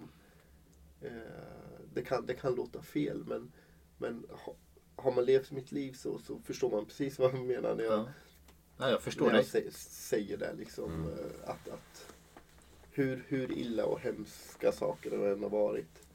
eh, 1.00 1.11
det, 1.94 2.03
kan, 2.03 2.26
det 2.26 2.34
kan 2.34 2.55
låta 2.55 2.82
fel 2.82 3.24
men, 3.26 3.53
men 3.98 4.26
ha, 4.30 4.55
har 4.96 5.12
man 5.12 5.24
levt 5.24 5.50
mitt 5.50 5.72
liv 5.72 5.92
så, 5.92 6.18
så 6.18 6.38
förstår 6.38 6.70
man 6.70 6.86
precis 6.86 7.18
vad 7.18 7.34
jag 7.34 7.46
menar 7.46 7.74
när 7.74 7.84
jag, 7.84 7.92
Ja. 7.92 8.09
Ja, 8.78 8.90
jag 8.90 9.03
förstår 9.03 9.26
när 9.26 9.34
jag 9.34 9.46
sä, 9.46 9.70
säger 9.72 10.36
det. 10.36 10.55
Liksom, 10.59 11.09
eh, 11.09 11.50
att, 11.50 11.68
att 11.68 12.14
hur, 12.90 13.24
hur 13.28 13.53
illa 13.53 13.86
och 13.86 14.00
hemska 14.00 14.72
saker 14.72 15.11
det 15.11 15.30
än 15.30 15.42
har 15.42 15.50
varit 15.50 16.07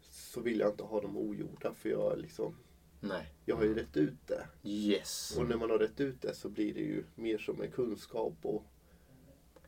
så 0.00 0.40
vill 0.40 0.60
jag 0.60 0.70
inte 0.70 0.82
ha 0.82 1.00
dem 1.00 1.16
ogjorda 1.16 1.74
för 1.74 1.88
jag, 1.88 2.18
liksom, 2.18 2.56
Nej. 3.04 3.32
jag 3.44 3.56
har 3.56 3.64
ju 3.64 3.74
rätt 3.74 3.96
ut 3.96 4.26
det. 4.26 4.46
Yes. 4.62 5.36
Och 5.38 5.48
när 5.48 5.56
man 5.56 5.70
har 5.70 5.78
rätt 5.78 6.00
ut 6.00 6.22
det 6.22 6.34
så 6.34 6.48
blir 6.48 6.74
det 6.74 6.80
ju 6.80 7.04
mer 7.14 7.38
som 7.38 7.62
en 7.62 7.70
kunskap 7.70 8.34
och, 8.42 8.64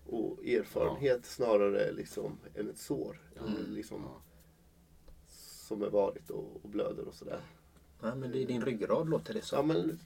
och 0.06 0.46
erfarenhet 0.46 1.26
snarare 1.26 1.92
liksom 1.92 2.38
än 2.54 2.70
ett 2.70 2.78
sår. 2.78 3.20
Liksom, 3.68 4.08
Som 5.68 5.82
är 5.82 5.90
varit 5.90 6.30
och, 6.30 6.60
och 6.62 6.68
blöder 6.70 7.08
och 7.08 7.14
sådär. 7.14 7.40
Ja, 8.02 8.14
men 8.14 8.32
det 8.32 8.42
är 8.42 8.46
din 8.46 8.64
ryggrad 8.64 9.08
låter 9.08 9.32
det 9.34 9.38
Ja 9.38 9.44
som. 9.44 9.68
men 9.68 9.98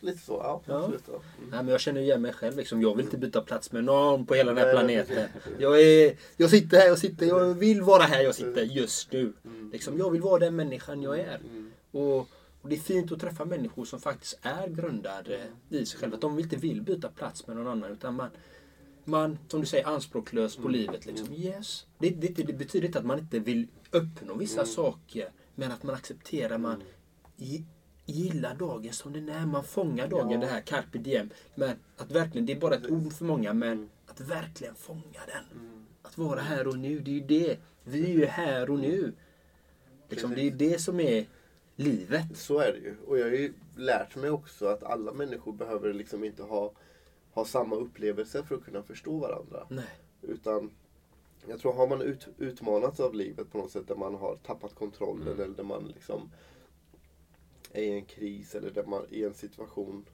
lite, 0.00 0.18
så. 0.18 0.32
Ja, 0.32 0.62
Ja. 0.66 0.78
absolut. 0.78 1.02
Ja. 1.06 1.12
Mm. 1.38 1.50
Nej, 1.50 1.62
men 1.62 1.68
jag 1.68 1.80
känner 1.80 2.00
igen 2.00 2.22
mig 2.22 2.32
själv. 2.32 2.56
Liksom. 2.56 2.82
Jag 2.82 2.96
vill 2.96 3.04
inte 3.04 3.18
byta 3.18 3.40
plats 3.40 3.72
med 3.72 3.84
någon 3.84 4.26
på 4.26 4.34
hela 4.34 4.52
den 4.52 4.64
här 4.64 4.72
planeten. 4.72 5.28
Jag, 5.58 5.80
är, 5.82 6.16
jag 6.36 6.50
sitter 6.50 6.76
här, 6.78 6.86
jag 6.86 6.98
sitter, 6.98 7.26
jag 7.26 7.54
vill 7.54 7.82
vara 7.82 8.02
här 8.02 8.22
jag 8.22 8.34
sitter 8.34 8.62
just 8.62 9.12
nu. 9.12 9.32
Liksom, 9.72 9.98
jag 9.98 10.10
vill 10.10 10.22
vara 10.22 10.38
den 10.38 10.56
människan 10.56 11.02
jag 11.02 11.18
är. 11.18 11.40
Och, 11.90 12.28
och 12.62 12.68
det 12.68 12.76
är 12.76 12.80
fint 12.80 13.12
att 13.12 13.20
träffa 13.20 13.44
människor 13.44 13.84
som 13.84 14.00
faktiskt 14.00 14.38
är 14.42 14.68
grundade 14.68 15.46
i 15.68 15.86
sig 15.86 16.00
själva. 16.00 16.14
Att 16.14 16.20
de 16.20 16.38
inte 16.38 16.56
vill 16.56 16.82
byta 16.82 17.08
plats 17.08 17.46
med 17.46 17.56
någon 17.56 17.66
annan. 17.66 17.92
Utan 17.92 18.14
man, 18.14 18.30
man 19.04 19.38
som 19.48 19.60
du 19.60 19.66
säger, 19.66 19.86
anspråklös 19.86 20.56
på 20.56 20.68
livet. 20.68 21.06
Liksom. 21.06 21.32
Yes. 21.34 21.86
Det, 21.98 22.10
det, 22.10 22.28
det 22.28 22.52
betyder 22.52 22.86
inte 22.86 22.98
att 22.98 23.04
man 23.06 23.18
inte 23.18 23.38
vill 23.38 23.66
uppnå 23.90 24.34
vissa 24.34 24.64
saker. 24.66 25.28
Men 25.54 25.72
att 25.72 25.82
man 25.82 25.94
accepterar, 25.94 26.58
man 26.58 26.82
gi- 27.36 27.64
gillar 28.06 28.54
dagen 28.54 28.92
som 28.92 29.12
den 29.12 29.28
är. 29.28 29.46
Man 29.46 29.64
fångar 29.64 30.08
dagen, 30.08 30.40
det 30.40 30.46
här 30.46 30.60
carpe 30.60 30.98
diem. 30.98 31.30
Men 31.54 31.76
att 31.96 32.10
verkligen, 32.10 32.46
det 32.46 32.52
är 32.52 32.60
bara 32.60 32.74
ett 32.74 32.90
ord 32.90 33.12
för 33.12 33.24
många, 33.24 33.52
men 33.52 33.88
att 34.06 34.20
verkligen 34.20 34.74
fånga 34.74 35.20
den. 35.26 35.60
Att 36.02 36.18
vara 36.18 36.40
här 36.40 36.66
och 36.66 36.78
nu, 36.78 37.00
det 37.00 37.10
är 37.10 37.14
ju 37.14 37.20
det. 37.20 37.58
Vi 37.84 38.04
är 38.04 38.14
ju 38.14 38.26
här 38.26 38.70
och 38.70 38.78
nu. 38.78 39.12
Liksom, 40.08 40.34
det 40.34 40.40
är 40.40 40.44
ju 40.44 40.50
det 40.50 40.80
som 40.80 41.00
är 41.00 41.26
livet. 41.80 42.26
Så 42.34 42.58
är 42.58 42.72
det 42.72 42.78
ju. 42.78 42.96
Och 43.06 43.18
jag 43.18 43.24
har 43.24 43.32
ju 43.32 43.52
lärt 43.76 44.16
mig 44.16 44.30
också 44.30 44.66
att 44.66 44.82
alla 44.82 45.12
människor 45.12 45.52
behöver 45.52 45.92
liksom 45.92 46.24
inte 46.24 46.42
ha, 46.42 46.72
ha 47.32 47.44
samma 47.44 47.76
upplevelse 47.76 48.44
för 48.44 48.54
att 48.54 48.64
kunna 48.64 48.82
förstå 48.82 49.18
varandra. 49.18 49.66
Nej. 49.70 50.00
Utan 50.22 50.70
jag 51.46 51.60
tror 51.60 51.72
har 51.72 51.88
man 51.88 52.02
ut, 52.02 52.28
utmanats 52.38 53.00
av 53.00 53.14
livet 53.14 53.52
på 53.52 53.58
något 53.58 53.70
sätt 53.70 53.88
där 53.88 53.96
man 53.96 54.14
har 54.14 54.36
tappat 54.36 54.74
kontrollen 54.74 55.40
eller 55.40 55.56
där 55.56 55.64
man 55.64 55.84
liksom 55.94 56.30
är 57.72 57.82
i 57.82 57.92
en 57.92 58.04
kris 58.04 58.54
eller 58.54 58.70
där 58.70 58.84
man 58.84 59.06
i 59.10 59.24
en 59.24 59.34
situation 59.34 60.04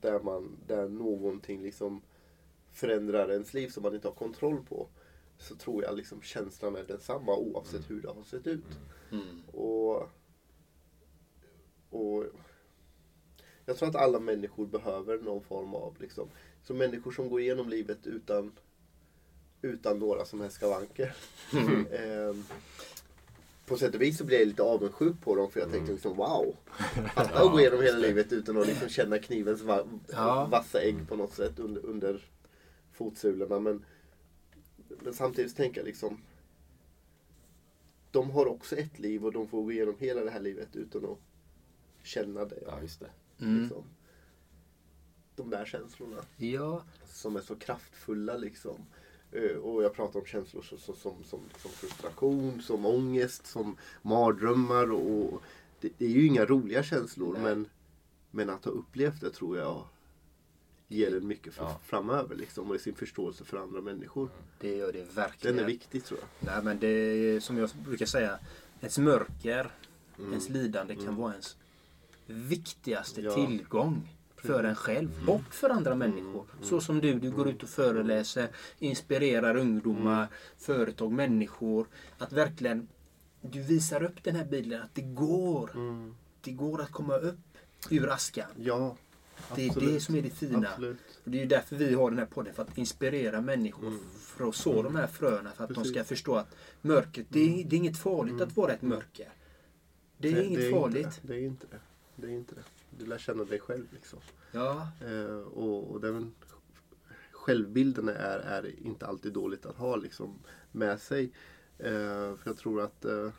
där, 0.00 0.20
man, 0.20 0.56
där 0.66 0.88
någonting 0.88 1.62
liksom 1.62 2.02
förändrar 2.72 3.30
ens 3.32 3.54
liv 3.54 3.68
som 3.68 3.82
man 3.82 3.94
inte 3.94 4.08
har 4.08 4.14
kontroll 4.14 4.64
på. 4.68 4.88
Så 5.38 5.56
tror 5.56 5.82
jag 5.82 5.96
liksom 5.96 6.22
känslan 6.22 6.76
är 6.76 6.84
densamma 6.84 7.36
oavsett 7.36 7.90
hur 7.90 8.02
det 8.02 8.08
har 8.08 8.22
sett 8.22 8.46
ut. 8.46 8.78
Och, 9.52 10.08
och 11.90 12.24
jag 13.64 13.76
tror 13.76 13.88
att 13.88 13.96
alla 13.96 14.20
människor 14.20 14.66
behöver 14.66 15.18
någon 15.18 15.42
form 15.42 15.74
av 15.74 15.96
liksom, 16.00 16.28
så 16.62 16.74
människor 16.74 17.12
som 17.12 17.28
går 17.28 17.40
igenom 17.40 17.68
livet 17.68 18.06
utan 18.06 18.52
utan 19.62 19.98
några 19.98 20.24
som 20.24 20.40
helst 20.40 20.56
skavanker. 20.56 21.16
Ehm, 21.92 22.44
på 23.66 23.76
sätt 23.76 23.94
och 23.94 24.02
vis 24.02 24.18
så 24.18 24.24
blir 24.24 24.38
jag 24.38 24.48
lite 24.48 24.62
avundsjuk 24.62 25.20
på 25.20 25.34
dem 25.34 25.50
för 25.50 25.60
jag 25.60 25.70
tänkte 25.70 25.92
liksom 25.92 26.16
wow. 26.16 26.56
Att 27.14 27.52
gå 27.52 27.60
igenom 27.60 27.82
hela 27.82 27.98
livet 27.98 28.32
utan 28.32 28.56
att 28.56 28.66
liksom 28.66 28.88
känna 28.88 29.18
knivens 29.18 29.62
va 29.62 29.84
Ja. 30.12 30.48
vassa 30.50 30.80
ägg 30.80 31.08
på 31.08 31.16
något 31.16 31.34
sätt 31.34 31.58
under, 31.58 31.86
under 31.86 32.24
fotsulorna. 32.92 33.60
Men, 33.60 33.84
men 34.88 35.14
samtidigt 35.14 35.56
tänker 35.56 35.80
jag 35.80 35.86
liksom 35.86 36.20
de 38.10 38.30
har 38.30 38.46
också 38.46 38.76
ett 38.76 38.98
liv 38.98 39.24
och 39.24 39.32
de 39.32 39.48
får 39.48 39.62
gå 39.62 39.72
igenom 39.72 39.94
hela 39.98 40.24
det 40.24 40.30
här 40.30 40.40
livet 40.40 40.76
utan 40.76 41.04
att 41.04 41.18
känna 42.08 42.44
det. 42.44 42.58
Ja, 42.66 42.82
just 42.82 43.00
det. 43.00 43.10
Liksom. 43.36 43.84
De 45.36 45.50
där 45.50 45.64
känslorna 45.64 46.16
Ja, 46.36 46.82
som 47.08 47.36
är 47.36 47.40
så 47.40 47.56
kraftfulla 47.56 48.36
liksom. 48.36 48.86
Eh, 49.32 49.56
Och 49.56 49.82
jag 49.82 49.94
pratar 49.94 50.20
om 50.20 50.26
känslor 50.26 50.62
så, 50.62 50.76
som, 50.78 50.94
som, 51.24 51.40
som 51.58 51.70
frustration, 51.70 52.62
som 52.62 52.86
ångest, 52.86 53.46
som 53.46 53.76
mardrömmar. 54.02 54.92
Och 54.92 55.42
det, 55.80 55.90
det 55.98 56.04
är 56.04 56.08
ju 56.10 56.26
inga 56.26 56.44
roliga 56.44 56.82
känslor 56.82 57.38
men, 57.42 57.68
men 58.30 58.50
att 58.50 58.64
ha 58.64 58.72
upplevt 58.72 59.20
det 59.20 59.30
tror 59.30 59.58
jag 59.58 59.84
ger 60.88 61.16
en 61.16 61.26
mycket 61.26 61.54
för, 61.54 61.62
Ja. 61.64 61.80
framöver 61.84 62.34
liksom, 62.36 62.70
och 62.70 62.76
i 62.76 62.78
sin 62.78 62.94
förståelse 62.94 63.44
för 63.44 63.56
andra 63.56 63.80
människor. 63.80 64.28
det 64.60 64.76
gör 64.76 64.92
det 64.92 65.04
verkligen. 65.14 65.56
Den 65.56 65.64
är 65.64 65.68
viktig 65.68 66.04
tror 66.04 66.20
jag. 66.20 66.28
Nej, 66.54 66.64
men 66.64 66.78
det 66.78 66.88
är 66.88 67.40
som 67.40 67.58
jag 67.58 67.70
brukar 67.84 68.06
säga. 68.06 68.38
Ens 68.80 68.98
mörker, 68.98 69.70
ens 70.18 70.48
lidande 70.48 70.96
kan 70.96 71.16
vara 71.16 71.32
ens 71.32 71.56
viktigaste 72.28 73.20
Ja. 73.20 73.34
tillgång 73.34 74.08
för 74.36 74.64
en 74.64 74.74
själv 74.74 75.10
och 75.28 75.42
för 75.54 75.70
andra 75.70 75.94
människor. 75.94 76.44
Så 76.62 76.80
som 76.80 77.00
du, 77.00 77.14
du 77.18 77.30
går 77.30 77.48
ut 77.48 77.62
och 77.62 77.68
föreläser, 77.68 78.48
inspirerar 78.78 79.56
ungdomar, 79.56 80.28
företag, 80.58 81.12
människor. 81.12 81.86
Att 82.18 82.32
verkligen, 82.32 82.88
du 83.40 83.62
visar 83.62 84.02
upp 84.02 84.24
den 84.24 84.36
här 84.36 84.44
bilden 84.44 84.82
att 84.82 84.94
det 84.94 85.02
går. 85.02 85.70
Det 86.40 86.52
går 86.52 86.80
att 86.82 86.90
komma 86.90 87.16
upp 87.16 87.38
ur 87.90 88.08
askan. 88.12 88.50
Ja, 88.56 88.96
Det 89.54 89.66
är 89.68 89.80
det 89.80 90.00
som 90.00 90.14
är 90.14 90.22
det 90.22 90.30
fina. 90.30 90.68
Absolut. 90.68 90.98
Och 91.24 91.30
det 91.30 91.42
är 91.42 91.46
därför 91.46 91.76
vi 91.76 91.94
har 91.94 92.10
den 92.10 92.18
här 92.18 92.26
podden, 92.26 92.54
för 92.54 92.62
att 92.62 92.78
inspirera 92.78 93.40
människor. 93.40 93.92
För 94.20 94.48
att 94.48 94.54
så 94.54 94.82
de 94.82 94.96
här 94.96 95.06
fröna, 95.06 95.52
för 95.52 95.64
att 95.64 95.70
de 95.70 95.74
ska 95.74 95.80
Mm. 95.80 95.84
Precis. 95.84 95.96
Mm. 95.96 96.04
förstå 96.04 96.34
att 96.34 96.56
mörkret, 96.82 97.26
det 97.28 97.40
är, 97.60 97.64
det 97.64 97.76
är 97.76 97.78
inget 97.78 97.98
farligt 97.98 98.40
att 98.40 98.56
vara 98.56 98.72
ett 98.72 98.82
mörker. 98.82 99.28
Det 100.18 100.28
är 100.28 100.32
Nej, 100.32 100.46
inget 100.46 100.60
inte 100.60 100.70
farligt. 100.78 101.20
det. 101.22 101.28
Det 101.34 101.40
är 101.40 101.44
inte 101.46 101.66
det. 101.70 101.78
Det 102.20 102.26
är 102.26 102.30
inte 102.30 102.54
det. 102.54 102.64
Du 102.98 103.06
lär 103.06 103.18
känna 103.18 103.44
dig 103.44 103.60
själv 103.60 103.86
liksom. 103.92 104.18
Ja, 104.52 104.88
Eh, 105.00 105.36
och, 105.36 105.90
och 105.90 106.00
den 106.00 106.34
självbilden 107.32 108.08
är, 108.08 108.38
är 108.38 108.86
inte 108.86 109.06
alltid 109.06 109.32
dåligt 109.32 109.66
att 109.66 109.76
ha 109.76 109.96
liksom, 109.96 110.38
med 110.72 111.00
sig. 111.00 111.32
Eh, 111.78 112.36
för 112.36 112.42
jag 112.44 112.56
tror 112.56 112.80
att 112.80 113.04
eh, 113.04 113.30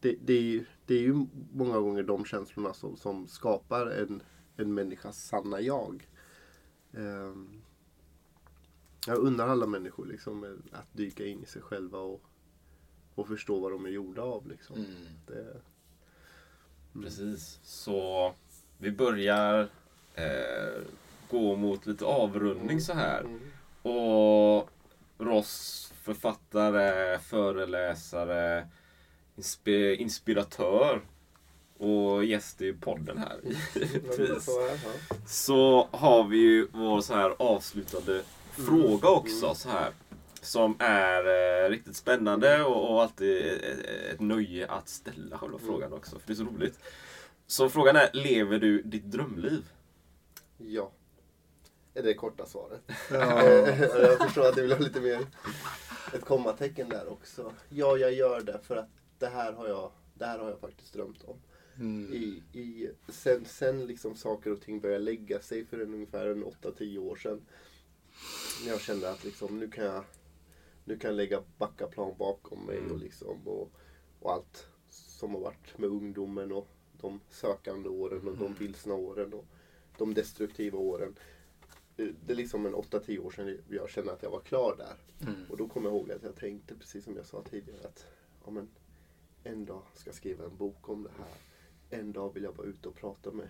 det, 0.00 0.16
det, 0.24 0.32
är 0.32 0.42
ju, 0.42 0.64
det 0.86 0.94
är 0.94 1.00
ju 1.00 1.26
många 1.52 1.80
gånger 1.80 2.02
de 2.02 2.24
känslorna 2.24 2.74
som, 2.74 2.96
som 2.96 3.26
skapar 3.26 3.86
en, 3.86 4.22
en 4.56 4.74
människas 4.74 5.24
sanna 5.24 5.60
jag. 5.60 6.08
Ehm, 6.92 7.62
jag 9.06 9.18
undrar 9.18 9.48
alla 9.48 9.66
människor 9.66 10.06
liksom, 10.06 10.44
eh, 10.44 10.78
att 10.78 10.92
dyka 10.92 11.26
in 11.26 11.42
i 11.42 11.46
sig 11.46 11.62
själva 11.62 11.98
och, 11.98 12.22
och 13.14 13.28
förstå 13.28 13.60
vad 13.60 13.72
de 13.72 13.86
är 13.86 13.90
gjorda 13.90 14.22
av. 14.22 14.48
Liksom. 14.48 14.76
Mm. 14.76 15.06
Det, 15.26 15.60
Precis. 17.02 17.58
Så 17.64 18.32
vi 18.78 18.90
börjar 18.90 19.68
eh, 20.14 20.82
gå 21.30 21.56
mot 21.56 21.86
lite 21.86 22.04
avrundning 22.04 22.80
så 22.80 22.92
här. 22.92 23.20
Mm. 23.20 23.40
Och 23.82 24.70
Ross, 25.18 25.92
författare, 26.02 27.18
föreläsare, 27.18 28.68
inspi- 29.36 29.96
inspiratör 29.96 31.00
och 31.78 32.24
gäst 32.24 32.62
i 32.62 32.72
podden 32.72 33.18
här. 33.18 33.38
givetvis. 33.74 34.48
Så 35.26 35.88
har 35.90 36.24
vi 36.24 36.36
ju 36.36 36.68
vår 36.72 37.00
så 37.00 37.14
här 37.14 37.34
avslutande 37.38 38.22
fråga 38.50 39.08
också. 39.08 39.54
Så 39.54 39.68
här, 39.68 39.90
som 40.44 40.76
är 40.78 41.24
eh, 41.64 41.70
riktigt 41.70 41.96
spännande 41.96 42.62
och, 42.64 42.90
och 42.90 43.02
alltid 43.02 43.46
ett, 43.46 43.86
ett 44.12 44.20
nöje 44.20 44.66
att 44.66 44.88
ställa 44.88 45.38
själva 45.38 45.58
frågan 45.58 45.92
också. 45.92 46.18
För 46.18 46.26
det 46.26 46.32
är 46.32 46.34
så 46.34 46.44
roligt. 46.44 46.78
Så 47.46 47.68
frågan 47.68 47.96
är, 47.96 48.10
lever 48.12 48.58
du 48.58 48.82
ditt 48.82 49.04
drömliv? 49.04 49.64
Ja. 50.58 50.90
Är 51.94 52.02
det 52.02 52.14
korta 52.14 52.46
svaret. 52.46 52.80
Ja. 53.10 53.42
jag 53.78 54.18
förstår 54.18 54.48
att 54.48 54.54
du 54.54 54.62
vill 54.62 54.72
ha 54.72 54.78
lite 54.78 55.00
mer 55.00 55.26
ett 56.12 56.24
kommatecken 56.24 56.88
där 56.88 57.08
också. 57.08 57.52
Ja, 57.68 57.96
jag 57.96 58.12
gör 58.12 58.40
det 58.40 58.60
för 58.62 58.76
att 58.76 58.88
det 59.18 59.26
här 59.26 59.52
har 59.52 59.68
jag, 59.68 59.90
det 60.14 60.26
här 60.26 60.38
har 60.38 60.48
jag 60.48 60.60
faktiskt 60.60 60.92
drömt 60.92 61.24
om. 61.24 61.36
Mm. 61.78 62.12
I, 62.12 62.58
i, 62.58 62.90
sen 63.08 63.44
sen 63.44 63.86
liksom 63.86 64.16
saker 64.16 64.52
och 64.52 64.60
ting 64.60 64.80
började 64.80 65.04
lägga 65.04 65.40
sig 65.40 65.64
för 65.64 65.78
en, 65.78 65.94
ungefär 65.94 66.26
en 66.26 66.44
8-10 66.44 66.98
år 66.98 67.16
sedan. 67.16 67.46
När 68.64 68.72
jag 68.72 68.80
kände 68.80 69.10
att 69.10 69.24
liksom, 69.24 69.58
nu 69.58 69.70
kan 69.70 69.84
jag 69.84 70.04
nu 70.84 70.98
kan 70.98 71.10
jag 71.10 71.16
lägga 71.16 71.42
backaplan 71.58 72.14
bakom 72.18 72.66
mig 72.66 72.80
och, 72.90 72.98
liksom, 72.98 73.48
och, 73.48 73.70
och 74.20 74.32
allt 74.32 74.68
som 74.88 75.34
har 75.34 75.40
varit 75.40 75.78
med 75.78 75.90
ungdomen 75.90 76.52
och 76.52 76.68
de 77.00 77.20
sökande 77.30 77.88
åren 77.88 78.28
och 78.28 78.36
de 78.36 78.54
vilsna 78.54 78.94
åren 78.94 79.32
och 79.32 79.44
de 79.98 80.14
destruktiva 80.14 80.78
åren. 80.78 81.14
Det 81.96 82.12
det 82.26 82.32
är 82.32 82.36
liksom 82.36 82.66
en 82.66 82.74
8-10 82.74 83.18
år 83.18 83.30
sedan 83.30 83.58
jag 83.68 83.90
kände 83.90 84.12
att 84.12 84.22
jag 84.22 84.30
var 84.30 84.40
klar 84.40 84.76
där. 84.76 84.96
Mm. 85.30 85.50
Och 85.50 85.56
då 85.56 85.68
kommer 85.68 85.88
jag 85.88 85.96
ihåg 85.96 86.12
att 86.12 86.22
jag 86.22 86.36
tänkte, 86.36 86.74
precis 86.74 87.04
som 87.04 87.16
jag 87.16 87.26
sa 87.26 87.42
tidigare, 87.42 87.86
att 87.86 88.06
ja, 88.44 88.50
men, 88.50 88.68
en 89.44 89.64
dag 89.64 89.82
ska 89.94 90.08
jag 90.08 90.14
skriva 90.14 90.44
en 90.44 90.56
bok 90.56 90.88
om 90.88 91.02
det 91.02 91.10
här. 91.18 91.34
En 92.00 92.12
dag 92.12 92.34
vill 92.34 92.42
jag 92.42 92.56
vara 92.56 92.66
ute 92.66 92.88
och 92.88 92.94
prata 92.94 93.32
med 93.32 93.48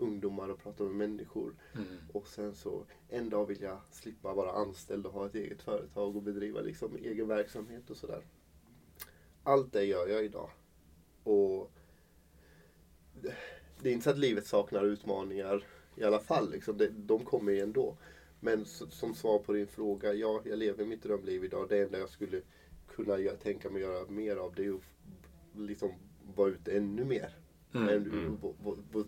ungdomar 0.00 0.48
och 0.48 0.62
prata 0.62 0.84
med 0.84 0.94
människor. 0.94 1.54
Mm. 1.74 1.86
Och 2.12 2.26
sen 2.26 2.54
så 2.54 2.86
en 3.08 3.30
dag 3.30 3.46
vill 3.46 3.62
jag 3.62 3.78
slippa 3.90 4.34
vara 4.34 4.52
anställd 4.52 5.06
och 5.06 5.12
ha 5.12 5.26
ett 5.26 5.34
eget 5.34 5.62
företag 5.62 6.16
och 6.16 6.22
bedriva 6.22 6.60
liksom 6.60 6.96
egen 6.96 7.28
verksamhet 7.28 7.90
och 7.90 7.96
sådär. 7.96 8.22
Allt 9.42 9.72
det 9.72 9.84
gör 9.84 10.08
jag 10.08 10.24
idag. 10.24 10.50
Och 11.24 11.70
det 13.80 13.88
är 13.88 13.92
inte 13.92 14.04
så 14.04 14.10
att 14.10 14.18
livet 14.18 14.46
saknar 14.46 14.84
utmaningar 14.84 15.64
i 15.96 16.04
alla 16.04 16.20
fall. 16.20 16.50
Liksom. 16.50 16.76
Det, 16.76 16.88
de 16.88 17.24
kommer 17.24 17.52
ju 17.52 17.60
ändå. 17.60 17.96
Men 18.40 18.64
som 18.64 19.14
svar 19.14 19.38
på 19.38 19.52
din 19.52 19.66
fråga, 19.66 20.12
ja, 20.12 20.40
jag 20.44 20.58
lever 20.58 20.84
mitt 20.84 21.02
drömliv 21.02 21.44
idag. 21.44 21.66
Det 21.68 21.82
enda 21.82 21.98
jag 21.98 22.08
skulle 22.08 22.42
kunna 22.88 23.18
göra, 23.18 23.36
tänka 23.36 23.70
mig 23.70 23.82
göra 23.82 24.10
mer 24.10 24.36
av 24.36 24.54
det 24.54 24.66
är 24.66 24.74
att 24.74 24.82
liksom 25.54 25.90
vara 26.34 26.48
ute 26.48 26.76
ännu 26.76 27.04
mer. 27.04 27.39
Mm, 27.72 27.86
Men 27.86 28.10
mm. 28.12 28.38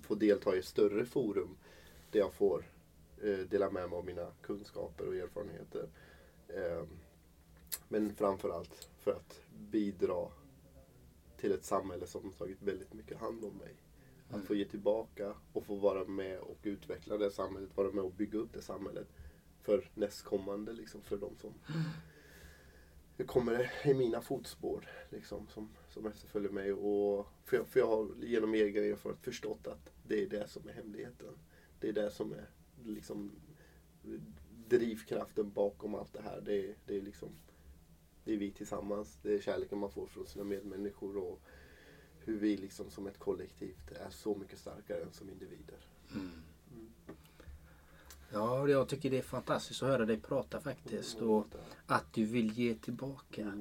få- 0.02 0.14
delta 0.14 0.56
i 0.56 0.58
ett 0.58 0.64
större 0.64 1.04
forum 1.04 1.56
där 2.10 2.20
jag 2.20 2.32
får 2.34 2.64
eh, 3.22 3.38
dela 3.38 3.70
med 3.70 3.90
mig 3.90 3.98
av 3.98 4.04
mina 4.04 4.26
kunskaper 4.42 5.06
och 5.08 5.14
erfarenheter. 5.16 5.88
Eh, 6.48 6.84
men 7.88 8.14
framförallt 8.14 8.88
för 8.98 9.10
att 9.10 9.40
bidra 9.70 10.28
till 11.36 11.52
ett 11.52 11.64
samhälle 11.64 12.06
som 12.06 12.30
tagit 12.32 12.62
väldigt 12.62 12.92
mycket 12.94 13.18
hand 13.18 13.44
om 13.44 13.56
mig. 13.56 13.74
Att 14.30 14.44
få 14.44 14.54
ge 14.54 14.64
tillbaka 14.64 15.34
och 15.52 15.66
få 15.66 15.74
vara 15.74 16.04
med 16.04 16.40
och 16.40 16.58
utveckla 16.62 17.16
det 17.18 17.30
samhället, 17.30 17.70
vara 17.76 17.90
med 17.90 18.04
och 18.04 18.12
bygga 18.12 18.38
upp 18.38 18.52
det 18.52 18.62
samhället 18.62 19.08
för 19.62 19.90
nästkommande, 19.94 20.72
liksom, 20.72 21.02
för 21.02 21.16
de 21.16 21.36
som 21.36 21.52
kommer 23.26 23.70
i 23.84 23.94
mina 23.94 24.20
fotspår, 24.20 24.88
liksom, 25.10 25.48
som, 25.48 25.68
som 25.88 26.06
efterföljer 26.06 26.50
mig. 26.50 26.72
Och, 26.72 27.26
för, 27.44 27.56
jag, 27.56 27.68
för 27.68 27.80
jag 27.80 27.86
har 27.86 28.08
genom 28.22 28.54
egen 28.54 28.84
erfarenhet 28.84 29.24
förstått 29.24 29.66
att 29.66 29.92
det 30.06 30.22
är 30.22 30.28
det 30.28 30.48
som 30.48 30.68
är 30.68 30.72
hemligheten. 30.72 31.34
Det 31.80 31.88
är 31.88 31.92
det 31.92 32.10
som 32.10 32.32
är 32.32 32.46
liksom, 32.84 33.30
drivkraften 34.68 35.50
bakom 35.50 35.94
allt 35.94 36.12
det 36.12 36.22
här. 36.22 36.40
Det, 36.40 36.66
är- 36.68 36.74
det 36.86 36.96
är 36.96 37.00
liksom 37.02 37.28
det 38.24 38.32
är 38.32 38.36
vi 38.38 38.50
tillsammans. 38.50 39.18
Det 39.22 39.34
är 39.34 39.40
kärleken 39.40 39.78
man 39.78 39.90
får 39.90 40.06
från 40.06 40.26
sina 40.26 40.44
medmänniskor 40.44 41.16
och 41.16 41.40
hur 42.24 42.38
vi 42.38 42.56
liksom 42.56 42.90
som 42.90 43.06
ett 43.06 43.18
kollektiv 43.18 43.76
är 44.06 44.10
så 44.10 44.34
mycket 44.34 44.58
starkare 44.58 45.02
än 45.02 45.12
som 45.12 45.30
individer. 45.30 45.86
Mm. 46.14 46.30
Ja, 48.32 48.68
jag 48.68 48.88
tycker 48.88 49.10
det 49.10 49.18
är 49.18 49.22
fantastiskt 49.22 49.82
att 49.82 49.88
höra 49.88 50.06
dig 50.06 50.20
prata 50.20 50.60
faktiskt. 50.60 51.20
Och 51.20 51.46
att 51.86 52.12
du 52.12 52.24
vill 52.24 52.58
ge 52.58 52.74
tillbaka. 52.74 53.52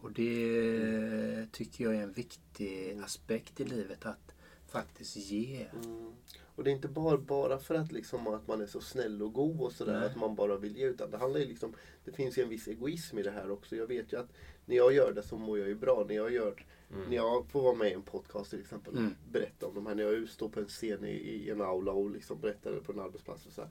Och 0.00 0.12
det 0.12 1.52
tycker 1.52 1.84
jag 1.84 1.94
är 1.94 2.02
en 2.02 2.12
viktig 2.12 2.98
aspekt 3.04 3.60
i 3.60 3.64
livet. 3.64 4.06
Att 4.06 4.34
faktiskt 4.70 5.16
ge. 5.16 5.66
Mm. 5.84 6.12
Och 6.54 6.64
det 6.64 6.70
är 6.70 6.74
inte 6.74 6.88
bara, 6.88 7.18
bara 7.18 7.58
för 7.58 7.74
att, 7.74 7.92
liksom, 7.92 8.26
att 8.26 8.48
man 8.48 8.60
är 8.60 8.66
så 8.66 8.80
snäll 8.80 9.22
och 9.22 9.32
god 9.32 9.60
och 9.60 9.72
sådär, 9.72 10.06
att 10.06 10.16
man 10.16 10.34
bara 10.34 10.56
vill 10.56 10.76
ge. 10.76 10.86
Utan 10.86 11.10
det 11.10 11.18
handlar 11.18 11.40
ju 11.40 11.46
liksom, 11.46 11.74
det 12.04 12.12
finns 12.12 12.38
ju 12.38 12.42
en 12.42 12.48
viss 12.48 12.68
egoism 12.68 13.18
i 13.18 13.22
det 13.22 13.30
här 13.30 13.50
också. 13.50 13.76
Jag 13.76 13.86
vet 13.86 14.12
ju 14.12 14.20
att 14.20 14.32
när 14.64 14.76
jag 14.76 14.92
gör 14.92 15.12
det 15.12 15.22
så 15.22 15.38
mår 15.38 15.58
jag 15.58 15.68
ju 15.68 15.74
bra. 15.74 16.04
När 16.08 16.14
jag, 16.14 16.32
gör, 16.32 16.64
när 16.90 17.16
jag 17.16 17.46
får 17.50 17.62
vara 17.62 17.74
med 17.74 17.90
i 17.90 17.94
en 17.94 18.02
podcast 18.02 18.50
till 18.50 18.60
exempel 18.60 18.92
och 18.94 19.00
Mm. 19.00 19.14
berätta 19.30 19.66
om 19.66 19.74
de 19.74 19.86
här. 19.86 19.94
När 19.94 20.02
jag 20.02 20.28
står 20.28 20.48
på 20.48 20.60
en 20.60 20.66
scen 20.68 21.04
i, 21.04 21.10
i 21.10 21.50
en 21.50 21.60
aula 21.60 21.92
och 21.92 22.10
liksom 22.10 22.40
berättar 22.40 22.72
det 22.72 22.80
på 22.80 22.92
en 22.92 23.00
arbetsplats. 23.00 23.46
Och 23.46 23.52
så 23.52 23.62
här, 23.62 23.70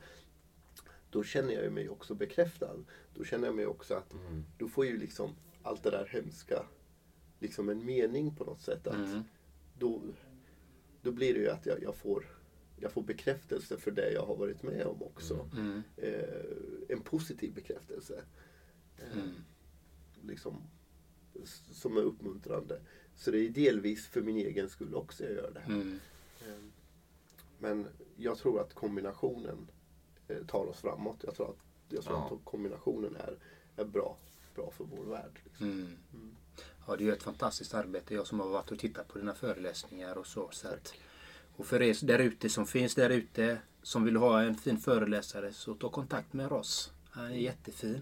då 1.10 1.24
känner 1.24 1.54
jag 1.54 1.74
mig 1.74 1.90
också 1.90 2.16
bekräftad. 2.16 2.76
Då 3.16 3.24
känner 3.24 3.48
jag 3.48 3.56
mig 3.56 3.66
också 3.66 3.94
att 3.94 4.14
då 4.58 4.68
får 4.68 4.86
ju 4.86 4.98
liksom 4.98 5.36
allt 5.64 5.84
det 5.84 5.90
där 5.92 6.06
hemska 6.06 6.66
liksom 7.40 7.70
en 7.70 7.86
mening 7.86 8.36
på 8.36 8.44
något 8.44 8.62
sätt. 8.62 8.88
Att 8.88 8.96
Mm. 8.96 9.24
då, 9.78 10.02
då 11.02 11.12
blir 11.12 11.34
det 11.34 11.40
ju 11.40 11.50
att 11.50 11.66
jag, 11.66 11.84
jag, 11.84 11.96
får, 11.96 12.26
jag 12.80 12.92
får 12.92 13.02
bekräftelse 13.02 13.78
för 13.78 13.92
det 13.92 14.12
jag 14.12 14.26
har 14.26 14.36
varit 14.36 14.64
med 14.64 14.86
om 14.86 15.04
också. 15.04 15.50
Mm. 15.54 15.82
Eh, 15.98 16.24
en 16.90 17.02
positiv 17.02 17.54
bekräftelse. 17.54 18.24
Eh, 18.98 19.18
Mm. 19.18 19.30
liksom, 20.22 20.64
som 21.72 21.98
är 21.98 22.02
uppmuntrande. 22.02 22.82
Så 23.20 23.32
det 23.32 23.40
är 23.46 23.50
delvis 23.50 24.08
för 24.08 24.22
min 24.22 24.38
egen 24.38 24.70
skull 24.70 24.96
också 24.96 25.24
jag 25.24 25.34
gör 25.34 25.52
det. 25.54 25.74
Mm. 25.74 26.00
Eh, 26.42 26.54
Men 27.60 27.88
jag 28.18 28.38
tror 28.38 28.62
att 28.62 28.74
kombinationen 28.74 29.68
eh, 30.28 30.38
tar 30.48 30.66
oss 30.66 30.78
framåt. 30.80 31.18
Jag 31.24 31.36
tror 31.36 31.50
att, 31.50 31.58
jag 31.90 32.04
tror 32.04 32.18
Ja. 32.18 32.26
att 32.40 32.46
kombinationen 32.46 33.16
är, 33.16 33.38
är 33.82 33.86
bra, 33.86 34.18
bra 34.56 34.72
för 34.72 34.84
vår 34.84 35.04
värld. 35.06 35.40
Liksom. 35.44 35.68
Mm. 35.72 35.98
Ja, 36.88 36.96
du 36.96 37.04
gör 37.06 37.14
ett 37.14 37.24
fantastiskt 37.24 37.74
arbete. 37.74 38.14
Jag 38.14 38.28
som 38.28 38.40
har 38.40 38.48
varit 38.50 38.72
och 38.72 38.80
tittat 38.80 39.08
på 39.08 39.18
dina 39.20 39.34
föreläsningar 39.34 40.16
och 40.18 40.28
så. 40.28 40.50
så 40.52 40.68
att, 40.68 40.94
och 41.58 41.66
för 41.66 41.82
er 41.82 42.06
där 42.06 42.20
ute 42.20 42.50
som 42.50 42.66
finns 42.68 42.96
där 42.96 43.10
ute 43.10 43.58
som 43.84 44.04
vill 44.06 44.16
ha 44.16 44.42
en 44.42 44.56
fin 44.56 44.78
föreläsare 44.78 45.54
så 45.54 45.74
ta 45.74 45.90
kontakt 45.90 46.34
med 46.34 46.52
oss. 46.52 46.92
Han 47.10 47.26
är 47.26 47.36
jättefin. 47.36 48.02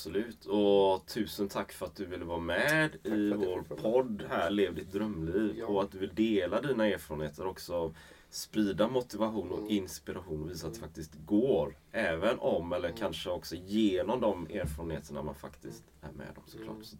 Absolut. 0.00 0.44
Och 0.46 1.06
tusen 1.06 1.48
tack 1.48 1.72
för 1.72 1.86
att 1.86 1.96
du 1.96 2.06
ville 2.06 2.24
vara 2.24 2.40
med 2.40 2.96
i 3.04 3.08
att 3.10 3.28
jag 3.30 3.36
vår 3.36 3.62
podd 3.62 4.24
här, 4.30 4.50
Lev 4.50 4.74
ditt 4.74 4.92
drömliv. 4.92 5.54
Ja. 5.58 5.66
Och 5.66 5.82
att 5.82 5.92
du 5.92 5.98
vill 5.98 6.14
dela 6.14 6.60
dina 6.60 6.86
erfarenheter 6.86 7.46
också. 7.46 7.94
Sprida 8.30 8.88
motivation 8.88 9.50
och 9.52 9.58
Mm. 9.58 9.70
inspiration 9.70 10.42
och 10.42 10.50
visa 10.50 10.66
att 10.66 10.74
det 10.74 10.80
faktiskt 10.80 11.12
går. 11.26 11.78
Även 11.92 12.38
om, 12.38 12.72
eller 12.72 12.90
kanske 12.90 13.30
också 13.30 13.56
genom 13.56 14.20
de 14.20 14.46
erfarenheterna 14.46 15.22
man 15.22 15.34
faktiskt 15.34 15.84
är 16.00 16.12
med 16.12 16.32
om 16.36 16.42
såklart. 16.46 16.70
Mm. 16.70 16.84
Så 16.84 16.96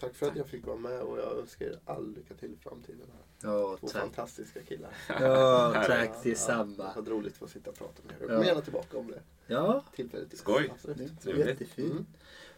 Tack 0.00 0.14
för 0.14 0.26
att 0.28 0.36
jag 0.36 0.46
fick 0.48 0.66
vara 0.66 0.76
med 0.76 1.00
och 1.00 1.18
jag 1.18 1.38
önskar 1.38 1.66
er 1.66 1.78
all 1.84 2.14
lycka 2.14 2.34
till 2.34 2.52
i 2.52 2.56
framtiden. 2.56 3.00
Här. 3.12 3.50
Ja, 3.50 3.76
Två 3.80 3.86
tack. 3.88 4.00
fantastiska 4.02 4.62
killar. 4.62 4.90
Ja, 5.08 5.16
Ja, 5.74 5.84
tack 5.86 6.22
detsamma. 6.22 6.74
Ja, 6.78 6.92
vad 6.96 7.08
roligt 7.08 7.32
att 7.32 7.38
få 7.38 7.48
sitta 7.48 7.70
och 7.70 7.76
prata 7.78 8.02
med 8.06 8.14
er. 8.16 8.20
Jag 8.20 8.30
Ja. 8.30 8.34
kommer 8.34 8.46
gärna 8.48 8.60
tillbaka 8.60 8.98
om 8.98 9.06
det 9.10 9.20
Ja, 9.46 9.84
tillfället. 9.94 10.38
Skoj. 10.38 10.70
Absolut. 10.74 11.20
Trevligt. 11.22 11.46
jättefint. 11.46 11.90
Mm. 11.92 12.06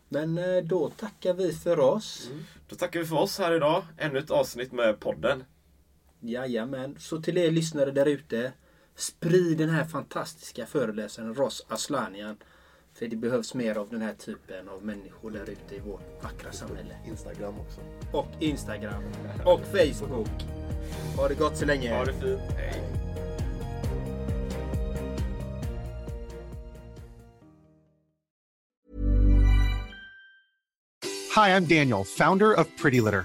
Men 0.08 0.38
eh, 0.38 0.64
då 0.64 0.90
tackar 0.90 1.34
vi 1.34 1.52
för 1.52 1.78
oss. 1.80 2.30
Då 2.68 2.76
tackar 2.76 3.00
vi 3.00 3.06
för 3.06 3.16
oss 3.16 3.38
här 3.38 3.52
idag. 3.52 3.84
Ännu 3.98 4.18
ett 4.18 4.30
avsnitt 4.30 4.72
med 4.72 5.00
podden. 5.00 5.44
Jajamän. 6.20 6.96
Så 6.98 7.22
till 7.22 7.38
er 7.38 7.50
lyssnare 7.50 7.90
där 7.90 8.06
ute. 8.06 8.52
Sprid 8.94 9.58
den 9.58 9.68
här 9.70 9.84
fantastiska 9.84 10.66
föreläsaren 10.66 11.34
Ross 11.34 11.66
Aslanian. 11.68 12.36
För 12.94 13.08
det 13.08 13.16
behövs 13.16 13.54
mer 13.54 13.74
av 13.78 13.88
den 13.90 14.02
här 14.02 14.14
typen 14.14 14.68
av 14.68 14.84
människor 14.84 15.30
där 15.30 15.50
ute 15.50 15.74
i 15.74 15.80
vårt 15.80 16.22
vackra 16.22 16.52
samhälle. 16.52 16.96
Instagram 17.06 17.54
också. 17.60 17.80
Och 18.12 18.28
Instagram. 18.40 19.02
Och 19.44 19.60
Facebook. 19.60 20.28
Ha 21.16 21.28
det 21.28 21.34
gott 21.34 21.56
så 21.56 21.66
länge. 21.66 21.96
Ha 21.96 22.04
det 22.04 22.12
fint. 22.12 22.40
Hej. 22.56 22.82
Hi, 31.34 31.48
I'm 31.56 31.64
Daniel, 31.64 32.04
founder 32.04 32.52
of 32.52 32.66
Pretty 32.82 33.00
Litter. 33.00 33.24